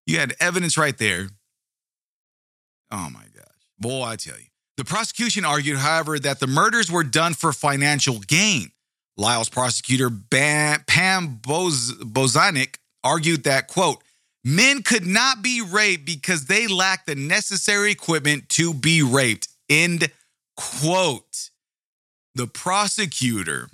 You 0.06 0.20
had 0.20 0.36
evidence 0.38 0.78
right 0.78 0.96
there. 0.96 1.28
Oh 2.92 3.08
my 3.12 3.24
gosh. 3.34 3.44
Boy, 3.80 4.02
I 4.04 4.14
tell 4.16 4.38
you. 4.38 4.46
The 4.76 4.84
prosecution 4.84 5.44
argued, 5.44 5.78
however, 5.78 6.20
that 6.20 6.38
the 6.38 6.46
murders 6.46 6.92
were 6.92 7.02
done 7.02 7.34
for 7.34 7.52
financial 7.52 8.20
gain. 8.20 8.70
Lyle's 9.16 9.48
prosecutor, 9.48 10.10
Pam 10.30 11.40
Boz- 11.42 11.94
Bozanich, 11.98 12.76
argued 13.02 13.44
that, 13.44 13.66
quote, 13.66 14.02
men 14.44 14.82
could 14.82 15.06
not 15.06 15.42
be 15.42 15.62
raped 15.62 16.04
because 16.04 16.44
they 16.44 16.68
lacked 16.68 17.06
the 17.06 17.14
necessary 17.16 17.90
equipment 17.90 18.48
to 18.50 18.72
be 18.72 19.02
raped, 19.02 19.48
end 19.68 20.10
quote. 20.56 21.50
The 22.34 22.46
prosecutor, 22.46 23.68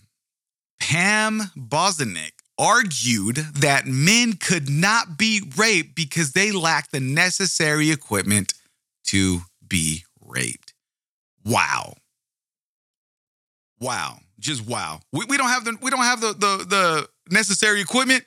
Pam 0.79 1.51
Bozanich, 1.57 2.33
argued 2.59 3.37
that 3.37 3.87
men 3.87 4.35
could 4.35 4.69
not 4.69 5.19
be 5.19 5.43
raped 5.57 5.97
because 5.97 6.33
they 6.33 6.53
lacked 6.53 6.93
the 6.93 7.01
necessary 7.01 7.91
equipment 7.91 8.55
to 9.05 9.41
be 9.67 10.05
raped. 10.25 10.75
Wow. 11.45 11.95
Wow. 13.81 14.19
Just 14.39 14.65
wow. 14.67 15.01
We, 15.13 15.25
we 15.29 15.37
don't 15.37 15.49
have 15.49 15.65
the 15.65 15.77
we 15.83 15.91
don't 15.91 16.05
have 16.05 16.21
the, 16.21 16.33
the 16.35 16.65
the 16.69 17.09
necessary 17.31 17.81
equipment. 17.81 18.25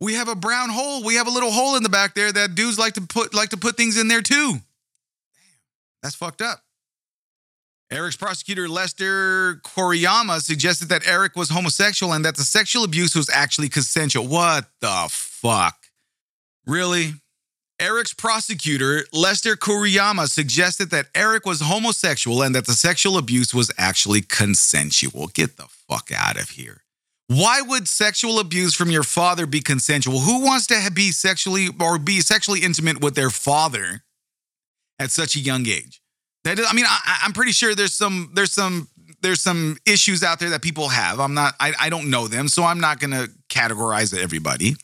We 0.00 0.14
have 0.14 0.28
a 0.28 0.34
brown 0.34 0.70
hole. 0.70 1.04
We 1.04 1.14
have 1.14 1.28
a 1.28 1.30
little 1.30 1.52
hole 1.52 1.76
in 1.76 1.82
the 1.84 1.88
back 1.88 2.14
there 2.14 2.32
that 2.32 2.56
dudes 2.56 2.78
like 2.78 2.94
to 2.94 3.00
put 3.02 3.32
like 3.32 3.50
to 3.50 3.56
put 3.56 3.76
things 3.76 3.96
in 3.96 4.08
there 4.08 4.22
too. 4.22 4.52
Damn. 4.52 4.60
That's 6.02 6.16
fucked 6.16 6.42
up. 6.42 6.63
Eric's 7.90 8.16
prosecutor, 8.16 8.68
Lester 8.68 9.60
Kuriyama, 9.64 10.40
suggested 10.40 10.88
that 10.88 11.06
Eric 11.06 11.36
was 11.36 11.50
homosexual 11.50 12.12
and 12.12 12.24
that 12.24 12.36
the 12.36 12.42
sexual 12.42 12.82
abuse 12.82 13.14
was 13.14 13.28
actually 13.30 13.68
consensual. 13.68 14.26
What 14.26 14.66
the 14.80 15.06
fuck? 15.10 15.76
Really? 16.66 17.14
Eric's 17.80 18.14
prosecutor, 18.14 19.04
Lester 19.12 19.56
Kuriyama, 19.56 20.28
suggested 20.28 20.90
that 20.90 21.06
Eric 21.14 21.44
was 21.44 21.60
homosexual 21.60 22.42
and 22.42 22.54
that 22.54 22.66
the 22.66 22.72
sexual 22.72 23.18
abuse 23.18 23.52
was 23.52 23.70
actually 23.76 24.22
consensual. 24.22 25.26
Get 25.26 25.56
the 25.56 25.66
fuck 25.88 26.10
out 26.16 26.40
of 26.40 26.50
here. 26.50 26.82
Why 27.26 27.62
would 27.62 27.88
sexual 27.88 28.38
abuse 28.38 28.74
from 28.74 28.90
your 28.90 29.02
father 29.02 29.46
be 29.46 29.60
consensual? 29.60 30.20
Who 30.20 30.44
wants 30.44 30.66
to 30.68 30.90
be 30.92 31.10
sexually 31.10 31.68
or 31.80 31.98
be 31.98 32.20
sexually 32.20 32.60
intimate 32.60 33.00
with 33.00 33.14
their 33.14 33.30
father 33.30 34.04
at 34.98 35.10
such 35.10 35.34
a 35.34 35.40
young 35.40 35.66
age? 35.66 36.00
That 36.44 36.58
is, 36.58 36.66
I 36.68 36.74
mean, 36.74 36.84
I, 36.86 37.20
I'm 37.22 37.32
pretty 37.32 37.52
sure 37.52 37.74
there's 37.74 37.94
some 37.94 38.30
there's 38.34 38.52
some 38.52 38.88
there's 39.22 39.40
some 39.40 39.78
issues 39.86 40.22
out 40.22 40.38
there 40.38 40.50
that 40.50 40.62
people 40.62 40.88
have. 40.88 41.18
I'm 41.18 41.34
not 41.34 41.54
I, 41.58 41.72
I 41.80 41.90
don't 41.90 42.10
know 42.10 42.28
them, 42.28 42.48
so 42.48 42.64
I'm 42.64 42.80
not 42.80 43.00
gonna 43.00 43.26
categorize 43.48 44.16
everybody. 44.16 44.76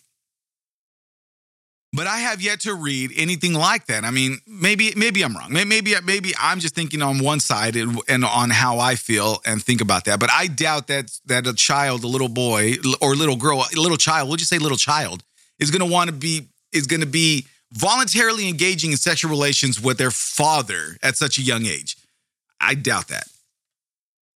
But 1.92 2.06
I 2.06 2.18
have 2.20 2.40
yet 2.40 2.60
to 2.60 2.74
read 2.74 3.10
anything 3.16 3.52
like 3.52 3.86
that. 3.86 4.04
I 4.04 4.12
mean, 4.12 4.38
maybe 4.46 4.92
maybe 4.96 5.22
I'm 5.22 5.36
wrong. 5.36 5.52
Maybe 5.52 5.94
maybe 6.04 6.32
I'm 6.40 6.60
just 6.60 6.74
thinking 6.74 7.02
on 7.02 7.18
one 7.18 7.40
side 7.40 7.74
and, 7.74 8.24
on 8.24 8.50
how 8.50 8.78
I 8.78 8.94
feel 8.94 9.40
and 9.44 9.60
think 9.62 9.80
about 9.80 10.04
that. 10.04 10.20
But 10.20 10.30
I 10.32 10.46
doubt 10.46 10.86
that 10.86 11.10
that 11.26 11.48
a 11.48 11.52
child, 11.52 12.04
a 12.04 12.06
little 12.06 12.28
boy 12.28 12.76
or 13.00 13.16
little 13.16 13.36
girl, 13.36 13.64
a 13.76 13.80
little 13.80 13.96
child, 13.96 14.28
we'll 14.28 14.36
just 14.36 14.50
say 14.50 14.58
little 14.58 14.78
child, 14.78 15.24
is 15.58 15.72
going 15.72 15.86
to 15.86 15.92
want 15.92 16.08
to 16.10 16.14
be 16.14 16.48
is 16.72 16.86
going 16.86 17.00
to 17.00 17.08
be 17.08 17.46
voluntarily 17.72 18.48
engaging 18.48 18.90
in 18.92 18.96
sexual 18.96 19.30
relations 19.30 19.80
with 19.80 19.98
their 19.98 20.10
father 20.10 20.96
at 21.02 21.16
such 21.16 21.38
a 21.38 21.42
young 21.42 21.66
age. 21.66 21.96
I 22.60 22.74
doubt 22.74 23.08
that. 23.08 23.28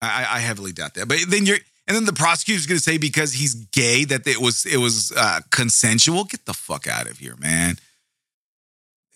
I, 0.01 0.27
I 0.31 0.38
heavily 0.40 0.73
doubt 0.73 0.94
that. 0.94 1.09
But 1.09 1.18
then 1.29 1.47
you're 1.47 1.59
and 1.87 1.94
then 1.94 2.07
the 2.07 2.12
prosecutor's 2.12 2.66
going 2.66 2.79
to 2.79 2.83
say 2.83 2.97
because 2.97 3.35
he's 3.35 3.55
gay 3.55 4.05
that 4.05 4.27
it 4.27 4.40
was 4.40 4.64
it 4.66 4.79
was 4.79 5.12
uh, 5.16 5.40
consensual. 5.51 6.25
Get 6.25 6.47
the 6.47 6.55
fuck 6.55 6.87
out 6.87 7.09
of 7.09 7.18
here, 7.18 7.37
man. 7.37 7.77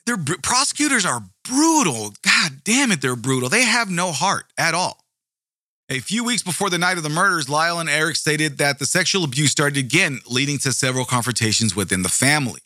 Their 0.07 0.19
prosecutors 0.43 1.05
are 1.05 1.23
brutal. 1.45 2.15
God 2.23 2.53
damn 2.65 2.93
it, 2.93 3.01
they're 3.01 3.17
brutal. 3.17 3.49
They 3.49 3.65
have 3.65 3.91
no 3.91 4.13
heart 4.13 4.47
at 4.57 4.75
all. 4.75 5.05
A 5.91 6.01
few 6.01 6.23
weeks 6.23 6.43
before 6.43 6.69
the 6.69 6.79
night 6.79 6.99
of 6.99 7.03
the 7.03 7.09
murders, 7.09 7.49
Lyle 7.49 7.79
and 7.79 7.89
Eric 7.89 8.17
stated 8.17 8.59
that 8.59 8.79
the 8.79 8.85
sexual 8.85 9.25
abuse 9.25 9.51
started 9.51 9.79
again, 9.79 10.21
leading 10.29 10.59
to 10.59 10.73
several 10.73 11.07
confrontations 11.07 11.75
within 11.75 12.03
the 12.03 12.11
family. 12.11 12.61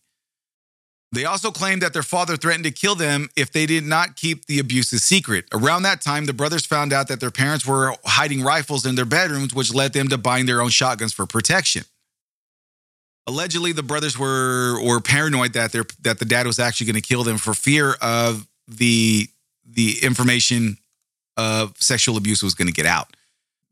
They 1.12 1.26
also 1.26 1.50
claimed 1.50 1.82
that 1.82 1.92
their 1.92 2.02
father 2.02 2.38
threatened 2.38 2.64
to 2.64 2.70
kill 2.70 2.94
them 2.94 3.28
if 3.36 3.52
they 3.52 3.66
did 3.66 3.84
not 3.84 4.16
keep 4.16 4.46
the 4.46 4.58
abuse 4.58 4.90
a 4.94 4.98
secret. 4.98 5.44
Around 5.52 5.82
that 5.82 6.00
time, 6.00 6.24
the 6.24 6.32
brothers 6.32 6.64
found 6.64 6.90
out 6.90 7.08
that 7.08 7.20
their 7.20 7.30
parents 7.30 7.66
were 7.66 7.94
hiding 8.06 8.42
rifles 8.42 8.86
in 8.86 8.94
their 8.94 9.04
bedrooms, 9.04 9.54
which 9.54 9.74
led 9.74 9.92
them 9.92 10.08
to 10.08 10.16
buying 10.16 10.46
their 10.46 10.62
own 10.62 10.70
shotguns 10.70 11.12
for 11.12 11.26
protection. 11.26 11.84
Allegedly, 13.26 13.72
the 13.72 13.82
brothers 13.82 14.18
were 14.18 14.82
were 14.82 15.00
paranoid 15.00 15.52
that 15.52 15.70
their 15.70 15.84
that 16.00 16.18
the 16.18 16.24
dad 16.24 16.46
was 16.46 16.58
actually 16.58 16.86
going 16.86 17.00
to 17.00 17.06
kill 17.06 17.24
them 17.24 17.36
for 17.36 17.52
fear 17.54 17.94
of 18.00 18.48
the 18.66 19.28
the 19.64 19.98
information 20.02 20.78
of 21.36 21.74
sexual 21.80 22.16
abuse 22.16 22.42
was 22.42 22.54
going 22.54 22.68
to 22.68 22.74
get 22.74 22.86
out. 22.86 23.14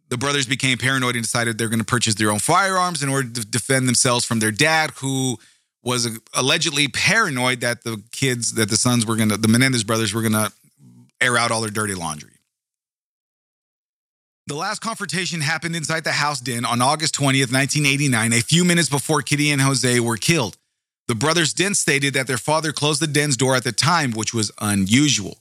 The 0.08 0.18
brothers 0.18 0.46
became 0.46 0.76
paranoid 0.76 1.16
and 1.16 1.24
decided 1.24 1.56
they're 1.56 1.68
going 1.68 1.80
to 1.80 1.84
purchase 1.84 2.14
their 2.14 2.30
own 2.30 2.38
firearms 2.38 3.02
in 3.02 3.08
order 3.08 3.28
to 3.28 3.46
defend 3.46 3.88
themselves 3.88 4.24
from 4.24 4.40
their 4.40 4.50
dad, 4.50 4.90
who 4.96 5.38
was 5.82 6.18
allegedly 6.34 6.88
paranoid 6.88 7.60
that 7.60 7.84
the 7.84 8.02
kids, 8.12 8.54
that 8.54 8.68
the 8.68 8.76
sons 8.76 9.06
were 9.06 9.16
to, 9.16 9.36
the 9.36 9.48
Menendez 9.48 9.84
brothers 9.84 10.12
were 10.12 10.22
to 10.22 10.52
air 11.20 11.36
out 11.36 11.50
all 11.50 11.60
their 11.60 11.70
dirty 11.70 11.94
laundry. 11.94 12.30
The 14.46 14.56
last 14.56 14.80
confrontation 14.80 15.40
happened 15.42 15.76
inside 15.76 16.04
the 16.04 16.12
house 16.12 16.40
den 16.40 16.64
on 16.64 16.82
August 16.82 17.14
20th, 17.14 17.52
1989, 17.52 18.32
a 18.32 18.40
few 18.40 18.64
minutes 18.64 18.88
before 18.88 19.22
Kitty 19.22 19.50
and 19.50 19.62
Jose 19.62 20.00
were 20.00 20.16
killed. 20.16 20.56
The 21.06 21.14
brothers 21.14 21.54
then 21.54 21.74
stated 21.74 22.14
that 22.14 22.26
their 22.26 22.38
father 22.38 22.72
closed 22.72 23.00
the 23.00 23.06
den's 23.06 23.36
door 23.36 23.54
at 23.54 23.64
the 23.64 23.72
time, 23.72 24.12
which 24.12 24.34
was 24.34 24.50
unusual. 24.60 25.38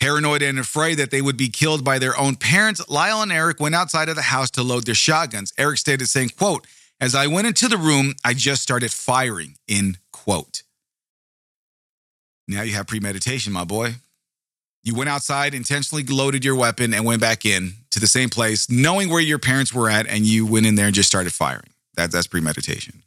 Paranoid 0.00 0.42
and 0.42 0.58
afraid 0.58 0.96
that 0.96 1.12
they 1.12 1.22
would 1.22 1.36
be 1.36 1.48
killed 1.48 1.84
by 1.84 2.00
their 2.00 2.18
own 2.18 2.34
parents, 2.34 2.82
Lyle 2.88 3.22
and 3.22 3.30
Eric 3.30 3.60
went 3.60 3.76
outside 3.76 4.08
of 4.08 4.16
the 4.16 4.22
house 4.22 4.50
to 4.52 4.62
load 4.64 4.86
their 4.86 4.96
shotguns. 4.96 5.52
Eric 5.56 5.78
stated, 5.78 6.08
saying, 6.08 6.30
quote, 6.30 6.66
as 7.02 7.16
I 7.16 7.26
went 7.26 7.48
into 7.48 7.66
the 7.66 7.76
room, 7.76 8.14
I 8.24 8.32
just 8.32 8.62
started 8.62 8.92
firing, 8.92 9.56
in 9.66 9.96
quote. 10.12 10.62
Now 12.46 12.62
you 12.62 12.74
have 12.74 12.86
premeditation, 12.86 13.52
my 13.52 13.64
boy. 13.64 13.96
You 14.84 14.94
went 14.94 15.10
outside, 15.10 15.52
intentionally 15.52 16.04
loaded 16.04 16.44
your 16.44 16.54
weapon, 16.54 16.94
and 16.94 17.04
went 17.04 17.20
back 17.20 17.44
in 17.44 17.74
to 17.90 17.98
the 17.98 18.06
same 18.06 18.28
place, 18.28 18.70
knowing 18.70 19.10
where 19.10 19.20
your 19.20 19.40
parents 19.40 19.74
were 19.74 19.90
at, 19.90 20.06
and 20.06 20.24
you 20.24 20.46
went 20.46 20.64
in 20.64 20.76
there 20.76 20.86
and 20.86 20.94
just 20.94 21.08
started 21.08 21.32
firing. 21.32 21.70
That, 21.96 22.12
that's 22.12 22.28
premeditation. 22.28 23.02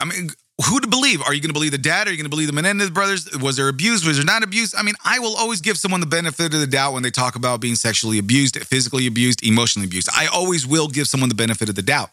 I 0.00 0.06
mean, 0.06 0.30
who 0.68 0.80
to 0.80 0.88
believe? 0.88 1.22
Are 1.22 1.32
you 1.32 1.40
going 1.40 1.50
to 1.50 1.54
believe 1.54 1.70
the 1.70 1.78
dad? 1.78 2.08
Are 2.08 2.10
you 2.10 2.16
going 2.16 2.24
to 2.24 2.30
believe 2.30 2.48
the 2.48 2.52
Menendez 2.52 2.90
brothers? 2.90 3.30
Was 3.38 3.56
there 3.56 3.68
abuse? 3.68 4.04
Was 4.04 4.16
there 4.16 4.26
not 4.26 4.42
abuse? 4.42 4.74
I 4.76 4.82
mean, 4.82 4.94
I 5.04 5.20
will 5.20 5.36
always 5.36 5.60
give 5.60 5.78
someone 5.78 6.00
the 6.00 6.06
benefit 6.06 6.52
of 6.52 6.58
the 6.58 6.66
doubt 6.66 6.94
when 6.94 7.04
they 7.04 7.10
talk 7.12 7.36
about 7.36 7.60
being 7.60 7.76
sexually 7.76 8.18
abused, 8.18 8.60
physically 8.66 9.06
abused, 9.06 9.46
emotionally 9.46 9.86
abused. 9.86 10.08
I 10.12 10.26
always 10.26 10.66
will 10.66 10.88
give 10.88 11.06
someone 11.06 11.28
the 11.28 11.36
benefit 11.36 11.68
of 11.68 11.76
the 11.76 11.82
doubt. 11.82 12.10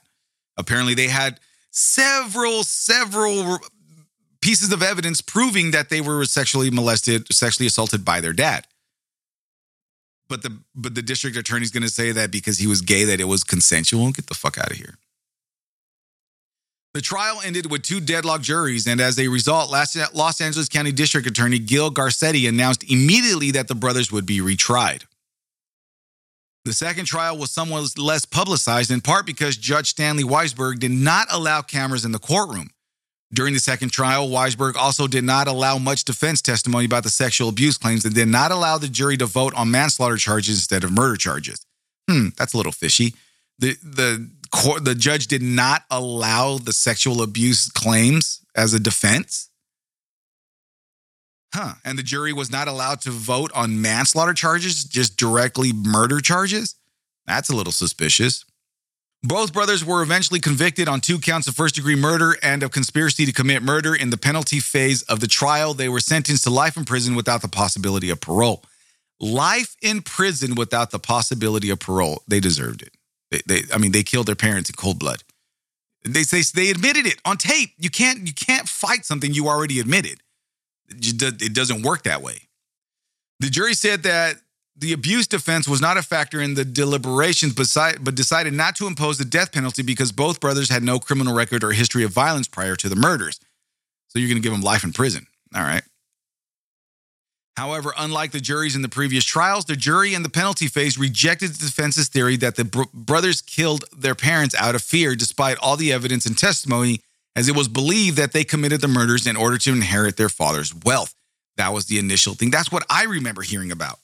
Apparently, 0.62 0.94
they 0.94 1.08
had 1.08 1.40
several, 1.72 2.64
several 2.64 3.58
pieces 4.42 4.72
of 4.72 4.82
evidence 4.84 5.20
proving 5.22 5.72
that 5.72 5.90
they 5.90 6.02
were 6.02 6.24
sexually 6.26 6.70
molested, 6.70 7.26
sexually 7.34 7.68
assaulted 7.68 8.06
by 8.06 8.22
their 8.22 8.34
dad. 8.34 8.68
But 10.30 10.44
the 10.44 10.60
but 10.74 10.96
the 10.96 11.02
district 11.02 11.36
attorney's 11.36 11.72
going 11.72 11.84
to 11.84 11.90
say 11.90 12.14
that 12.14 12.32
because 12.32 12.60
he 12.60 12.68
was 12.68 12.82
gay 12.82 13.04
that 13.06 13.20
it 13.20 13.26
was 13.26 13.44
consensual. 13.44 14.12
Get 14.12 14.28
the 14.28 14.34
fuck 14.34 14.58
out 14.58 14.72
of 14.72 14.78
here. 14.78 14.96
The 16.94 17.02
trial 17.02 17.42
ended 17.44 17.72
with 17.72 17.84
two 17.84 18.00
deadlock 18.02 18.42
juries, 18.42 18.86
and 18.86 19.02
as 19.02 19.18
a 19.18 19.28
result, 19.30 19.72
Los 19.72 20.42
Angeles 20.42 20.70
County 20.70 20.92
District 20.92 21.26
Attorney 21.26 21.58
Gil 21.58 21.90
Garcetti 21.92 22.48
announced 22.48 22.84
immediately 22.90 23.52
that 23.52 23.68
the 23.68 23.76
brothers 23.76 24.12
would 24.12 24.26
be 24.26 24.40
retried. 24.40 25.04
The 26.64 26.74
second 26.74 27.06
trial 27.06 27.38
was 27.38 27.50
somewhat 27.50 27.98
less 27.98 28.26
publicized, 28.26 28.92
in 28.92 29.02
part 29.02 29.26
because 29.26 29.58
Judge 29.58 29.90
Stanley 29.90 30.24
Weisberg 30.24 30.80
did 30.80 30.92
not 30.92 31.28
allow 31.32 31.62
cameras 31.62 32.06
in 32.06 32.12
the 32.12 32.20
courtroom. 32.20 32.70
During 33.34 33.54
the 33.54 33.60
second 33.60 33.92
trial, 33.92 34.30
Weisberg 34.30 34.76
also 34.76 35.08
did 35.08 35.24
not 35.24 35.48
allow 35.48 35.78
much 35.78 36.04
defense 36.04 36.42
testimony 36.42 36.86
about 36.86 37.04
the 37.04 37.10
sexual 37.10 37.50
abuse 37.50 37.78
claims 37.78 38.04
and 38.04 38.14
did 38.14 38.28
not 38.28 38.52
allow 38.52 38.78
the 38.78 38.90
jury 38.90 39.18
to 39.18 39.26
vote 39.26 39.54
on 39.56 39.72
manslaughter 39.72 40.18
charges 40.18 40.58
instead 40.58 40.84
of 40.84 40.92
murder 40.92 41.16
charges. 41.16 41.66
Hmm, 42.10 42.28
that's 42.38 42.54
a 42.54 42.58
little 42.58 42.74
fishy. 42.74 43.16
The 43.58 43.78
the 43.82 44.30
court, 44.52 44.84
the 44.84 44.96
judge 44.96 45.28
did 45.28 45.42
not 45.42 45.84
allow 45.90 46.58
the 46.58 46.74
sexual 46.74 47.22
abuse 47.22 47.70
claims 47.70 48.42
as 48.56 48.74
a 48.74 48.80
defense. 48.80 49.50
Huh. 51.54 51.74
And 51.84 51.98
the 51.98 52.04
jury 52.04 52.32
was 52.32 52.52
not 52.52 52.68
allowed 52.68 53.02
to 53.02 53.12
vote 53.12 53.52
on 53.54 53.82
manslaughter 53.82 54.34
charges, 54.34 54.84
just 54.84 55.18
directly 55.18 55.74
murder 55.74 56.20
charges? 56.22 56.76
That's 57.26 57.50
a 57.50 57.56
little 57.56 57.74
suspicious. 57.74 58.46
Both 59.24 59.54
brothers 59.54 59.86
were 59.86 60.02
eventually 60.02 60.40
convicted 60.40 60.88
on 60.88 61.00
two 61.00 61.20
counts 61.20 61.48
of 61.48 61.56
first 61.56 61.76
degree 61.76 61.96
murder 61.96 62.38
and 62.42 62.64
of 62.64 62.72
conspiracy 62.72 63.26
to 63.26 63.32
commit 63.32 63.62
murder. 63.62 63.94
In 63.94 64.10
the 64.10 64.18
penalty 64.18 64.60
phase 64.60 65.04
of 65.04 65.20
the 65.20 65.28
trial, 65.28 65.76
they 65.76 65.90
were 65.90 66.00
sentenced 66.00 66.46
to 66.46 66.50
life 66.50 66.76
in 66.76 66.86
prison 66.86 67.14
without 67.14 67.44
the 67.44 67.48
possibility 67.48 68.10
of 68.10 68.20
parole. 68.20 68.64
Life 69.20 69.76
in 69.82 70.02
prison 70.02 70.56
without 70.56 70.90
the 70.90 70.98
possibility 70.98 71.70
of 71.70 71.80
parole. 71.80 72.24
They 72.28 72.40
deserved 72.40 72.82
it. 72.82 72.94
They, 73.30 73.42
they 73.46 73.62
I 73.72 73.78
mean, 73.78 73.92
they 73.92 74.02
killed 74.02 74.26
their 74.26 74.36
parents 74.36 74.72
in 74.72 74.76
cold 74.76 74.98
blood. 74.98 75.24
They 76.04 76.24
say 76.24 76.42
they, 76.42 76.64
they 76.64 76.72
admitted 76.72 77.06
it 77.06 77.22
on 77.24 77.38
tape. 77.38 77.74
You 77.78 77.92
can't 77.92 78.26
you 78.26 78.34
can't 78.34 78.68
fight 78.68 79.06
something 79.06 79.34
you 79.34 79.48
already 79.48 79.80
admitted. 79.80 80.20
It 81.00 81.54
doesn't 81.54 81.84
work 81.84 82.04
that 82.04 82.22
way. 82.22 82.48
The 83.40 83.50
jury 83.50 83.74
said 83.74 84.04
that 84.04 84.36
the 84.76 84.94
abuse 84.94 85.28
defense 85.28 85.68
was 85.68 85.82
not 85.82 85.98
a 85.98 86.02
factor 86.02 86.42
in 86.42 86.54
the 86.54 86.66
deliberations, 86.66 87.54
but 87.54 88.16
decided 88.16 88.54
not 88.54 88.76
to 88.78 88.88
impose 88.88 89.18
the 89.18 89.26
death 89.26 89.52
penalty 89.52 89.84
because 89.84 90.12
both 90.12 90.40
brothers 90.40 90.70
had 90.70 90.84
no 90.84 91.00
criminal 91.00 91.34
record 91.34 91.64
or 91.64 91.72
history 91.72 92.04
of 92.04 92.12
violence 92.12 92.48
prior 92.48 92.76
to 92.76 92.90
the 92.90 92.96
murders. 92.96 93.40
So 94.08 94.20
you're 94.20 94.28
going 94.28 94.42
to 94.42 94.44
give 94.44 94.52
them 94.52 94.62
life 94.62 94.84
in 94.84 94.94
prison. 94.94 95.28
All 95.56 95.62
right. 95.62 95.84
However, 97.58 97.94
unlike 97.98 98.32
the 98.32 98.40
juries 98.40 98.76
in 98.76 98.82
the 98.82 98.90
previous 98.90 99.26
trials, 99.26 99.66
the 99.66 99.76
jury 99.76 100.14
in 100.14 100.24
the 100.24 100.30
penalty 100.30 100.68
phase 100.68 100.98
rejected 100.98 101.52
the 101.52 101.66
defense's 101.66 102.08
theory 102.08 102.38
that 102.38 102.56
the 102.56 102.64
br- 102.64 102.84
brothers 102.94 103.42
killed 103.42 103.86
their 103.96 104.16
parents 104.16 104.56
out 104.56 104.74
of 104.74 104.82
fear, 104.82 105.16
despite 105.16 105.58
all 105.58 105.76
the 105.76 105.92
evidence 105.92 106.26
and 106.26 106.38
testimony, 106.38 107.02
as 107.36 107.48
it 107.48 107.56
was 107.56 107.68
believed 107.68 108.18
that 108.18 108.34
they 108.34 108.44
committed 108.44 108.82
the 108.82 108.88
murders 108.88 109.28
in 109.28 109.36
order 109.36 109.58
to 109.58 109.72
inherit 109.72 110.18
their 110.18 110.30
father's 110.30 110.74
wealth. 110.86 111.14
That 111.58 111.74
was 111.74 111.86
the 111.86 112.00
initial 112.00 112.34
thing. 112.34 112.52
That's 112.52 112.72
what 112.72 112.86
I 112.90 113.04
remember 113.04 113.42
hearing 113.42 113.72
about. 113.72 114.00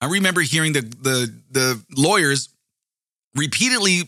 I 0.00 0.06
remember 0.06 0.40
hearing 0.42 0.72
the 0.72 0.82
the 0.82 1.34
the 1.50 1.82
lawyers 1.96 2.48
repeatedly 3.34 4.02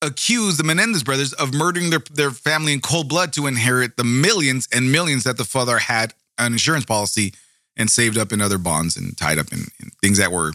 accuse 0.00 0.56
the 0.56 0.64
Menendez 0.64 1.04
brothers 1.04 1.32
of 1.34 1.54
murdering 1.54 1.90
their, 1.90 2.02
their 2.12 2.30
family 2.30 2.72
in 2.72 2.80
cold 2.80 3.08
blood 3.08 3.32
to 3.34 3.46
inherit 3.46 3.96
the 3.96 4.04
millions 4.04 4.66
and 4.72 4.90
millions 4.90 5.24
that 5.24 5.36
the 5.36 5.44
father 5.44 5.78
had 5.78 6.12
an 6.38 6.52
insurance 6.52 6.84
policy 6.84 7.32
and 7.76 7.88
saved 7.88 8.18
up 8.18 8.32
in 8.32 8.40
other 8.40 8.58
bonds 8.58 8.96
and 8.96 9.16
tied 9.16 9.38
up 9.38 9.52
in, 9.52 9.60
in 9.80 9.90
things 10.02 10.18
that 10.18 10.32
were 10.32 10.52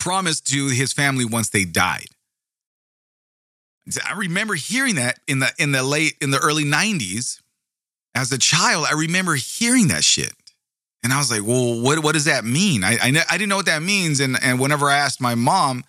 promised 0.00 0.46
to 0.48 0.68
his 0.68 0.92
family 0.92 1.24
once 1.24 1.48
they 1.50 1.64
died. 1.64 2.08
I 4.06 4.14
remember 4.14 4.54
hearing 4.54 4.96
that 4.96 5.18
in 5.26 5.38
the 5.38 5.50
in 5.58 5.72
the 5.72 5.82
late 5.82 6.16
in 6.20 6.30
the 6.30 6.38
early 6.38 6.64
90s 6.64 7.40
as 8.14 8.32
a 8.32 8.38
child. 8.38 8.86
I 8.90 8.94
remember 8.94 9.34
hearing 9.34 9.88
that 9.88 10.04
shit. 10.04 10.32
And 11.04 11.12
I 11.12 11.18
was 11.18 11.30
like, 11.30 11.46
well, 11.46 11.80
what, 11.80 12.02
what 12.02 12.14
does 12.14 12.24
that 12.24 12.44
mean? 12.44 12.82
I, 12.82 12.98
I, 13.00 13.24
I 13.30 13.38
didn't 13.38 13.48
know 13.48 13.56
what 13.56 13.66
that 13.66 13.82
means. 13.82 14.18
And, 14.18 14.36
and 14.42 14.58
whenever 14.58 14.86
I 14.86 14.96
asked 14.96 15.20
my 15.20 15.36
mom, 15.36 15.84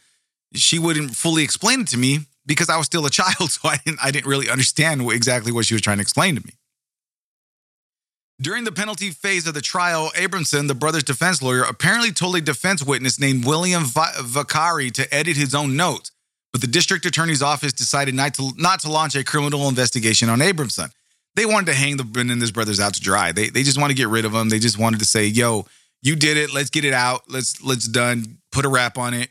she 0.53 0.77
wouldn't 0.77 1.15
fully 1.15 1.43
explain 1.43 1.81
it 1.81 1.87
to 1.87 1.97
me 1.97 2.19
because 2.45 2.69
I 2.69 2.77
was 2.77 2.85
still 2.85 3.05
a 3.05 3.09
child. 3.09 3.51
So 3.51 3.67
I 3.67 3.77
didn't, 3.83 3.99
I 4.03 4.11
didn't 4.11 4.27
really 4.27 4.49
understand 4.49 5.01
exactly 5.11 5.51
what 5.51 5.65
she 5.65 5.73
was 5.73 5.81
trying 5.81 5.97
to 5.97 6.01
explain 6.01 6.35
to 6.35 6.45
me. 6.45 6.53
During 8.41 8.63
the 8.63 8.71
penalty 8.71 9.09
phase 9.09 9.47
of 9.47 9.53
the 9.53 9.61
trial, 9.61 10.11
Abramson, 10.15 10.69
the 10.69 10.75
brother's 10.75 11.03
defense 11.03 11.41
lawyer, 11.41 11.63
apparently 11.63 12.13
told 12.13 12.37
a 12.37 12.41
defense 12.41 12.81
witness 12.81 13.19
named 13.19 13.45
William 13.45 13.83
Vicary 13.83 14.91
to 14.91 15.13
edit 15.13 15.35
his 15.35 15.53
own 15.53 15.75
notes. 15.75 16.11
But 16.51 16.61
the 16.61 16.67
district 16.67 17.05
attorney's 17.05 17.41
office 17.41 17.73
decided 17.73 18.15
not 18.15 18.33
to, 18.35 18.51
not 18.57 18.79
to 18.81 18.91
launch 18.91 19.15
a 19.15 19.23
criminal 19.23 19.69
investigation 19.69 20.29
on 20.29 20.39
Abramson 20.39 20.91
they 21.35 21.45
wanted 21.45 21.67
to 21.67 21.73
hang 21.73 21.97
the 21.97 22.03
Menendez 22.03 22.51
brothers 22.51 22.79
out 22.79 22.93
to 22.95 23.01
dry. 23.01 23.31
They 23.31 23.49
they 23.49 23.63
just 23.63 23.79
want 23.79 23.91
to 23.91 23.95
get 23.95 24.09
rid 24.09 24.25
of 24.25 24.33
them. 24.33 24.49
They 24.49 24.59
just 24.59 24.77
wanted 24.77 24.99
to 24.99 25.05
say, 25.05 25.25
"Yo, 25.25 25.65
you 26.01 26.15
did 26.15 26.37
it. 26.37 26.53
Let's 26.53 26.69
get 26.69 26.85
it 26.85 26.93
out. 26.93 27.23
Let's 27.29 27.63
let's 27.63 27.87
done. 27.87 28.39
Put 28.51 28.65
a 28.65 28.69
wrap 28.69 28.97
on 28.97 29.13
it. 29.13 29.29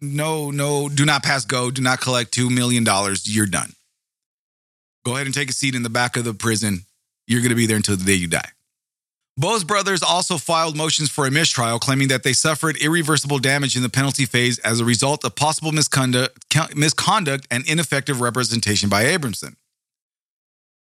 No, 0.00 0.50
no, 0.50 0.88
do 0.88 1.04
not 1.04 1.22
pass 1.22 1.44
go. 1.44 1.70
Do 1.70 1.82
not 1.82 2.00
collect 2.00 2.32
two 2.32 2.50
million 2.50 2.84
dollars. 2.84 3.32
You're 3.32 3.46
done. 3.46 3.72
Go 5.04 5.14
ahead 5.14 5.26
and 5.26 5.34
take 5.34 5.50
a 5.50 5.52
seat 5.52 5.74
in 5.74 5.82
the 5.82 5.90
back 5.90 6.16
of 6.16 6.24
the 6.24 6.34
prison. 6.34 6.84
You're 7.26 7.40
going 7.40 7.50
to 7.50 7.56
be 7.56 7.66
there 7.66 7.76
until 7.76 7.96
the 7.96 8.04
day 8.04 8.14
you 8.14 8.26
die." 8.26 8.50
Both 9.36 9.66
brothers 9.66 10.02
also 10.02 10.38
filed 10.38 10.76
motions 10.76 11.10
for 11.10 11.26
a 11.26 11.30
mistrial, 11.30 11.80
claiming 11.80 12.08
that 12.08 12.22
they 12.22 12.32
suffered 12.32 12.76
irreversible 12.76 13.40
damage 13.40 13.74
in 13.74 13.82
the 13.82 13.88
penalty 13.88 14.26
phase 14.26 14.60
as 14.60 14.78
a 14.78 14.84
result 14.84 15.24
of 15.24 15.34
possible 15.34 15.72
misconduct, 15.72 16.44
misconduct 16.76 17.46
and 17.50 17.68
ineffective 17.68 18.20
representation 18.20 18.88
by 18.88 19.04
Abramson. 19.04 19.56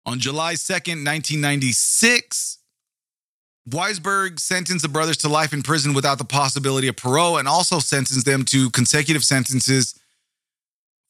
On 0.05 0.19
July 0.19 0.55
2nd, 0.55 1.05
1996, 1.05 2.59
Weisberg 3.71 4.39
sentenced 4.41 4.83
the 4.83 4.89
brothers 4.89 5.17
to 5.19 5.29
life 5.29 5.53
in 5.53 5.63
prison 5.63 5.95
without 5.95 6.19
the 6.19 6.25
possibility 6.25 6.89
of 6.89 6.97
parole 6.97 7.39
and 7.39 7.49
also 7.49 7.79
sentenced 7.79 8.27
them 8.27 8.45
to 8.47 8.69
consecutive 8.71 9.25
sentences 9.25 9.99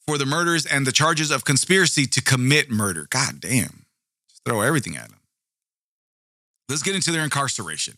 for 0.06 0.18
the 0.18 0.26
murders 0.26 0.66
and 0.66 0.86
the 0.86 0.92
charges 0.92 1.30
of 1.30 1.44
conspiracy 1.44 2.06
to 2.06 2.22
commit 2.22 2.70
murder. 2.70 3.06
God 3.10 3.40
damn. 3.40 3.86
Just 4.28 4.44
throw 4.44 4.60
everything 4.60 4.96
at 4.96 5.08
them. 5.08 5.18
Let's 6.68 6.82
get 6.82 6.94
into 6.94 7.12
their 7.12 7.24
incarceration. 7.24 7.94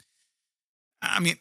I 1.03 1.21
mean, 1.21 1.37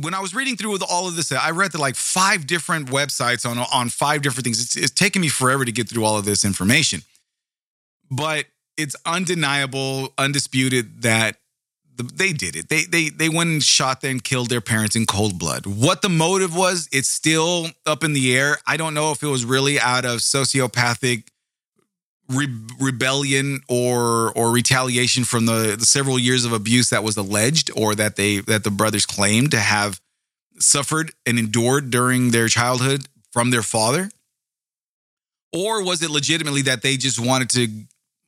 when 0.00 0.14
I 0.14 0.20
was 0.20 0.34
reading 0.34 0.56
through 0.56 0.72
with 0.72 0.82
all 0.82 1.08
of 1.08 1.16
this, 1.16 1.32
I 1.32 1.50
read 1.50 1.72
the 1.72 1.78
like 1.78 1.96
five 1.96 2.46
different 2.46 2.88
websites 2.88 3.48
on, 3.48 3.58
on 3.58 3.88
five 3.88 4.22
different 4.22 4.44
things. 4.44 4.62
It's, 4.62 4.76
it's 4.76 4.90
taken 4.90 5.22
me 5.22 5.28
forever 5.28 5.64
to 5.64 5.72
get 5.72 5.88
through 5.88 6.04
all 6.04 6.18
of 6.18 6.24
this 6.24 6.44
information 6.44 7.02
but 8.10 8.46
it's 8.76 8.96
undeniable, 9.06 10.12
undisputed 10.18 11.02
that 11.02 11.36
they 11.96 12.32
did 12.32 12.56
it. 12.56 12.68
They 12.68 12.84
they 12.84 13.10
they 13.10 13.28
went 13.28 13.50
and 13.50 13.62
shot 13.62 14.00
them, 14.00 14.20
killed 14.20 14.48
their 14.48 14.62
parents 14.62 14.96
in 14.96 15.06
cold 15.06 15.38
blood. 15.38 15.66
What 15.66 16.02
the 16.02 16.08
motive 16.08 16.56
was, 16.56 16.88
it's 16.92 17.08
still 17.08 17.68
up 17.86 18.02
in 18.02 18.14
the 18.14 18.34
air. 18.34 18.58
I 18.66 18.76
don't 18.76 18.94
know 18.94 19.12
if 19.12 19.22
it 19.22 19.26
was 19.26 19.44
really 19.44 19.78
out 19.78 20.04
of 20.04 20.20
sociopathic 20.20 21.24
re- 22.30 22.48
rebellion 22.78 23.60
or 23.68 24.32
or 24.32 24.50
retaliation 24.50 25.24
from 25.24 25.46
the, 25.46 25.76
the 25.78 25.86
several 25.86 26.18
years 26.18 26.44
of 26.44 26.52
abuse 26.52 26.90
that 26.90 27.04
was 27.04 27.16
alleged, 27.16 27.70
or 27.76 27.94
that 27.94 28.16
they 28.16 28.38
that 28.40 28.64
the 28.64 28.70
brothers 28.70 29.06
claimed 29.06 29.50
to 29.50 29.60
have 29.60 30.00
suffered 30.58 31.12
and 31.26 31.38
endured 31.38 31.90
during 31.90 32.30
their 32.30 32.48
childhood 32.48 33.06
from 33.32 33.50
their 33.50 33.62
father. 33.62 34.10
Or 35.52 35.84
was 35.84 36.02
it 36.02 36.10
legitimately 36.10 36.62
that 36.62 36.82
they 36.82 36.96
just 36.96 37.18
wanted 37.18 37.50
to 37.50 37.68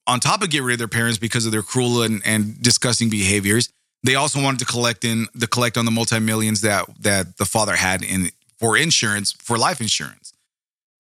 on 0.07 0.20
top 0.20 0.42
of 0.42 0.50
get 0.50 0.62
rid 0.62 0.74
of 0.74 0.78
their 0.78 0.88
parents 0.88 1.18
because 1.18 1.46
of 1.46 1.53
their 1.53 1.62
cruel 1.62 2.03
and, 2.03 2.22
and 2.24 2.61
disgusting 2.61 3.09
behaviors, 3.09 3.68
they 4.03 4.16
also 4.16 4.42
wanted 4.42 4.59
to 4.59 4.64
collect 4.64 5.05
in 5.05 5.28
the 5.34 5.46
collect 5.46 5.76
on 5.76 5.84
the 5.84 5.90
multi 5.90 6.18
millions 6.18 6.62
that 6.62 6.86
that 7.00 7.36
the 7.36 7.44
father 7.44 7.76
had 7.76 8.03
in 8.03 8.30
for 8.59 8.76
insurance 8.76 9.32
for 9.32 9.57
life 9.57 9.80
insurance. 9.80 10.32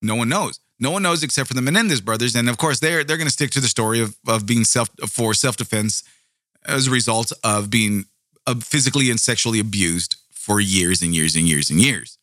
No 0.00 0.14
one 0.14 0.28
knows. 0.28 0.60
No 0.82 0.90
one 0.90 1.04
knows 1.04 1.22
except 1.22 1.46
for 1.46 1.54
the 1.54 1.62
Menendez 1.62 2.00
brothers, 2.00 2.34
and 2.34 2.48
of 2.48 2.58
course 2.58 2.80
they're 2.80 3.04
they're 3.04 3.16
going 3.16 3.28
to 3.28 3.32
stick 3.32 3.52
to 3.52 3.60
the 3.60 3.68
story 3.68 4.00
of 4.00 4.16
of 4.26 4.46
being 4.46 4.64
self 4.64 4.90
for 5.08 5.32
self 5.32 5.56
defense 5.56 6.02
as 6.66 6.88
a 6.88 6.90
result 6.90 7.32
of 7.44 7.70
being 7.70 8.06
physically 8.60 9.08
and 9.08 9.20
sexually 9.20 9.60
abused 9.60 10.16
for 10.32 10.58
years 10.58 11.00
and 11.00 11.14
years 11.14 11.36
and 11.36 11.48
years 11.48 11.70
and 11.70 11.80
years. 11.80 12.18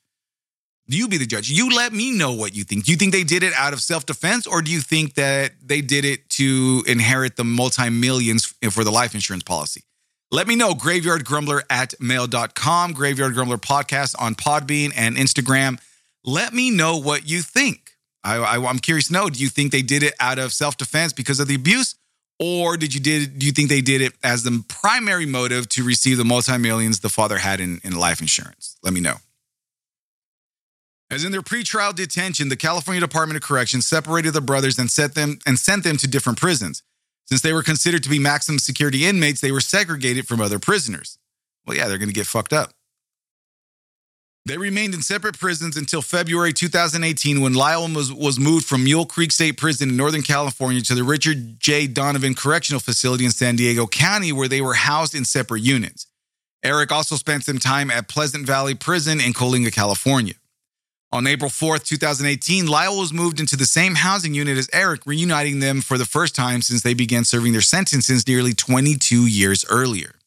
You 0.87 1.07
be 1.07 1.17
the 1.17 1.25
judge. 1.25 1.49
You 1.49 1.73
let 1.73 1.93
me 1.93 2.11
know 2.11 2.33
what 2.33 2.53
you 2.53 2.65
think. 2.65 2.83
Do 2.83 2.91
you 2.91 2.97
think 2.97 3.13
they 3.13 3.23
did 3.23 3.43
it 3.43 3.53
out 3.53 3.71
of 3.71 3.79
self 3.79 4.05
defense, 4.05 4.45
or 4.45 4.61
do 4.61 4.71
you 4.71 4.81
think 4.81 5.13
that 5.13 5.51
they 5.63 5.79
did 5.79 6.03
it 6.03 6.29
to 6.31 6.83
inherit 6.85 7.37
the 7.37 7.45
multi 7.45 7.89
millions 7.89 8.53
for 8.71 8.83
the 8.83 8.91
life 8.91 9.15
insurance 9.15 9.43
policy? 9.43 9.83
Let 10.31 10.47
me 10.47 10.57
know. 10.57 10.73
Graveyardgrumbler 10.73 11.61
at 11.69 11.93
mail.com, 12.01 12.91
Graveyard 12.91 13.35
Grumbler 13.35 13.57
podcast 13.57 14.15
on 14.19 14.35
Podbean 14.35 14.91
and 14.97 15.15
Instagram. 15.15 15.79
Let 16.25 16.53
me 16.53 16.71
know 16.71 16.97
what 16.97 17.25
you 17.25 17.41
think. 17.41 17.88
I, 18.23 18.37
I, 18.37 18.69
I'm 18.69 18.79
curious 18.79 19.07
to 19.07 19.13
know 19.13 19.29
do 19.29 19.39
you 19.39 19.49
think 19.49 19.71
they 19.71 19.81
did 19.81 20.03
it 20.03 20.13
out 20.19 20.39
of 20.39 20.53
self 20.53 20.77
defense 20.77 21.13
because 21.13 21.39
of 21.39 21.47
the 21.47 21.55
abuse? 21.55 21.95
Or 22.39 22.77
did 22.77 22.93
you 22.93 23.01
did 23.01 23.39
do 23.39 23.45
you 23.45 23.51
think 23.51 23.69
they 23.69 23.81
did 23.81 24.01
it 24.01 24.13
as 24.23 24.43
the 24.43 24.63
primary 24.67 25.25
motive 25.25 25.67
to 25.69 25.83
receive 25.83 26.17
the 26.17 26.23
multi 26.23 26.57
millions 26.57 26.99
the 26.99 27.09
father 27.09 27.37
had 27.37 27.59
in, 27.59 27.81
in 27.83 27.95
life 27.95 28.21
insurance? 28.21 28.77
Let 28.81 28.93
me 28.93 29.01
know. 29.01 29.15
As 31.11 31.25
in 31.25 31.31
their 31.31 31.41
pretrial 31.41 31.93
detention, 31.93 32.49
the 32.49 32.55
California 32.55 33.01
Department 33.01 33.35
of 33.35 33.43
Corrections 33.43 33.85
separated 33.85 34.31
the 34.31 34.41
brothers 34.41 34.77
and 34.77 34.91
set 34.91 35.15
them 35.15 35.39
and 35.45 35.57
sent 35.57 35.83
them 35.83 35.97
to 35.97 36.07
different 36.07 36.39
prisons. 36.39 36.83
Since 37.25 37.41
they 37.41 37.53
were 37.53 37.63
considered 37.63 38.03
to 38.03 38.09
be 38.09 38.19
maximum 38.19 38.59
security 38.59 39.05
inmates, 39.05 39.41
they 39.41 39.51
were 39.51 39.61
segregated 39.61 40.27
from 40.27 40.39
other 40.39 40.59
prisoners. 40.59 41.17
Well, 41.65 41.75
yeah, 41.75 41.87
they're 41.87 41.97
going 41.97 42.09
to 42.09 42.15
get 42.15 42.25
fucked 42.25 42.53
up. 42.53 42.73
They 44.45 44.57
remained 44.57 44.93
in 44.93 45.01
separate 45.01 45.37
prisons 45.37 45.77
until 45.77 46.01
February 46.01 46.53
2018 46.53 47.41
when 47.41 47.53
Lyle 47.53 47.87
was, 47.87 48.11
was 48.11 48.39
moved 48.39 48.65
from 48.65 48.83
Mule 48.83 49.05
Creek 49.05 49.31
State 49.31 49.57
Prison 49.57 49.89
in 49.89 49.97
Northern 49.97 50.23
California 50.23 50.81
to 50.81 50.95
the 50.95 51.03
Richard 51.03 51.59
J. 51.59 51.87
Donovan 51.87 52.33
Correctional 52.33 52.79
Facility 52.79 53.25
in 53.25 53.31
San 53.31 53.55
Diego 53.57 53.85
County, 53.85 54.31
where 54.31 54.47
they 54.47 54.61
were 54.61 54.73
housed 54.73 55.13
in 55.13 55.25
separate 55.25 55.61
units. 55.61 56.07
Eric 56.63 56.91
also 56.91 57.15
spent 57.15 57.43
some 57.43 57.59
time 57.59 57.89
at 57.91 58.07
Pleasant 58.09 58.45
Valley 58.45 58.75
Prison 58.75 59.21
in 59.21 59.33
Coalinga, 59.33 59.73
California. 59.73 60.33
On 61.11 61.25
April 61.25 61.49
4th, 61.49 61.85
2018, 61.85 62.67
Lyle 62.67 62.99
was 62.99 63.11
moved 63.11 63.39
into 63.39 63.55
the 63.55 63.65
same 63.65 63.95
housing 63.95 64.35
unit 64.35 64.57
as 64.57 64.69
Eric, 64.71 65.05
reuniting 65.05 65.59
them 65.59 65.81
for 65.81 65.97
the 65.97 66.05
first 66.05 66.35
time 66.35 66.61
since 66.61 66.83
they 66.83 66.93
began 66.93 67.23
serving 67.25 67.51
their 67.51 67.61
sentences 67.61 68.27
nearly 68.27 68.53
22 68.53 69.25
years 69.25 69.65
earlier. 69.69 70.18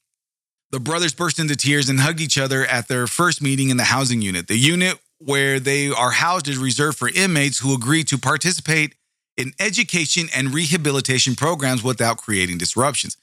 The 0.72 0.80
brothers 0.80 1.12
burst 1.12 1.38
into 1.38 1.54
tears 1.54 1.90
and 1.90 2.00
hug 2.00 2.18
each 2.20 2.38
other 2.38 2.64
at 2.64 2.88
their 2.88 3.06
first 3.06 3.42
meeting 3.42 3.68
in 3.68 3.76
the 3.76 3.84
housing 3.84 4.22
unit. 4.22 4.48
The 4.48 4.56
unit 4.56 4.98
where 5.18 5.60
they 5.60 5.90
are 5.90 6.10
housed 6.10 6.48
is 6.48 6.56
reserved 6.56 6.96
for 6.96 7.10
inmates 7.10 7.58
who 7.58 7.74
agree 7.74 8.04
to 8.04 8.16
participate 8.16 8.94
in 9.36 9.52
education 9.60 10.28
and 10.34 10.54
rehabilitation 10.54 11.34
programs 11.34 11.84
without 11.84 12.16
creating 12.16 12.56
disruptions. 12.56 13.18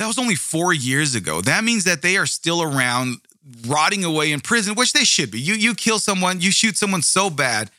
That 0.00 0.08
was 0.08 0.18
only 0.18 0.34
four 0.34 0.72
years 0.74 1.14
ago. 1.14 1.40
That 1.40 1.62
means 1.62 1.84
that 1.84 2.02
they 2.02 2.16
are 2.16 2.26
still 2.26 2.62
around 2.62 3.18
rotting 3.66 4.04
away 4.04 4.32
in 4.32 4.40
prison, 4.40 4.74
which 4.74 4.92
they 4.92 5.04
should 5.04 5.30
be. 5.30 5.40
You, 5.40 5.54
you 5.54 5.72
kill 5.74 6.00
someone, 6.00 6.40
you 6.40 6.50
shoot 6.50 6.76
someone 6.76 7.02
so 7.02 7.30
bad 7.30 7.70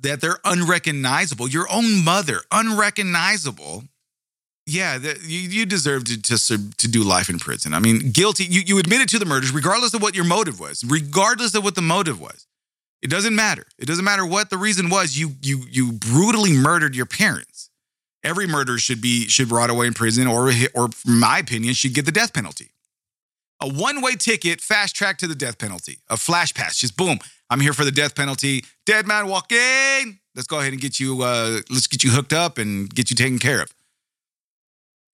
that 0.00 0.20
they're 0.20 0.40
unrecognizable. 0.44 1.48
Your 1.48 1.70
own 1.70 2.04
mother, 2.04 2.40
unrecognizable 2.50 3.84
yeah, 4.70 4.98
the, 4.98 5.18
you, 5.22 5.40
you 5.40 5.66
deserve 5.66 6.04
to, 6.04 6.22
to 6.22 6.36
to 6.76 6.88
do 6.88 7.02
life 7.02 7.28
in 7.28 7.38
prison. 7.38 7.74
I 7.74 7.80
mean, 7.80 8.10
guilty. 8.12 8.44
You 8.44 8.62
you 8.64 8.78
admitted 8.78 9.08
to 9.10 9.18
the 9.18 9.24
murders, 9.24 9.50
regardless 9.52 9.94
of 9.94 10.02
what 10.02 10.14
your 10.14 10.24
motive 10.24 10.60
was. 10.60 10.84
Regardless 10.84 11.54
of 11.54 11.64
what 11.64 11.74
the 11.74 11.82
motive 11.82 12.20
was, 12.20 12.46
it 13.02 13.10
doesn't 13.10 13.34
matter. 13.34 13.66
It 13.78 13.86
doesn't 13.86 14.04
matter 14.04 14.24
what 14.24 14.50
the 14.50 14.58
reason 14.58 14.88
was. 14.88 15.18
You 15.18 15.32
you 15.42 15.64
you 15.68 15.92
brutally 15.92 16.52
murdered 16.52 16.94
your 16.94 17.06
parents. 17.06 17.70
Every 18.22 18.46
murderer 18.46 18.78
should 18.78 19.00
be 19.00 19.26
should 19.26 19.50
rot 19.50 19.70
away 19.70 19.86
in 19.86 19.94
prison, 19.94 20.26
or 20.26 20.50
or, 20.74 20.88
from 20.88 21.18
my 21.18 21.38
opinion, 21.38 21.74
should 21.74 21.94
get 21.94 22.04
the 22.04 22.12
death 22.12 22.32
penalty. 22.32 22.70
A 23.60 23.68
one 23.68 24.00
way 24.00 24.14
ticket, 24.14 24.60
fast 24.60 24.94
track 24.94 25.18
to 25.18 25.26
the 25.26 25.34
death 25.34 25.58
penalty. 25.58 25.98
A 26.08 26.16
flash 26.16 26.54
pass, 26.54 26.78
just 26.78 26.96
boom. 26.96 27.18
I'm 27.50 27.60
here 27.60 27.72
for 27.72 27.84
the 27.84 27.90
death 27.90 28.14
penalty. 28.14 28.64
Dead 28.86 29.06
man 29.06 29.26
walk 29.26 29.50
in. 29.50 30.18
Let's 30.36 30.46
go 30.46 30.60
ahead 30.60 30.72
and 30.72 30.80
get 30.80 31.00
you. 31.00 31.22
Uh, 31.22 31.60
let's 31.70 31.88
get 31.88 32.04
you 32.04 32.10
hooked 32.10 32.32
up 32.32 32.58
and 32.58 32.88
get 32.94 33.10
you 33.10 33.16
taken 33.16 33.38
care 33.40 33.60
of. 33.62 33.74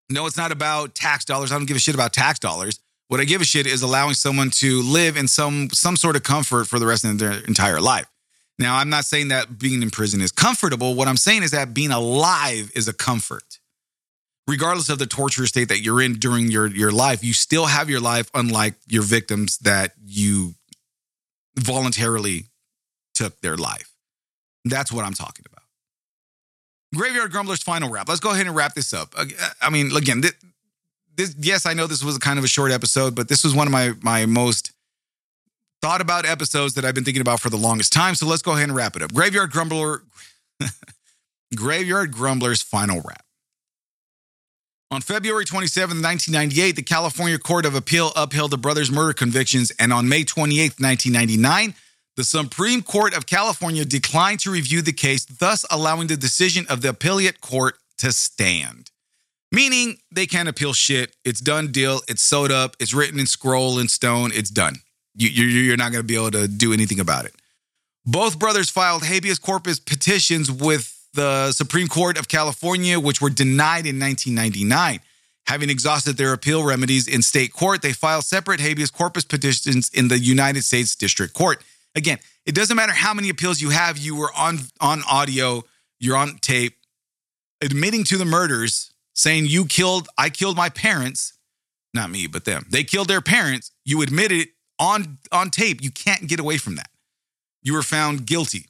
No, 0.10 0.26
it's 0.26 0.38
not 0.38 0.52
about 0.52 0.96
tax 0.96 1.26
dollars. 1.26 1.52
I 1.52 1.58
don't 1.58 1.66
give 1.66 1.78
a 1.78 1.80
shit 1.80 1.96
about 1.96 2.14
tax 2.14 2.40
dollars. 2.40 2.80
What 3.08 3.20
I 3.20 3.26
give 3.26 3.42
a 3.42 3.46
shit 3.46 3.68
is 3.68 3.82
allowing 3.82 4.14
someone 4.14 4.50
to 4.52 4.82
live 4.82 5.18
in 5.18 5.28
some 5.28 5.70
some 5.72 5.96
sort 5.96 6.16
of 6.16 6.24
comfort 6.24 6.66
for 6.66 6.80
the 6.80 6.86
rest 6.86 7.06
of 7.06 7.18
their 7.20 7.34
entire 7.46 7.80
life. 7.80 8.08
Now, 8.58 8.78
I'm 8.78 8.90
not 8.90 9.06
saying 9.06 9.30
that 9.30 9.60
being 9.60 9.82
in 9.82 9.92
prison 9.92 10.22
is 10.22 10.32
comfortable. 10.32 10.96
What 10.96 11.08
I'm 11.08 11.18
saying 11.18 11.44
is 11.44 11.52
that 11.52 11.74
being 11.74 11.92
alive 11.92 12.72
is 12.74 12.88
a 12.88 12.94
comfort. 12.94 13.60
Regardless 14.48 14.90
of 14.90 15.00
the 15.00 15.08
torture 15.08 15.48
state 15.48 15.70
that 15.70 15.82
you're 15.82 16.02
in 16.02 16.14
during 16.14 16.52
your, 16.52 16.68
your 16.68 16.92
life, 16.92 17.24
you 17.24 17.34
still 17.34 17.66
have 17.66 17.90
your 17.90 18.00
life, 18.00 18.30
unlike 18.34 18.76
your 18.88 19.02
victims 19.02 19.58
that 19.60 19.94
you 20.06 20.54
voluntarily 21.58 22.46
took 23.16 23.42
their 23.42 23.58
life. 23.58 23.92
That's 24.64 24.92
what 24.92 25.04
I'm 25.04 25.14
talking 25.14 25.46
about. 25.52 25.55
Graveyard 26.96 27.32
Grumbler's 27.32 27.62
final 27.62 27.90
wrap. 27.90 28.08
Let's 28.08 28.20
go 28.20 28.32
ahead 28.32 28.48
and 28.48 28.56
wrap 28.56 28.74
this 28.74 28.94
up. 28.94 29.14
I 29.62 29.70
mean, 29.70 29.96
again, 29.96 30.22
this, 30.22 30.34
this, 31.16 31.36
yes, 31.40 31.66
I 31.66 31.74
know 31.74 31.88
this 31.88 32.04
was 32.04 32.18
kind 32.18 32.38
of 32.40 32.46
a 32.46 32.48
short 32.48 32.72
episode, 32.72 33.16
but 33.16 33.28
this 33.30 33.44
was 33.44 33.56
one 33.56 33.68
of 33.68 33.74
my 33.74 33.94
my 34.02 34.26
most 34.26 34.72
thought 35.82 36.02
about 36.02 36.26
episodes 36.26 36.74
that 36.74 36.86
I've 36.86 36.96
been 36.96 37.04
thinking 37.04 37.22
about 37.22 37.40
for 37.40 37.50
the 37.50 37.58
longest 37.58 37.94
time. 37.94 38.16
So 38.16 38.26
let's 38.26 38.42
go 38.42 38.54
ahead 38.54 38.64
and 38.64 38.76
wrap 38.76 38.96
it 38.96 39.02
up. 39.02 39.14
Graveyard 39.14 39.52
Grumbler, 39.52 40.04
Graveyard 41.56 42.12
Grumbler's 42.12 42.62
final 42.62 43.02
wrap. 43.06 43.24
On 44.92 45.02
February 45.02 45.46
27, 45.46 46.02
1998, 46.02 46.76
the 46.76 46.82
California 46.82 47.38
Court 47.38 47.66
of 47.66 47.76
Appeal 47.76 48.12
upheld 48.16 48.52
the 48.52 48.58
brothers' 48.58 48.92
murder 48.92 49.14
convictions, 49.14 49.72
and 49.80 49.92
on 49.92 50.08
May 50.08 50.24
28, 50.24 50.80
1999, 50.80 51.74
the 52.16 52.24
Supreme 52.24 52.82
Court 52.82 53.16
of 53.16 53.26
California 53.26 53.84
declined 53.84 54.40
to 54.42 54.52
review 54.52 54.82
the 54.82 54.94
case, 54.94 55.26
thus 55.26 55.66
allowing 55.70 56.08
the 56.08 56.18
decision 56.18 56.66
of 56.70 56.82
the 56.82 56.90
appellate 56.90 57.42
court 57.42 57.76
to 57.98 58.12
stand. 58.12 58.92
Meaning 59.52 59.98
they 60.12 60.26
can't 60.26 60.50
appeal 60.50 60.74
shit. 60.74 61.16
It's 61.24 61.40
done 61.40 61.72
deal. 61.72 62.02
It's 62.08 62.22
sewed 62.22 62.52
up. 62.52 62.76
It's 62.80 62.94
written 62.94 63.20
in 63.20 63.26
scroll 63.26 63.80
and 63.80 63.90
stone. 63.90 64.32
It's 64.34 64.50
done. 64.50 64.78
You, 65.18 65.74
are 65.74 65.78
not 65.78 65.92
going 65.92 66.04
to 66.04 66.08
be 66.08 66.16
able 66.16 66.32
to 66.32 66.48
do 66.48 66.74
anything 66.74 67.00
about 67.00 67.26
it. 67.26 67.34
Both 68.06 68.38
brothers 68.38 68.70
filed 68.70 69.04
habeas 69.04 69.40
corpus 69.40 69.80
petitions 69.80 70.52
with 70.52 70.92
the 71.14 71.52
Supreme 71.54 71.88
Court 71.88 72.18
of 72.18 72.28
California, 72.28 73.00
which 73.00 73.22
were 73.22 73.30
denied 73.30 73.86
in 73.86 74.00
1999. 74.00 75.00
Having 75.48 75.70
exhausted 75.70 76.18
their 76.18 76.34
appeal 76.34 76.64
remedies 76.64 77.08
in 77.08 77.22
state 77.22 77.54
court, 77.54 77.82
they 77.82 77.94
filed 77.94 78.26
separate 78.26 78.60
habeas 78.60 78.92
corpus 78.92 79.24
petitions 79.24 79.90
in 79.94 80.08
the 80.08 80.20
United 80.20 80.64
States 80.64 80.96
District 80.96 81.34
Court. 81.34 81.62
Again, 81.96 82.20
it 82.46 82.54
doesn't 82.54 82.76
matter 82.76 82.92
how 82.92 83.14
many 83.14 83.30
appeals 83.30 83.62
you 83.62 83.70
have, 83.70 83.98
you 83.98 84.16
were 84.16 84.32
on 84.36 84.60
on 84.80 85.02
audio, 85.10 85.64
you're 86.00 86.18
on 86.18 86.38
tape 86.40 86.76
admitting 87.62 88.04
to 88.06 88.18
the 88.18 88.26
murders, 88.26 88.94
saying 89.14 89.46
you 89.48 89.66
killed 89.66 90.08
I 90.18 90.30
killed 90.30 90.56
my 90.56 90.70
parents, 90.70 91.34
not 91.94 92.10
me, 92.10 92.28
but 92.28 92.46
them. 92.46 92.66
They 92.70 92.84
killed 92.84 93.08
their 93.08 93.22
parents. 93.22 93.72
You 93.84 94.02
admitted 94.02 94.42
it 94.42 94.50
on 94.80 95.18
on 95.32 95.50
tape. 95.50 95.82
You 95.82 95.92
can't 95.92 96.28
get 96.28 96.40
away 96.40 96.58
from 96.58 96.76
that. 96.76 96.90
You 97.62 97.74
were 97.74 97.84
found 97.84 98.26
guilty. 98.26 98.68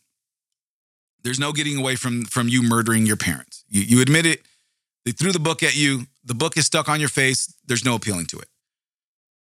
There's 1.23 1.39
no 1.39 1.51
getting 1.51 1.77
away 1.77 1.95
from 1.95 2.25
from 2.25 2.47
you 2.47 2.61
murdering 2.61 3.05
your 3.05 3.17
parents. 3.17 3.65
You 3.67 3.81
you 3.81 4.01
admit 4.01 4.25
it. 4.25 4.41
They 5.05 5.11
threw 5.11 5.31
the 5.31 5.39
book 5.39 5.61
at 5.61 5.75
you. 5.75 6.07
The 6.23 6.33
book 6.33 6.57
is 6.57 6.65
stuck 6.65 6.89
on 6.89 6.99
your 6.99 7.09
face. 7.09 7.53
There's 7.67 7.85
no 7.85 7.95
appealing 7.95 8.25
to 8.27 8.39
it. 8.39 8.47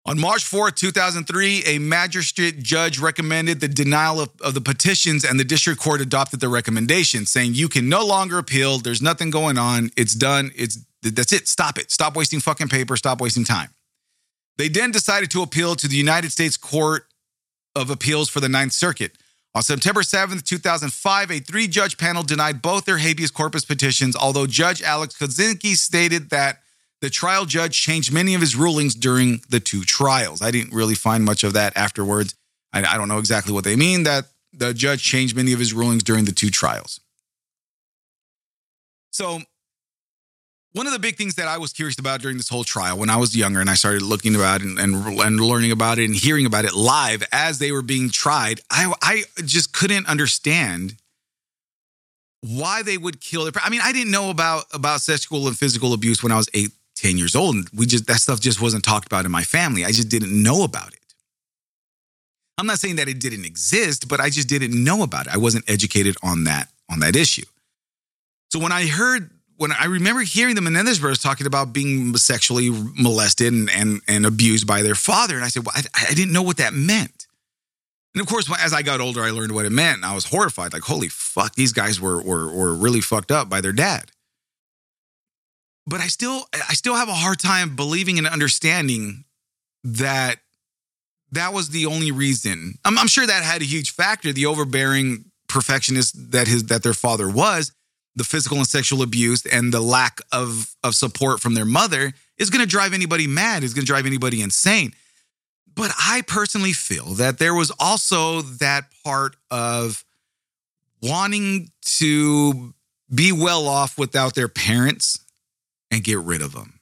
On 0.06 0.18
March 0.18 0.44
4, 0.44 0.70
2003, 0.70 1.64
a 1.66 1.78
magistrate 1.78 2.62
judge 2.62 2.98
recommended 2.98 3.60
the 3.60 3.68
denial 3.68 4.20
of, 4.20 4.30
of, 4.40 4.54
the 4.54 4.60
petitions, 4.60 5.24
and 5.24 5.38
the 5.38 5.44
district 5.44 5.78
court 5.78 6.00
adopted 6.00 6.40
the 6.40 6.48
recommendation, 6.48 7.26
saying 7.26 7.54
you 7.54 7.68
can 7.68 7.88
no 7.88 8.04
longer 8.06 8.38
appeal. 8.38 8.78
There's 8.78 9.02
nothing 9.02 9.30
going 9.30 9.58
on. 9.58 9.90
It's 9.96 10.14
done. 10.14 10.52
It's 10.56 10.78
that's 11.02 11.32
it. 11.32 11.48
Stop 11.48 11.78
it. 11.78 11.90
Stop 11.90 12.16
wasting 12.16 12.40
fucking 12.40 12.68
paper. 12.68 12.96
Stop 12.96 13.20
wasting 13.20 13.44
time. 13.44 13.70
They 14.56 14.68
then 14.68 14.90
decided 14.90 15.30
to 15.32 15.42
appeal 15.42 15.74
to 15.76 15.88
the 15.88 15.96
United 15.96 16.32
States 16.32 16.56
Court 16.56 17.06
of 17.74 17.90
Appeals 17.90 18.28
for 18.28 18.40
the 18.40 18.48
Ninth 18.48 18.72
Circuit. 18.72 19.12
On 19.54 19.62
September 19.62 20.02
7th, 20.02 20.44
2005, 20.44 21.30
a 21.30 21.38
three 21.40 21.66
judge 21.66 21.98
panel 21.98 22.22
denied 22.22 22.62
both 22.62 22.84
their 22.84 22.98
habeas 22.98 23.30
corpus 23.30 23.64
petitions, 23.64 24.14
although 24.14 24.46
Judge 24.46 24.82
Alex 24.82 25.16
Kozinski 25.16 25.74
stated 25.74 26.30
that 26.30 26.60
the 27.00 27.10
trial 27.10 27.46
judge 27.46 27.80
changed 27.80 28.12
many 28.12 28.34
of 28.34 28.40
his 28.40 28.54
rulings 28.54 28.94
during 28.94 29.40
the 29.48 29.60
two 29.60 29.84
trials. 29.84 30.42
I 30.42 30.50
didn't 30.50 30.74
really 30.74 30.94
find 30.94 31.24
much 31.24 31.44
of 31.44 31.54
that 31.54 31.76
afterwards. 31.76 32.34
I, 32.72 32.84
I 32.84 32.96
don't 32.96 33.08
know 33.08 33.18
exactly 33.18 33.52
what 33.52 33.64
they 33.64 33.76
mean 33.76 34.04
that 34.04 34.26
the 34.52 34.74
judge 34.74 35.02
changed 35.02 35.34
many 35.36 35.52
of 35.52 35.58
his 35.58 35.72
rulings 35.72 36.02
during 36.02 36.24
the 36.24 36.32
two 36.32 36.50
trials. 36.50 37.00
So, 39.12 39.40
one 40.72 40.86
of 40.86 40.92
the 40.92 41.00
big 41.00 41.16
things 41.16 41.34
that 41.34 41.48
I 41.48 41.58
was 41.58 41.72
curious 41.72 41.98
about 41.98 42.20
during 42.20 42.36
this 42.36 42.48
whole 42.48 42.62
trial 42.62 42.96
when 42.96 43.10
I 43.10 43.16
was 43.16 43.36
younger 43.36 43.60
and 43.60 43.68
I 43.68 43.74
started 43.74 44.02
looking 44.02 44.36
about 44.36 44.60
and, 44.60 44.78
and, 44.78 44.94
and 45.18 45.40
learning 45.40 45.72
about 45.72 45.98
it 45.98 46.04
and 46.04 46.14
hearing 46.14 46.46
about 46.46 46.64
it 46.64 46.74
live 46.74 47.26
as 47.32 47.58
they 47.58 47.72
were 47.72 47.82
being 47.82 48.08
tried, 48.08 48.60
I, 48.70 48.92
I 49.02 49.24
just 49.44 49.72
couldn't 49.72 50.06
understand 50.06 50.94
why 52.42 52.82
they 52.82 52.96
would 52.96 53.20
kill 53.20 53.44
their. 53.44 53.52
I 53.62 53.68
mean, 53.68 53.80
I 53.82 53.92
didn't 53.92 54.12
know 54.12 54.30
about 54.30 54.64
about 54.72 55.00
sexual 55.00 55.48
and 55.48 55.58
physical 55.58 55.92
abuse 55.92 56.22
when 56.22 56.32
I 56.32 56.36
was 56.36 56.48
eight, 56.54 56.70
10 56.96 57.18
years 57.18 57.34
old. 57.34 57.54
And 57.54 57.68
we 57.74 57.86
just, 57.86 58.06
that 58.06 58.20
stuff 58.20 58.40
just 58.40 58.60
wasn't 58.60 58.84
talked 58.84 59.06
about 59.06 59.24
in 59.24 59.30
my 59.30 59.42
family. 59.42 59.84
I 59.84 59.92
just 59.92 60.08
didn't 60.08 60.42
know 60.42 60.64
about 60.64 60.92
it. 60.92 60.98
I'm 62.58 62.66
not 62.66 62.78
saying 62.78 62.96
that 62.96 63.08
it 63.08 63.20
didn't 63.20 63.46
exist, 63.46 64.06
but 64.08 64.20
I 64.20 64.28
just 64.28 64.48
didn't 64.48 64.72
know 64.84 65.02
about 65.02 65.26
it. 65.26 65.32
I 65.32 65.38
wasn't 65.38 65.68
educated 65.68 66.16
on 66.22 66.44
that, 66.44 66.68
on 66.90 67.00
that 67.00 67.16
issue. 67.16 67.46
So 68.52 68.58
when 68.58 68.72
I 68.72 68.86
heard, 68.86 69.30
when 69.56 69.72
I 69.72 69.86
remember 69.86 70.20
hearing 70.22 70.56
the 70.56 70.60
Menendez 70.60 70.98
brothers 70.98 71.20
talking 71.20 71.46
about 71.46 71.72
being 71.72 72.14
sexually 72.16 72.70
molested 72.70 73.52
and, 73.52 73.70
and, 73.70 74.00
and 74.06 74.26
abused 74.26 74.66
by 74.66 74.82
their 74.82 74.94
father, 74.94 75.36
and 75.36 75.44
I 75.44 75.48
said, 75.48 75.64
well, 75.64 75.74
I, 75.74 76.08
I 76.10 76.14
didn't 76.14 76.32
know 76.32 76.42
what 76.42 76.58
that 76.58 76.74
meant. 76.74 77.26
And 78.14 78.20
of 78.20 78.26
course, 78.26 78.50
as 78.60 78.74
I 78.74 78.82
got 78.82 79.00
older, 79.00 79.22
I 79.22 79.30
learned 79.30 79.52
what 79.52 79.64
it 79.64 79.72
meant. 79.72 79.98
And 79.98 80.04
I 80.04 80.14
was 80.14 80.26
horrified, 80.26 80.72
like, 80.72 80.82
holy 80.82 81.08
fuck, 81.08 81.54
these 81.54 81.72
guys 81.72 82.00
were, 82.00 82.20
were, 82.20 82.52
were 82.52 82.74
really 82.74 83.00
fucked 83.00 83.30
up 83.30 83.48
by 83.48 83.60
their 83.60 83.72
dad 83.72 84.10
but 85.86 86.00
I 86.00 86.06
still 86.06 86.46
I 86.52 86.74
still 86.74 86.94
have 86.94 87.08
a 87.08 87.14
hard 87.14 87.38
time 87.38 87.76
believing 87.76 88.18
and 88.18 88.26
understanding 88.26 89.24
that 89.84 90.38
that 91.32 91.52
was 91.52 91.70
the 91.70 91.86
only 91.86 92.10
reason. 92.10 92.74
I'm, 92.84 92.98
I'm 92.98 93.06
sure 93.06 93.26
that 93.26 93.42
had 93.42 93.62
a 93.62 93.64
huge 93.64 93.92
factor. 93.92 94.32
The 94.32 94.46
overbearing 94.46 95.26
perfectionist 95.48 96.32
that 96.32 96.48
his 96.48 96.64
that 96.64 96.82
their 96.82 96.94
father 96.94 97.28
was, 97.28 97.72
the 98.16 98.24
physical 98.24 98.58
and 98.58 98.66
sexual 98.66 99.02
abuse, 99.02 99.46
and 99.46 99.72
the 99.72 99.80
lack 99.80 100.20
of 100.32 100.74
of 100.82 100.94
support 100.94 101.40
from 101.40 101.54
their 101.54 101.64
mother 101.64 102.12
is 102.38 102.50
going 102.50 102.62
to 102.62 102.68
drive 102.68 102.92
anybody 102.92 103.26
mad. 103.26 103.62
Is 103.64 103.74
going 103.74 103.84
to 103.84 103.92
drive 103.92 104.06
anybody 104.06 104.42
insane. 104.42 104.94
But 105.74 105.92
I 105.98 106.22
personally 106.26 106.72
feel 106.72 107.14
that 107.14 107.38
there 107.38 107.54
was 107.54 107.70
also 107.78 108.42
that 108.42 108.86
part 109.04 109.36
of 109.50 110.04
wanting 111.00 111.70
to 111.82 112.74
be 113.12 113.32
well 113.32 113.66
off 113.66 113.96
without 113.96 114.34
their 114.34 114.48
parents 114.48 115.19
and 115.90 116.04
get 116.04 116.18
rid 116.18 116.42
of 116.42 116.52
them. 116.52 116.80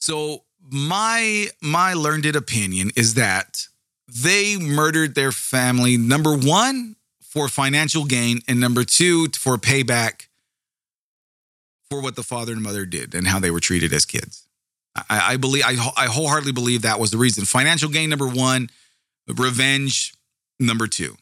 So 0.00 0.44
my 0.60 1.48
my 1.62 1.94
learned 1.94 2.26
opinion 2.36 2.90
is 2.96 3.14
that 3.14 3.66
they 4.08 4.56
murdered 4.56 5.14
their 5.14 5.32
family 5.32 5.96
number 5.96 6.36
1 6.36 6.96
for 7.20 7.48
financial 7.48 8.04
gain 8.04 8.40
and 8.48 8.60
number 8.60 8.84
2 8.84 9.28
for 9.38 9.56
payback 9.56 10.26
for 11.88 12.00
what 12.00 12.16
the 12.16 12.22
father 12.22 12.52
and 12.52 12.62
mother 12.62 12.86
did 12.86 13.14
and 13.14 13.26
how 13.26 13.38
they 13.38 13.50
were 13.50 13.60
treated 13.60 13.92
as 13.92 14.04
kids. 14.04 14.46
I, 14.96 15.32
I 15.32 15.36
believe 15.36 15.64
I, 15.64 15.76
I 15.96 16.06
wholeheartedly 16.06 16.52
believe 16.52 16.82
that 16.82 16.98
was 16.98 17.10
the 17.10 17.18
reason. 17.18 17.44
Financial 17.44 17.88
gain 17.88 18.10
number 18.10 18.26
1, 18.26 18.68
revenge 19.36 20.14
number 20.58 20.86
2. 20.86 21.16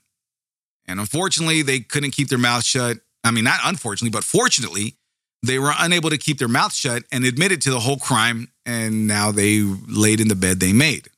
And 0.87 1.01
unfortunately, 1.01 1.63
they 1.63 1.81
couldn't 1.81 2.13
keep 2.13 2.29
their 2.29 2.39
mouth 2.39 2.65
shut. 2.65 2.99
I 3.23 3.31
mean, 3.31 3.45
not 3.45 3.61
unfortunately, 3.65 4.11
but 4.11 4.25
fortunately, 4.25 4.97
they 5.43 5.59
were 5.59 5.73
unable 5.79 6.11
to 6.11 6.19
keep 6.19 6.39
their 6.39 6.49
mouth 6.49 6.75
shut 6.75 7.05
and 7.13 7.25
admitted 7.25 7.63
to 7.63 7.71
the 7.71 7.81
whole 7.81 7.97
crime. 7.97 8.49
And 8.67 9.07
now 9.07 9.31
they 9.31 9.63
laid 9.63 10.21
in 10.21 10.29
the 10.29 10.35
bed 10.35 10.61
they 10.61 10.73
made. 10.73 11.09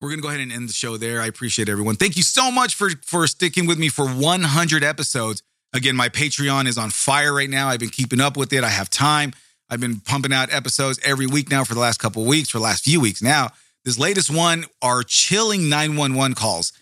We're 0.00 0.10
going 0.10 0.18
to 0.18 0.22
go 0.22 0.28
ahead 0.28 0.40
and 0.40 0.52
end 0.52 0.68
the 0.68 0.74
show 0.74 0.96
there. 0.96 1.22
I 1.22 1.26
appreciate 1.26 1.68
everyone. 1.68 1.96
Thank 1.96 2.16
you 2.16 2.22
so 2.22 2.50
much 2.50 2.74
for, 2.74 2.90
for 3.02 3.26
sticking 3.26 3.66
with 3.66 3.78
me 3.78 3.88
for 3.88 4.06
100 4.06 4.84
episodes. 4.84 5.42
Again, 5.72 5.96
my 5.96 6.08
Patreon 6.08 6.66
is 6.66 6.76
on 6.76 6.90
fire 6.90 7.32
right 7.32 7.48
now. 7.48 7.68
I've 7.68 7.80
been 7.80 7.88
keeping 7.88 8.20
up 8.20 8.36
with 8.36 8.52
it. 8.52 8.62
I 8.62 8.68
have 8.68 8.90
time. 8.90 9.32
I've 9.70 9.80
been 9.80 10.00
pumping 10.00 10.32
out 10.32 10.52
episodes 10.52 11.00
every 11.02 11.26
week 11.26 11.50
now 11.50 11.64
for 11.64 11.74
the 11.74 11.80
last 11.80 11.98
couple 11.98 12.24
weeks, 12.24 12.50
for 12.50 12.58
the 12.58 12.64
last 12.64 12.84
few 12.84 13.00
weeks 13.00 13.22
now. 13.22 13.50
This 13.84 13.98
latest 13.98 14.30
one 14.30 14.64
are 14.82 15.02
chilling 15.02 15.68
911 15.68 16.34
calls. 16.34 16.72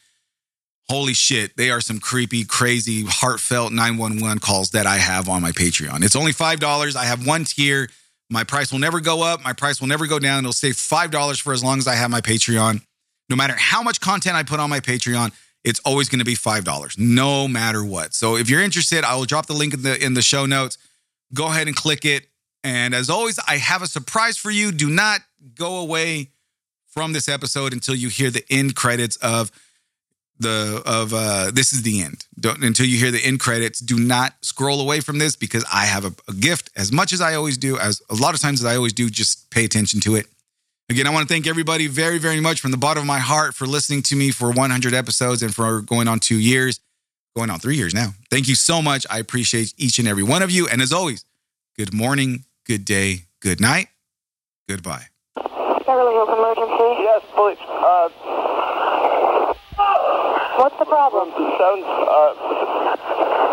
Holy 0.90 1.14
shit, 1.14 1.56
they 1.56 1.70
are 1.70 1.80
some 1.80 1.98
creepy, 1.98 2.44
crazy, 2.44 3.04
heartfelt 3.06 3.72
911 3.72 4.38
calls 4.40 4.70
that 4.72 4.86
I 4.86 4.96
have 4.96 5.28
on 5.28 5.40
my 5.40 5.52
Patreon. 5.52 6.04
It's 6.04 6.16
only 6.16 6.32
$5. 6.32 6.96
I 6.96 7.04
have 7.04 7.26
one 7.26 7.44
tier. 7.44 7.88
My 8.30 8.44
price 8.44 8.70
will 8.70 8.78
never 8.80 9.00
go 9.00 9.22
up. 9.22 9.42
My 9.42 9.54
price 9.54 9.80
will 9.80 9.88
never 9.88 10.06
go 10.06 10.18
down. 10.18 10.40
It'll 10.40 10.52
stay 10.52 10.70
$5 10.70 11.40
for 11.40 11.52
as 11.52 11.64
long 11.64 11.78
as 11.78 11.88
I 11.88 11.94
have 11.94 12.10
my 12.10 12.20
Patreon. 12.20 12.82
No 13.30 13.36
matter 13.36 13.54
how 13.56 13.82
much 13.82 14.00
content 14.00 14.36
I 14.36 14.42
put 14.42 14.60
on 14.60 14.68
my 14.68 14.80
Patreon, 14.80 15.32
it's 15.64 15.80
always 15.80 16.10
going 16.10 16.18
to 16.18 16.24
be 16.24 16.36
$5 16.36 16.98
no 16.98 17.48
matter 17.48 17.82
what. 17.82 18.12
So 18.12 18.36
if 18.36 18.50
you're 18.50 18.62
interested, 18.62 19.04
I 19.04 19.16
will 19.16 19.24
drop 19.24 19.46
the 19.46 19.54
link 19.54 19.72
in 19.72 19.82
the 19.82 20.04
in 20.04 20.12
the 20.12 20.22
show 20.22 20.44
notes. 20.44 20.76
Go 21.32 21.46
ahead 21.46 21.66
and 21.66 21.74
click 21.74 22.04
it. 22.04 22.26
And 22.62 22.94
as 22.94 23.08
always, 23.08 23.38
I 23.46 23.56
have 23.56 23.82
a 23.82 23.86
surprise 23.86 24.36
for 24.36 24.50
you. 24.50 24.72
Do 24.72 24.90
not 24.90 25.20
go 25.54 25.78
away 25.78 26.30
from 26.86 27.12
this 27.12 27.28
episode 27.28 27.72
until 27.72 27.94
you 27.94 28.08
hear 28.08 28.30
the 28.30 28.44
end 28.50 28.76
credits 28.76 29.16
of 29.16 29.50
the 30.38 30.82
of 30.84 31.14
uh 31.14 31.50
this 31.52 31.72
is 31.72 31.82
the 31.82 32.02
end. 32.02 32.26
Don't, 32.38 32.62
until 32.64 32.86
you 32.86 32.98
hear 32.98 33.10
the 33.10 33.24
end 33.24 33.40
credits 33.40 33.78
do 33.78 33.98
not 33.98 34.34
scroll 34.42 34.80
away 34.80 35.00
from 35.00 35.18
this 35.18 35.36
because 35.36 35.64
i 35.72 35.84
have 35.84 36.04
a, 36.04 36.12
a, 36.28 36.32
gift 36.34 36.70
as 36.76 36.90
much 36.90 37.12
as 37.12 37.20
i 37.20 37.34
always 37.34 37.56
do 37.56 37.78
as 37.78 38.02
a 38.10 38.14
lot 38.14 38.34
of 38.34 38.40
times 38.40 38.60
as 38.60 38.66
i 38.66 38.76
always 38.76 38.92
do 38.92 39.08
just 39.08 39.48
pay 39.50 39.64
attention 39.64 40.00
to 40.00 40.16
it. 40.16 40.26
Again 40.90 41.06
i 41.06 41.10
want 41.10 41.26
to 41.26 41.32
thank 41.32 41.46
everybody 41.46 41.86
very 41.86 42.18
very 42.18 42.40
much 42.40 42.60
from 42.60 42.72
the 42.72 42.76
bottom 42.76 43.02
of 43.02 43.06
my 43.06 43.20
heart 43.20 43.54
for 43.54 43.66
listening 43.66 44.02
to 44.02 44.16
me 44.16 44.30
for 44.30 44.50
100 44.50 44.92
episodes 44.92 45.42
and 45.42 45.54
for 45.54 45.80
going 45.80 46.08
on 46.08 46.18
two 46.18 46.38
years 46.38 46.80
going 47.36 47.50
on 47.50 47.58
three 47.58 47.76
years 47.76 47.92
now. 47.92 48.14
Thank 48.30 48.46
you 48.46 48.54
so 48.54 48.80
much. 48.80 49.06
I 49.10 49.18
appreciate 49.18 49.74
each 49.76 49.98
and 49.98 50.06
every 50.06 50.22
one 50.22 50.42
of 50.42 50.50
you. 50.50 50.68
And 50.68 50.80
as 50.80 50.92
always 50.92 51.24
good 51.76 51.92
morning 51.92 52.44
good 52.64 52.84
day 52.84 53.24
good 53.40 53.60
night. 53.60 53.88
Goodbye. 54.68 55.06
Emergency. 55.36 57.04
Yes, 57.04 57.22
police. 57.34 57.58
Uh, 57.60 58.08
What's 60.64 60.78
the 60.80 60.88
problem? 60.88 61.28
sounds, 61.60 61.84
uh, 61.84 62.32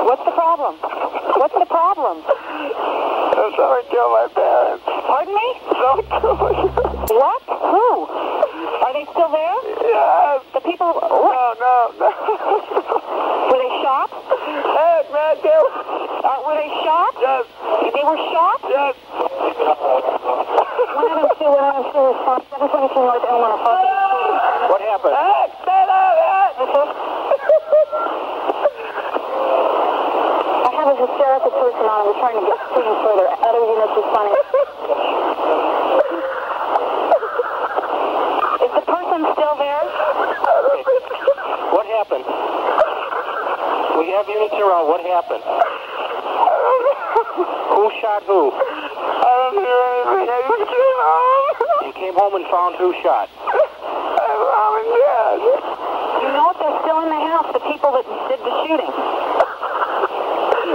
What's 0.08 0.24
the 0.24 0.32
problem? 0.32 0.80
What's 0.80 1.52
the 1.60 1.68
problem? 1.68 2.24
someone 2.24 3.84
killed 3.92 4.16
my 4.16 4.28
parents. 4.32 4.80
Pardon 4.88 5.36
me? 5.36 5.48
Someone 5.76 6.08
killed 6.08 6.40
my 6.40 6.56
parents. 6.56 7.12
What? 7.12 7.42
Who? 7.68 8.08
Are 8.08 8.94
they 8.96 9.04
still 9.12 9.28
there? 9.28 9.60
Yes. 9.92 10.40
The 10.56 10.64
people. 10.64 10.88
What? 10.96 11.60
No, 11.60 12.00
no, 12.00 12.00
no. 12.00 12.08
Were 13.52 13.60
they 13.60 13.74
shot? 13.84 14.08
Hey, 14.08 15.04
man, 15.12 15.36
they 15.44 15.52
were, 15.52 15.68
Uh, 15.68 16.48
were 16.48 16.56
they 16.56 16.72
shot? 16.80 17.12
yes, 17.20 17.44
They 17.92 18.04
were 18.08 18.24
shot? 18.32 18.60
yes. 18.72 18.96
102, 20.96 21.44
102, 21.44 22.08
response 22.08 22.48
722 22.56 23.04
North 23.04 23.28
Elmore. 23.28 23.60
What 24.72 24.80
happened? 24.80 25.12
Hey, 25.20 25.52
stay 25.60 25.84
there, 25.92 26.22
I 30.64 30.72
have 30.78 30.88
a 30.88 30.96
hysterical 30.96 31.52
person 31.52 31.86
on. 31.90 32.01
We're 32.12 32.20
trying 32.20 32.44
to 32.44 32.44
get 32.44 32.60
things 32.76 32.98
further. 33.08 33.24
Other 33.24 33.64
units 33.72 33.96
responding. 33.96 34.36
Is 38.68 38.72
the 38.76 38.84
person 38.84 39.20
still 39.32 39.56
there? 39.56 39.84
What 41.72 41.88
happened? 41.88 42.28
We 43.96 44.12
have 44.12 44.28
units 44.28 44.60
around. 44.60 44.92
What 44.92 45.00
happened? 45.08 45.40
Who 47.80 47.88
shot 48.04 48.28
who? 48.28 48.52
I 48.52 49.32
don't 49.32 49.56
hear 49.56 49.72
anything. 49.72 50.28
I 50.36 50.40
just 50.52 50.68
came 50.68 51.00
home. 51.08 51.48
You 51.88 51.94
came 51.96 52.16
home 52.20 52.36
and 52.36 52.46
found 52.52 52.76
who 52.76 52.92
shot? 53.00 53.32
My 53.40 54.36
mom 54.36 54.84
and 54.84 54.92
dad. 55.00 55.40
You 56.28 56.30
know 56.36 56.52
if 56.52 56.60
they're 56.60 56.76
still 56.84 57.08
in 57.08 57.10
the 57.10 57.24
house, 57.32 57.48
the 57.56 57.64
people 57.72 57.96
that 57.96 58.04
did 58.28 58.44
the 58.44 58.52
shooting. 58.68 58.92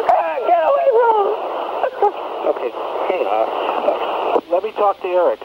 Hey, 0.00 0.40
get 0.48 0.64
away 0.64 0.88
from 0.96 1.12
him. 1.12 1.28
Okay. 2.46 2.70
Hey, 3.08 3.22
uh, 3.26 4.38
let 4.56 4.64
me 4.64 4.72
talk 4.72 4.96
to 5.02 5.06
Eric. 5.06 5.40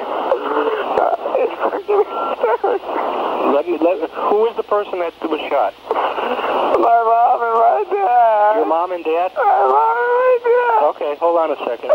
let 3.51 3.67
me, 3.67 3.75
let, 3.75 4.09
who 4.31 4.47
is 4.47 4.55
the 4.55 4.63
person 4.63 4.99
that 4.99 5.11
was 5.27 5.41
shot? 5.51 5.75
My 5.91 7.03
mom 7.03 7.43
and 7.43 7.51
my 7.59 7.83
dad. 7.91 8.55
Your 8.55 8.65
mom 8.65 8.93
and 8.93 9.03
dad? 9.03 9.33
My 9.35 9.43
mom 9.67 9.99
and 9.99 10.15
my 10.15 10.39
dad. 10.47 10.79
Okay, 10.95 11.15
hold 11.19 11.43
on 11.43 11.51
a 11.51 11.59
second. 11.67 11.91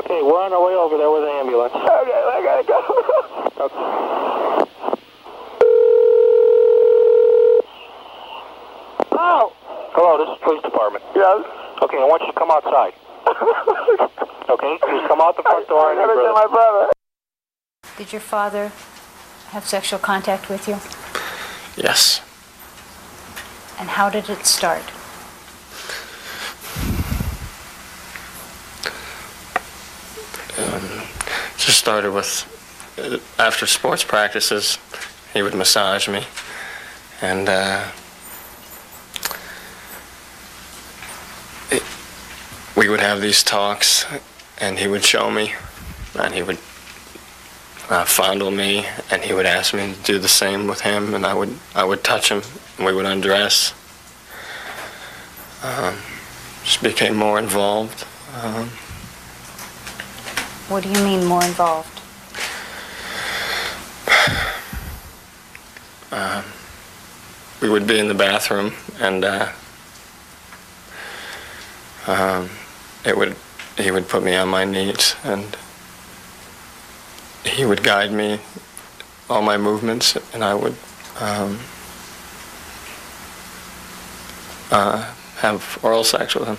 okay, 0.00 0.24
we're 0.24 0.40
on 0.40 0.56
our 0.56 0.64
way 0.64 0.72
over 0.72 0.96
there 0.96 1.10
with 1.12 1.20
the 1.20 1.32
ambulance. 1.36 1.76
Okay, 1.76 1.84
I 1.84 2.40
gotta 2.40 2.64
go. 2.64 2.80
okay. 3.68 3.84
Oh, 9.12 9.52
Hello, 9.92 10.16
this 10.24 10.32
is 10.32 10.40
police 10.42 10.62
department. 10.62 11.04
Yes. 11.14 11.44
Okay, 11.84 11.98
I 12.00 12.04
want 12.08 12.22
you 12.22 12.32
to 12.32 12.38
come 12.38 12.50
outside. 12.50 12.96
okay, 13.26 14.78
just 14.78 15.08
come 15.08 15.20
out 15.20 15.36
the 15.36 15.42
front 15.42 15.66
door 15.68 15.90
and 15.90 15.98
your 15.98 16.14
brother. 16.14 16.32
my 16.32 16.46
brother. 16.46 16.90
Did 17.98 18.12
your 18.12 18.15
father 18.26 18.72
have 19.50 19.64
sexual 19.64 20.00
contact 20.00 20.48
with 20.48 20.66
you? 20.66 20.74
Yes. 21.80 22.20
And 23.78 23.88
how 23.88 24.10
did 24.10 24.28
it 24.28 24.44
start? 24.44 24.82
It 30.58 31.58
just 31.58 31.78
started 31.78 32.12
with 32.12 32.44
uh, 32.98 33.18
after 33.42 33.66
sports 33.66 34.02
practices, 34.02 34.78
he 35.32 35.42
would 35.42 35.54
massage 35.54 36.08
me, 36.08 36.24
and 37.20 37.48
uh, 37.48 37.84
it, 41.70 41.82
we 42.76 42.88
would 42.88 43.00
have 43.00 43.20
these 43.20 43.42
talks, 43.42 44.06
and 44.58 44.78
he 44.78 44.88
would 44.88 45.04
show 45.04 45.30
me, 45.30 45.54
and 46.18 46.34
he 46.34 46.42
would 46.42 46.58
uh, 47.88 48.04
fondle 48.04 48.50
me, 48.50 48.86
and 49.10 49.22
he 49.22 49.32
would 49.32 49.46
ask 49.46 49.72
me 49.74 49.94
to 49.94 50.02
do 50.02 50.18
the 50.18 50.28
same 50.28 50.66
with 50.66 50.80
him, 50.80 51.14
and 51.14 51.24
I 51.26 51.34
would 51.34 51.56
I 51.74 51.84
would 51.84 52.02
touch 52.02 52.30
him, 52.30 52.42
and 52.76 52.86
we 52.86 52.92
would 52.94 53.06
undress. 53.06 53.72
Um, 55.62 55.96
just 56.64 56.82
became 56.82 57.14
more 57.16 57.38
involved. 57.38 58.04
Um, 58.42 58.68
What 60.68 60.82
do 60.82 60.88
you 60.90 61.02
mean 61.04 61.24
more 61.24 61.44
involved? 61.44 62.00
um, 66.12 66.44
we 67.60 67.68
would 67.68 67.86
be 67.86 67.98
in 67.98 68.08
the 68.08 68.14
bathroom 68.14 68.72
and 69.00 69.24
uh, 69.24 69.48
um, 72.06 72.48
it 73.04 73.16
would 73.16 73.36
he 73.78 73.90
would 73.90 74.08
put 74.08 74.22
me 74.22 74.34
on 74.34 74.48
my 74.48 74.64
knees 74.64 75.14
and 75.24 75.56
he 77.48 77.64
would 77.64 77.82
guide 77.82 78.12
me, 78.12 78.40
all 79.28 79.42
my 79.42 79.56
movements, 79.56 80.16
and 80.32 80.44
I 80.44 80.54
would 80.54 80.76
um, 81.20 81.58
uh, 84.70 85.12
have 85.36 85.78
oral 85.82 86.04
sex 86.04 86.34
with 86.34 86.48
him. 86.48 86.58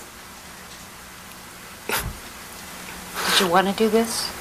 Did 3.32 3.46
you 3.46 3.52
want 3.52 3.68
to 3.68 3.74
do 3.74 3.90
this? 3.90 4.37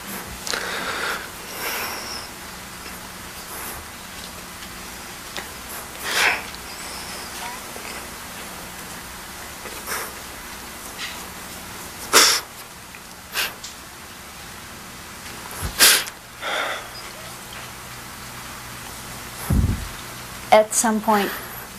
At 20.56 20.72
some 20.72 21.02
point, 21.02 21.30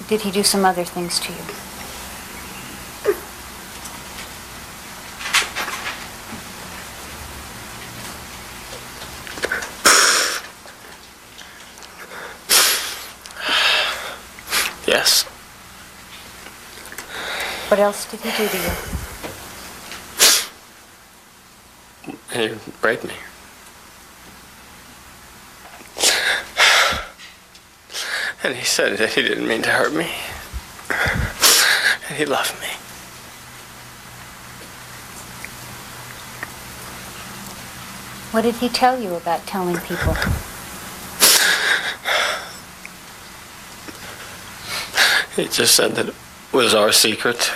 did 0.08 0.22
he 0.22 0.30
do 0.30 0.44
some 0.44 0.64
other 0.64 0.84
things 0.84 1.20
to 1.22 1.32
you? 1.32 1.40
Yes. 14.86 15.24
What 17.70 17.80
else 17.80 18.06
did 18.06 18.20
he 18.20 18.30
do 18.30 18.48
to 18.48 18.58
you? 18.58 18.74
He 22.32 22.50
would 22.50 22.84
rape 22.84 23.04
me. 23.04 23.16
And 28.44 28.56
he 28.56 28.64
said 28.64 28.98
that 29.00 29.14
he 29.14 29.24
didn't 29.24 29.48
mean 29.48 29.64
to 29.64 29.70
hurt 29.70 29.94
me. 29.94 30.10
And 32.08 32.18
he 32.18 32.26
loved 32.26 32.60
me. 32.62 32.68
What 38.32 38.44
did 38.44 38.56
he 38.56 38.70
tell 38.70 39.02
you 39.02 39.16
about 39.16 39.48
telling 39.48 39.78
people? 39.78 40.14
He 45.36 45.48
just 45.48 45.76
said 45.76 45.96
that 45.96 46.10
it 46.10 46.16
was 46.52 46.74
our 46.74 46.92
secret. 46.92 47.52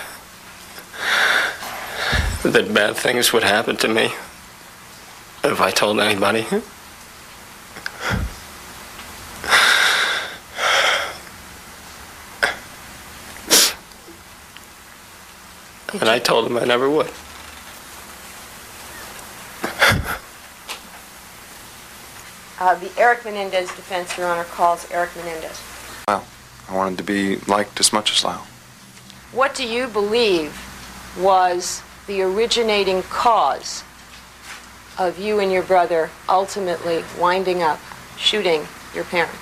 That 2.43 2.73
bad 2.73 2.95
things 2.95 3.33
would 3.33 3.43
happen 3.43 3.75
to 3.77 3.87
me 3.87 4.13
if 5.43 5.61
I 5.61 5.71
told 5.71 5.99
anybody. 5.99 6.45
Did 15.91 16.01
And 16.01 16.09
I 16.09 16.19
told 16.19 16.45
him 16.47 16.57
I 16.57 16.65
never 16.65 16.89
would. 16.89 17.11
Uh, 22.59 22.75
the 22.75 22.91
Eric 22.95 23.25
Menendez 23.25 23.69
defense, 23.69 24.15
Your 24.17 24.27
Honor, 24.27 24.43
calls 24.43 24.89
Eric 24.91 25.09
Menendez. 25.15 25.59
I 26.07 26.21
wanted 26.71 26.97
to 26.99 27.03
be 27.03 27.37
liked 27.47 27.79
as 27.79 27.91
much 27.91 28.11
as 28.11 28.23
Lyle. 28.23 28.45
What 29.31 29.55
do 29.55 29.67
you 29.67 29.87
believe 29.87 30.55
was 31.19 31.81
the 32.07 32.21
originating 32.21 33.01
cause 33.03 33.83
of 34.97 35.19
you 35.19 35.39
and 35.39 35.51
your 35.51 35.63
brother 35.63 36.09
ultimately 36.29 37.03
winding 37.19 37.61
up 37.63 37.79
shooting 38.17 38.65
your 38.93 39.03
parents? 39.05 39.35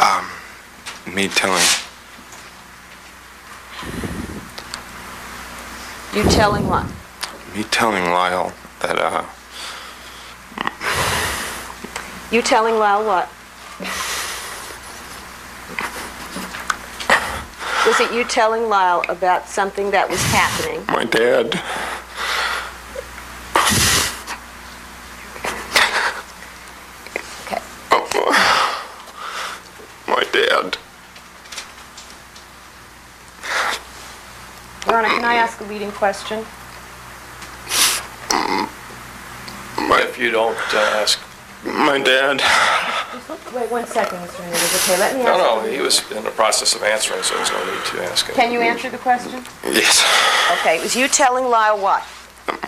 Um, 0.00 0.26
me 1.14 1.28
telling, 1.28 1.62
You 6.14 6.24
telling 6.24 6.66
what? 6.68 6.84
me 7.54 7.62
telling 7.64 8.04
Lyle 8.04 8.52
that, 8.80 8.98
uh, 8.98 9.24
You 12.30 12.42
telling 12.42 12.78
Lyle 12.78 13.02
what? 13.04 13.30
Was 17.86 17.98
it 18.00 18.12
you 18.12 18.24
telling 18.24 18.68
Lyle 18.68 19.02
about 19.08 19.48
something 19.48 19.90
that 19.92 20.10
was 20.10 20.22
happening? 20.24 20.84
my 20.88 21.04
dad, 21.04 21.58
Okay. 27.46 27.60
my 30.08 30.24
dad, 30.32 30.76
Your 34.86 35.02
Honor, 35.62 35.70
can 35.70 35.70
I 35.70 35.70
ask 35.70 35.70
a 35.70 35.72
leading 35.72 35.92
question? 35.92 36.44
my, 39.88 40.02
If 40.02 40.18
you 40.18 40.30
don't 40.30 40.56
uh, 40.74 41.00
ask, 41.02 41.18
my 41.64 41.98
dad, 41.98 42.40
Wait 43.54 43.70
one 43.70 43.86
second, 43.86 44.18
Mr. 44.18 44.40
Menendez. 44.40 44.74
Okay, 44.82 44.98
let 44.98 45.14
me 45.16 45.22
no, 45.24 45.32
ask. 45.32 45.64
no, 45.66 45.70
he 45.70 45.80
was 45.80 46.10
in 46.12 46.24
the 46.24 46.30
process 46.30 46.74
of 46.74 46.82
answering, 46.82 47.22
so 47.22 47.34
there's 47.36 47.50
no 47.50 47.64
need 47.64 47.84
to 47.84 48.02
ask 48.04 48.26
him. 48.26 48.34
Can 48.34 48.50
you 48.52 48.60
answer 48.60 48.88
the 48.90 48.98
question? 48.98 49.44
yes, 49.64 50.02
Okay, 50.60 50.78
it 50.78 50.82
was 50.82 50.96
you 50.96 51.06
telling 51.08 51.44
Lyle 51.44 51.78
what? 51.80 52.02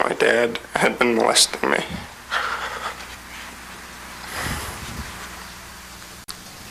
my 0.01 0.14
dad 0.14 0.59
had 0.74 0.99
been 0.99 1.14
molesting 1.16 1.70
me. 1.70 1.78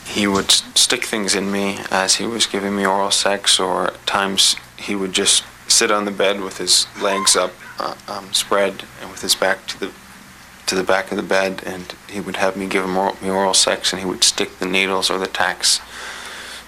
He 0.06 0.26
would 0.28 0.50
stick 0.52 1.04
things 1.04 1.34
in 1.34 1.50
me 1.50 1.78
as 1.90 2.14
he 2.16 2.26
was 2.26 2.46
giving 2.46 2.76
me 2.76 2.86
oral 2.86 3.10
sex, 3.10 3.58
or 3.58 3.88
at 3.88 4.06
times 4.06 4.54
he 4.76 4.94
would 4.94 5.12
just 5.12 5.42
sit 5.74 5.90
on 5.90 6.04
the 6.04 6.10
bed 6.10 6.40
with 6.40 6.58
his 6.58 6.86
legs 7.02 7.36
up, 7.36 7.52
uh, 7.78 7.94
um, 8.08 8.32
spread, 8.32 8.84
and 9.00 9.10
with 9.10 9.22
his 9.22 9.34
back 9.34 9.66
to 9.66 9.80
the 9.80 9.92
to 10.66 10.74
the 10.74 10.82
back 10.82 11.10
of 11.10 11.18
the 11.18 11.22
bed, 11.22 11.62
and 11.66 11.94
he 12.08 12.20
would 12.20 12.36
have 12.36 12.56
me 12.56 12.66
give 12.66 12.84
him 12.84 12.96
oral, 12.96 13.16
me 13.20 13.28
oral 13.28 13.52
sex, 13.52 13.92
and 13.92 14.00
he 14.00 14.06
would 14.06 14.24
stick 14.24 14.58
the 14.58 14.66
needles 14.66 15.10
or 15.10 15.18
the 15.18 15.26
tacks 15.26 15.80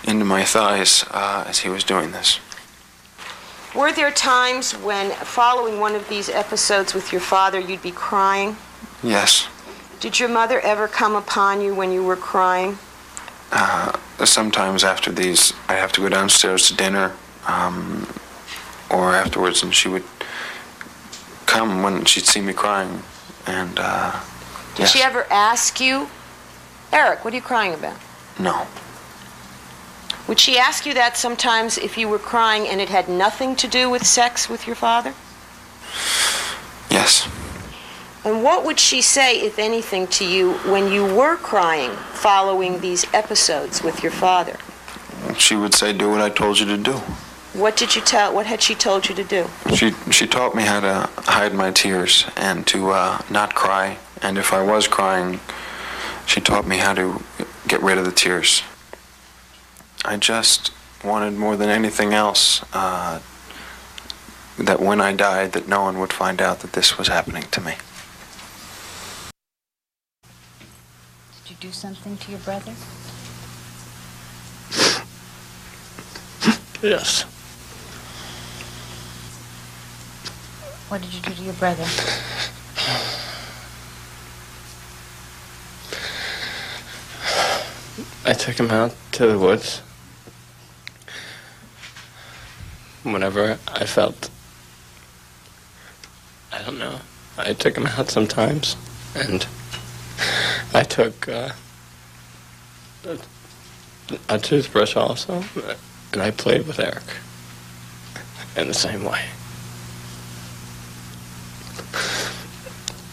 into 0.05 0.25
my 0.25 0.45
thighs 0.45 1.05
uh, 1.11 1.45
as 1.47 1.61
he 1.61 1.71
was 1.71 1.83
doing 1.83 2.11
this. 2.13 2.39
Were 3.75 3.93
there 3.93 4.11
times 4.11 4.73
when, 4.73 5.11
following 5.11 5.81
one 5.81 5.95
of 5.95 6.09
these 6.09 6.29
episodes 6.29 6.95
with 6.95 7.13
your 7.13 7.21
father, 7.21 7.59
you'd 7.59 7.83
be 7.83 7.91
crying? 7.91 8.57
Yes. 9.03 9.49
Did 10.01 10.21
your 10.21 10.29
mother 10.29 10.61
ever 10.61 10.89
come 10.89 11.17
upon 11.17 11.61
you 11.61 11.75
when 11.75 11.91
you 11.91 12.03
were 12.03 12.17
crying? 12.17 12.79
Uh, 13.53 13.93
sometimes 14.25 14.85
after 14.85 15.11
these, 15.11 15.53
I'd 15.69 15.79
have 15.79 15.93
to 15.93 16.01
go 16.01 16.09
downstairs 16.09 16.69
to 16.69 16.75
dinner, 16.75 17.15
um, 17.47 18.07
or 18.91 19.15
afterwards, 19.15 19.63
and 19.63 19.75
she 19.75 19.89
would 19.89 20.05
come 21.47 21.83
when 21.83 22.05
she'd 22.05 22.27
see 22.27 22.41
me 22.41 22.53
crying. 22.53 23.03
And, 23.47 23.79
uh, 23.79 24.21
Did 24.75 24.89
she 24.89 25.03
ever 25.03 25.27
ask 25.31 25.81
you, 25.81 26.09
Eric, 26.93 27.25
what 27.25 27.33
are 27.33 27.37
you 27.37 27.43
crying 27.43 27.75
about? 27.75 27.97
No. 28.39 28.67
Would 30.29 30.41
she 30.41 30.59
ask 30.59 30.85
you 30.85 30.95
that 30.95 31.17
sometimes 31.17 31.79
if 31.79 31.97
you 31.97 32.09
were 32.09 32.19
crying 32.19 32.67
and 32.67 32.81
it 32.81 32.89
had 32.89 33.09
nothing 33.09 33.55
to 33.57 33.69
do 33.69 33.89
with 33.89 34.05
sex 34.05 34.49
with 34.49 34.67
your 34.67 34.77
father? 34.77 35.15
Yes. 36.91 37.29
And 38.25 38.43
what 38.43 38.65
would 38.65 38.81
she 38.81 39.03
say, 39.03 39.41
if 39.41 39.59
anything, 39.59 40.09
to 40.09 40.27
you 40.27 40.55
when 40.73 40.91
you 40.91 41.05
were 41.15 41.37
crying 41.37 41.93
following 42.13 42.81
these 42.81 43.07
episodes 43.15 43.83
with 43.83 44.03
your 44.03 44.11
father? 44.11 44.57
She 45.39 45.55
would 45.55 45.75
say, 45.75 45.93
"Do 45.93 46.11
what 46.11 46.21
I 46.21 46.31
told 46.31 46.59
you 46.59 46.67
to 46.67 46.77
do." 46.77 47.01
What 47.57 47.75
did 47.79 47.97
you 47.97 48.03
tell? 48.03 48.35
What 48.35 48.45
had 48.45 48.61
she 48.61 48.75
told 48.75 49.09
you 49.09 49.15
to 49.15 49.25
do? 49.25 49.49
She 49.75 49.93
she 50.11 50.27
taught 50.27 50.55
me 50.55 50.63
how 50.65 50.81
to 50.81 51.09
hide 51.23 51.55
my 51.55 51.71
tears 51.71 52.27
and 52.37 52.67
to 52.67 52.91
uh, 52.91 53.23
not 53.31 53.55
cry. 53.55 53.97
And 54.21 54.37
if 54.37 54.53
I 54.53 54.63
was 54.63 54.87
crying, 54.87 55.41
she 56.27 56.43
taught 56.43 56.67
me 56.67 56.77
how 56.77 56.93
to 56.93 57.23
get 57.67 57.81
rid 57.81 57.97
of 57.97 58.05
the 58.05 58.13
tears. 58.13 58.63
I 60.05 60.19
just 60.19 60.71
wanted 61.03 61.39
more 61.39 61.57
than 61.57 61.71
anything 61.71 62.13
else 62.13 62.63
uh, 62.75 63.21
that 64.59 64.79
when 64.79 65.01
I 65.01 65.15
died, 65.15 65.53
that 65.53 65.67
no 65.67 65.81
one 65.81 65.99
would 65.99 66.13
find 66.13 66.43
out 66.43 66.61
that 66.61 66.75
this 66.75 66.99
was 66.99 67.09
happening 67.09 67.45
to 67.53 67.61
me. 67.63 67.75
Did 71.45 71.51
you 71.53 71.57
do 71.59 71.73
something 71.73 72.19
to 72.19 72.31
your 72.31 72.41
brother? 72.41 72.75
Yes. 76.83 77.25
What 80.89 81.03
did 81.03 81.13
you 81.13 81.21
do 81.21 81.35
to 81.35 81.43
your 81.43 81.55
brother? 81.55 81.85
I 88.25 88.33
took 88.33 88.59
him 88.59 88.71
out 88.71 88.95
to 89.13 89.27
the 89.27 89.37
woods. 89.37 89.83
Whenever 93.03 93.59
I 93.67 93.85
felt, 93.85 94.31
I 96.53 96.63
don't 96.63 96.79
know, 96.79 97.01
I 97.37 97.53
took 97.53 97.77
him 97.77 97.87
out 97.87 98.09
sometimes, 98.09 98.77
and 99.17 99.45
I 100.73 100.85
took 100.85 101.29
uh, 101.29 101.51
a, 103.05 103.19
a 104.29 104.39
toothbrush 104.39 104.95
also, 104.95 105.43
and 106.13 106.23
I 106.23 106.31
played 106.31 106.67
with 106.69 106.79
Eric 106.79 107.03
in 108.57 108.69
the 108.69 108.75
same 108.75 109.03
way. 109.03 109.25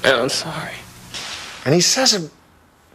And 0.03 0.15
I'm 0.15 0.29
sorry. 0.29 0.73
And 1.65 1.73
he 1.73 1.81
says 1.81 2.13
it 2.13 2.31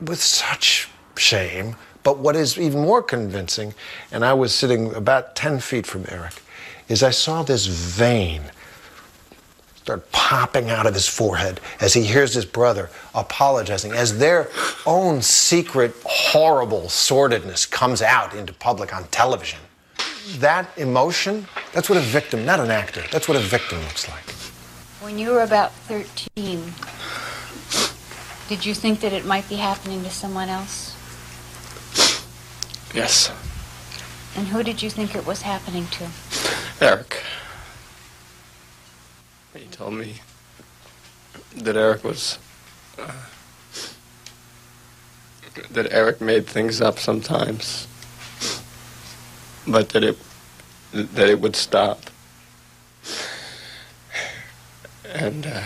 with 0.00 0.20
such 0.20 0.88
shame. 1.16 1.76
But 2.02 2.18
what 2.18 2.36
is 2.36 2.59
even 2.59 2.80
more 2.80 3.02
convincing, 3.02 3.74
and 4.12 4.24
I 4.24 4.32
was 4.32 4.54
sitting 4.54 4.94
about 4.94 5.34
10 5.34 5.61
feet 5.61 5.86
from 5.86 6.04
Eric, 6.09 6.42
is 6.88 7.02
I 7.02 7.11
saw 7.11 7.42
this 7.42 7.66
vein 7.66 8.42
start 9.76 10.11
popping 10.12 10.68
out 10.68 10.86
of 10.86 10.92
his 10.92 11.09
forehead 11.09 11.61
as 11.80 11.94
he 11.94 12.02
hears 12.02 12.34
his 12.34 12.44
brother 12.44 12.90
apologizing, 13.14 13.92
as 13.92 14.18
their 14.18 14.50
own 14.86 15.22
secret, 15.22 15.94
horrible 16.04 16.82
sordidness 16.82 17.70
comes 17.70 18.02
out 18.02 18.34
into 18.34 18.52
public 18.52 18.94
on 18.94 19.04
television. 19.04 19.59
That 20.40 20.68
emotion, 20.76 21.46
that's 21.72 21.88
what 21.88 21.96
a 21.96 22.02
victim, 22.02 22.44
not 22.44 22.61
an 22.61 22.70
actor, 22.70 23.02
that's 23.11 23.28
what 23.28 23.36
a 23.38 23.40
victim 23.40 23.78
looks 23.80 24.09
like. 24.09 24.38
When 25.09 25.18
you 25.18 25.30
were 25.30 25.40
about 25.40 25.72
13, 25.72 26.74
did 28.50 28.66
you 28.66 28.74
think 28.74 29.00
that 29.00 29.14
it 29.14 29.24
might 29.24 29.48
be 29.48 29.56
happening 29.56 30.04
to 30.04 30.11
someone 30.11 30.50
else? 30.50 30.94
Yes, 32.92 33.32
And 34.36 34.48
who 34.48 34.62
did 34.62 34.82
you 34.82 34.90
think 34.90 35.14
it 35.14 35.24
was 35.24 35.40
happening 35.40 35.86
to? 35.92 36.09
Eric. 36.82 37.22
He 39.54 39.64
told 39.68 39.94
me 39.94 40.16
that 41.56 41.74
Eric 41.74 42.04
was. 42.04 42.38
Uh, 42.98 43.11
that 45.70 45.90
Eric 45.90 46.20
made 46.20 46.46
things 46.46 46.82
up 46.82 46.98
sometimes, 46.98 47.88
but 49.66 49.88
that 49.88 50.04
it 50.04 50.18
that 50.92 51.30
it 51.30 51.40
would 51.40 51.56
stop, 51.56 52.11
and 55.12 55.46
uh, 55.46 55.62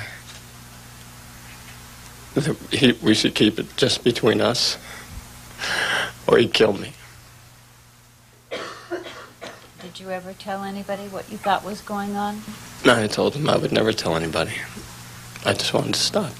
that 2.35 2.57
he, 2.71 2.93
we 3.03 3.15
should 3.15 3.35
keep 3.35 3.59
it 3.59 3.67
just 3.77 4.05
between 4.05 4.41
us, 4.41 4.79
or 6.27 6.39
he'd 6.39 6.53
kill 6.55 6.73
me. 6.73 6.93
Did 9.81 10.01
you 10.01 10.11
ever 10.11 10.33
tell 10.33 10.63
anybody 10.63 11.09
what 11.09 11.31
you 11.31 11.37
thought 11.37 11.65
was 11.65 11.81
going 11.81 12.17
on? 12.17 12.41
No, 12.85 13.03
I 13.03 13.07
told 13.07 13.35
him 13.35 13.49
I 13.49 13.57
would 13.57 13.73
never 13.73 13.93
tell 13.93 14.17
anybody. 14.17 14.53
I 15.45 15.53
just 15.53 15.75
wanted 15.75 15.95
to 15.95 16.01
stop. 16.01 16.33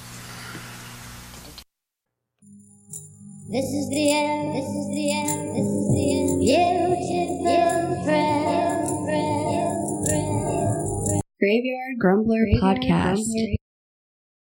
This 3.49 3.65
is 3.65 3.89
the 3.89 4.11
end. 4.11 4.55
This 4.55 4.65
is 4.65 4.87
the 4.87 5.11
end. 5.11 5.55
This 5.55 5.67
is 5.67 5.89
the 5.89 6.55
end. 6.55 6.83
Beautiful 7.43 8.05
friend. 8.05 8.62
Graveyard 11.43 11.99
Grumbler 11.99 12.45
Podcast. 12.61 13.62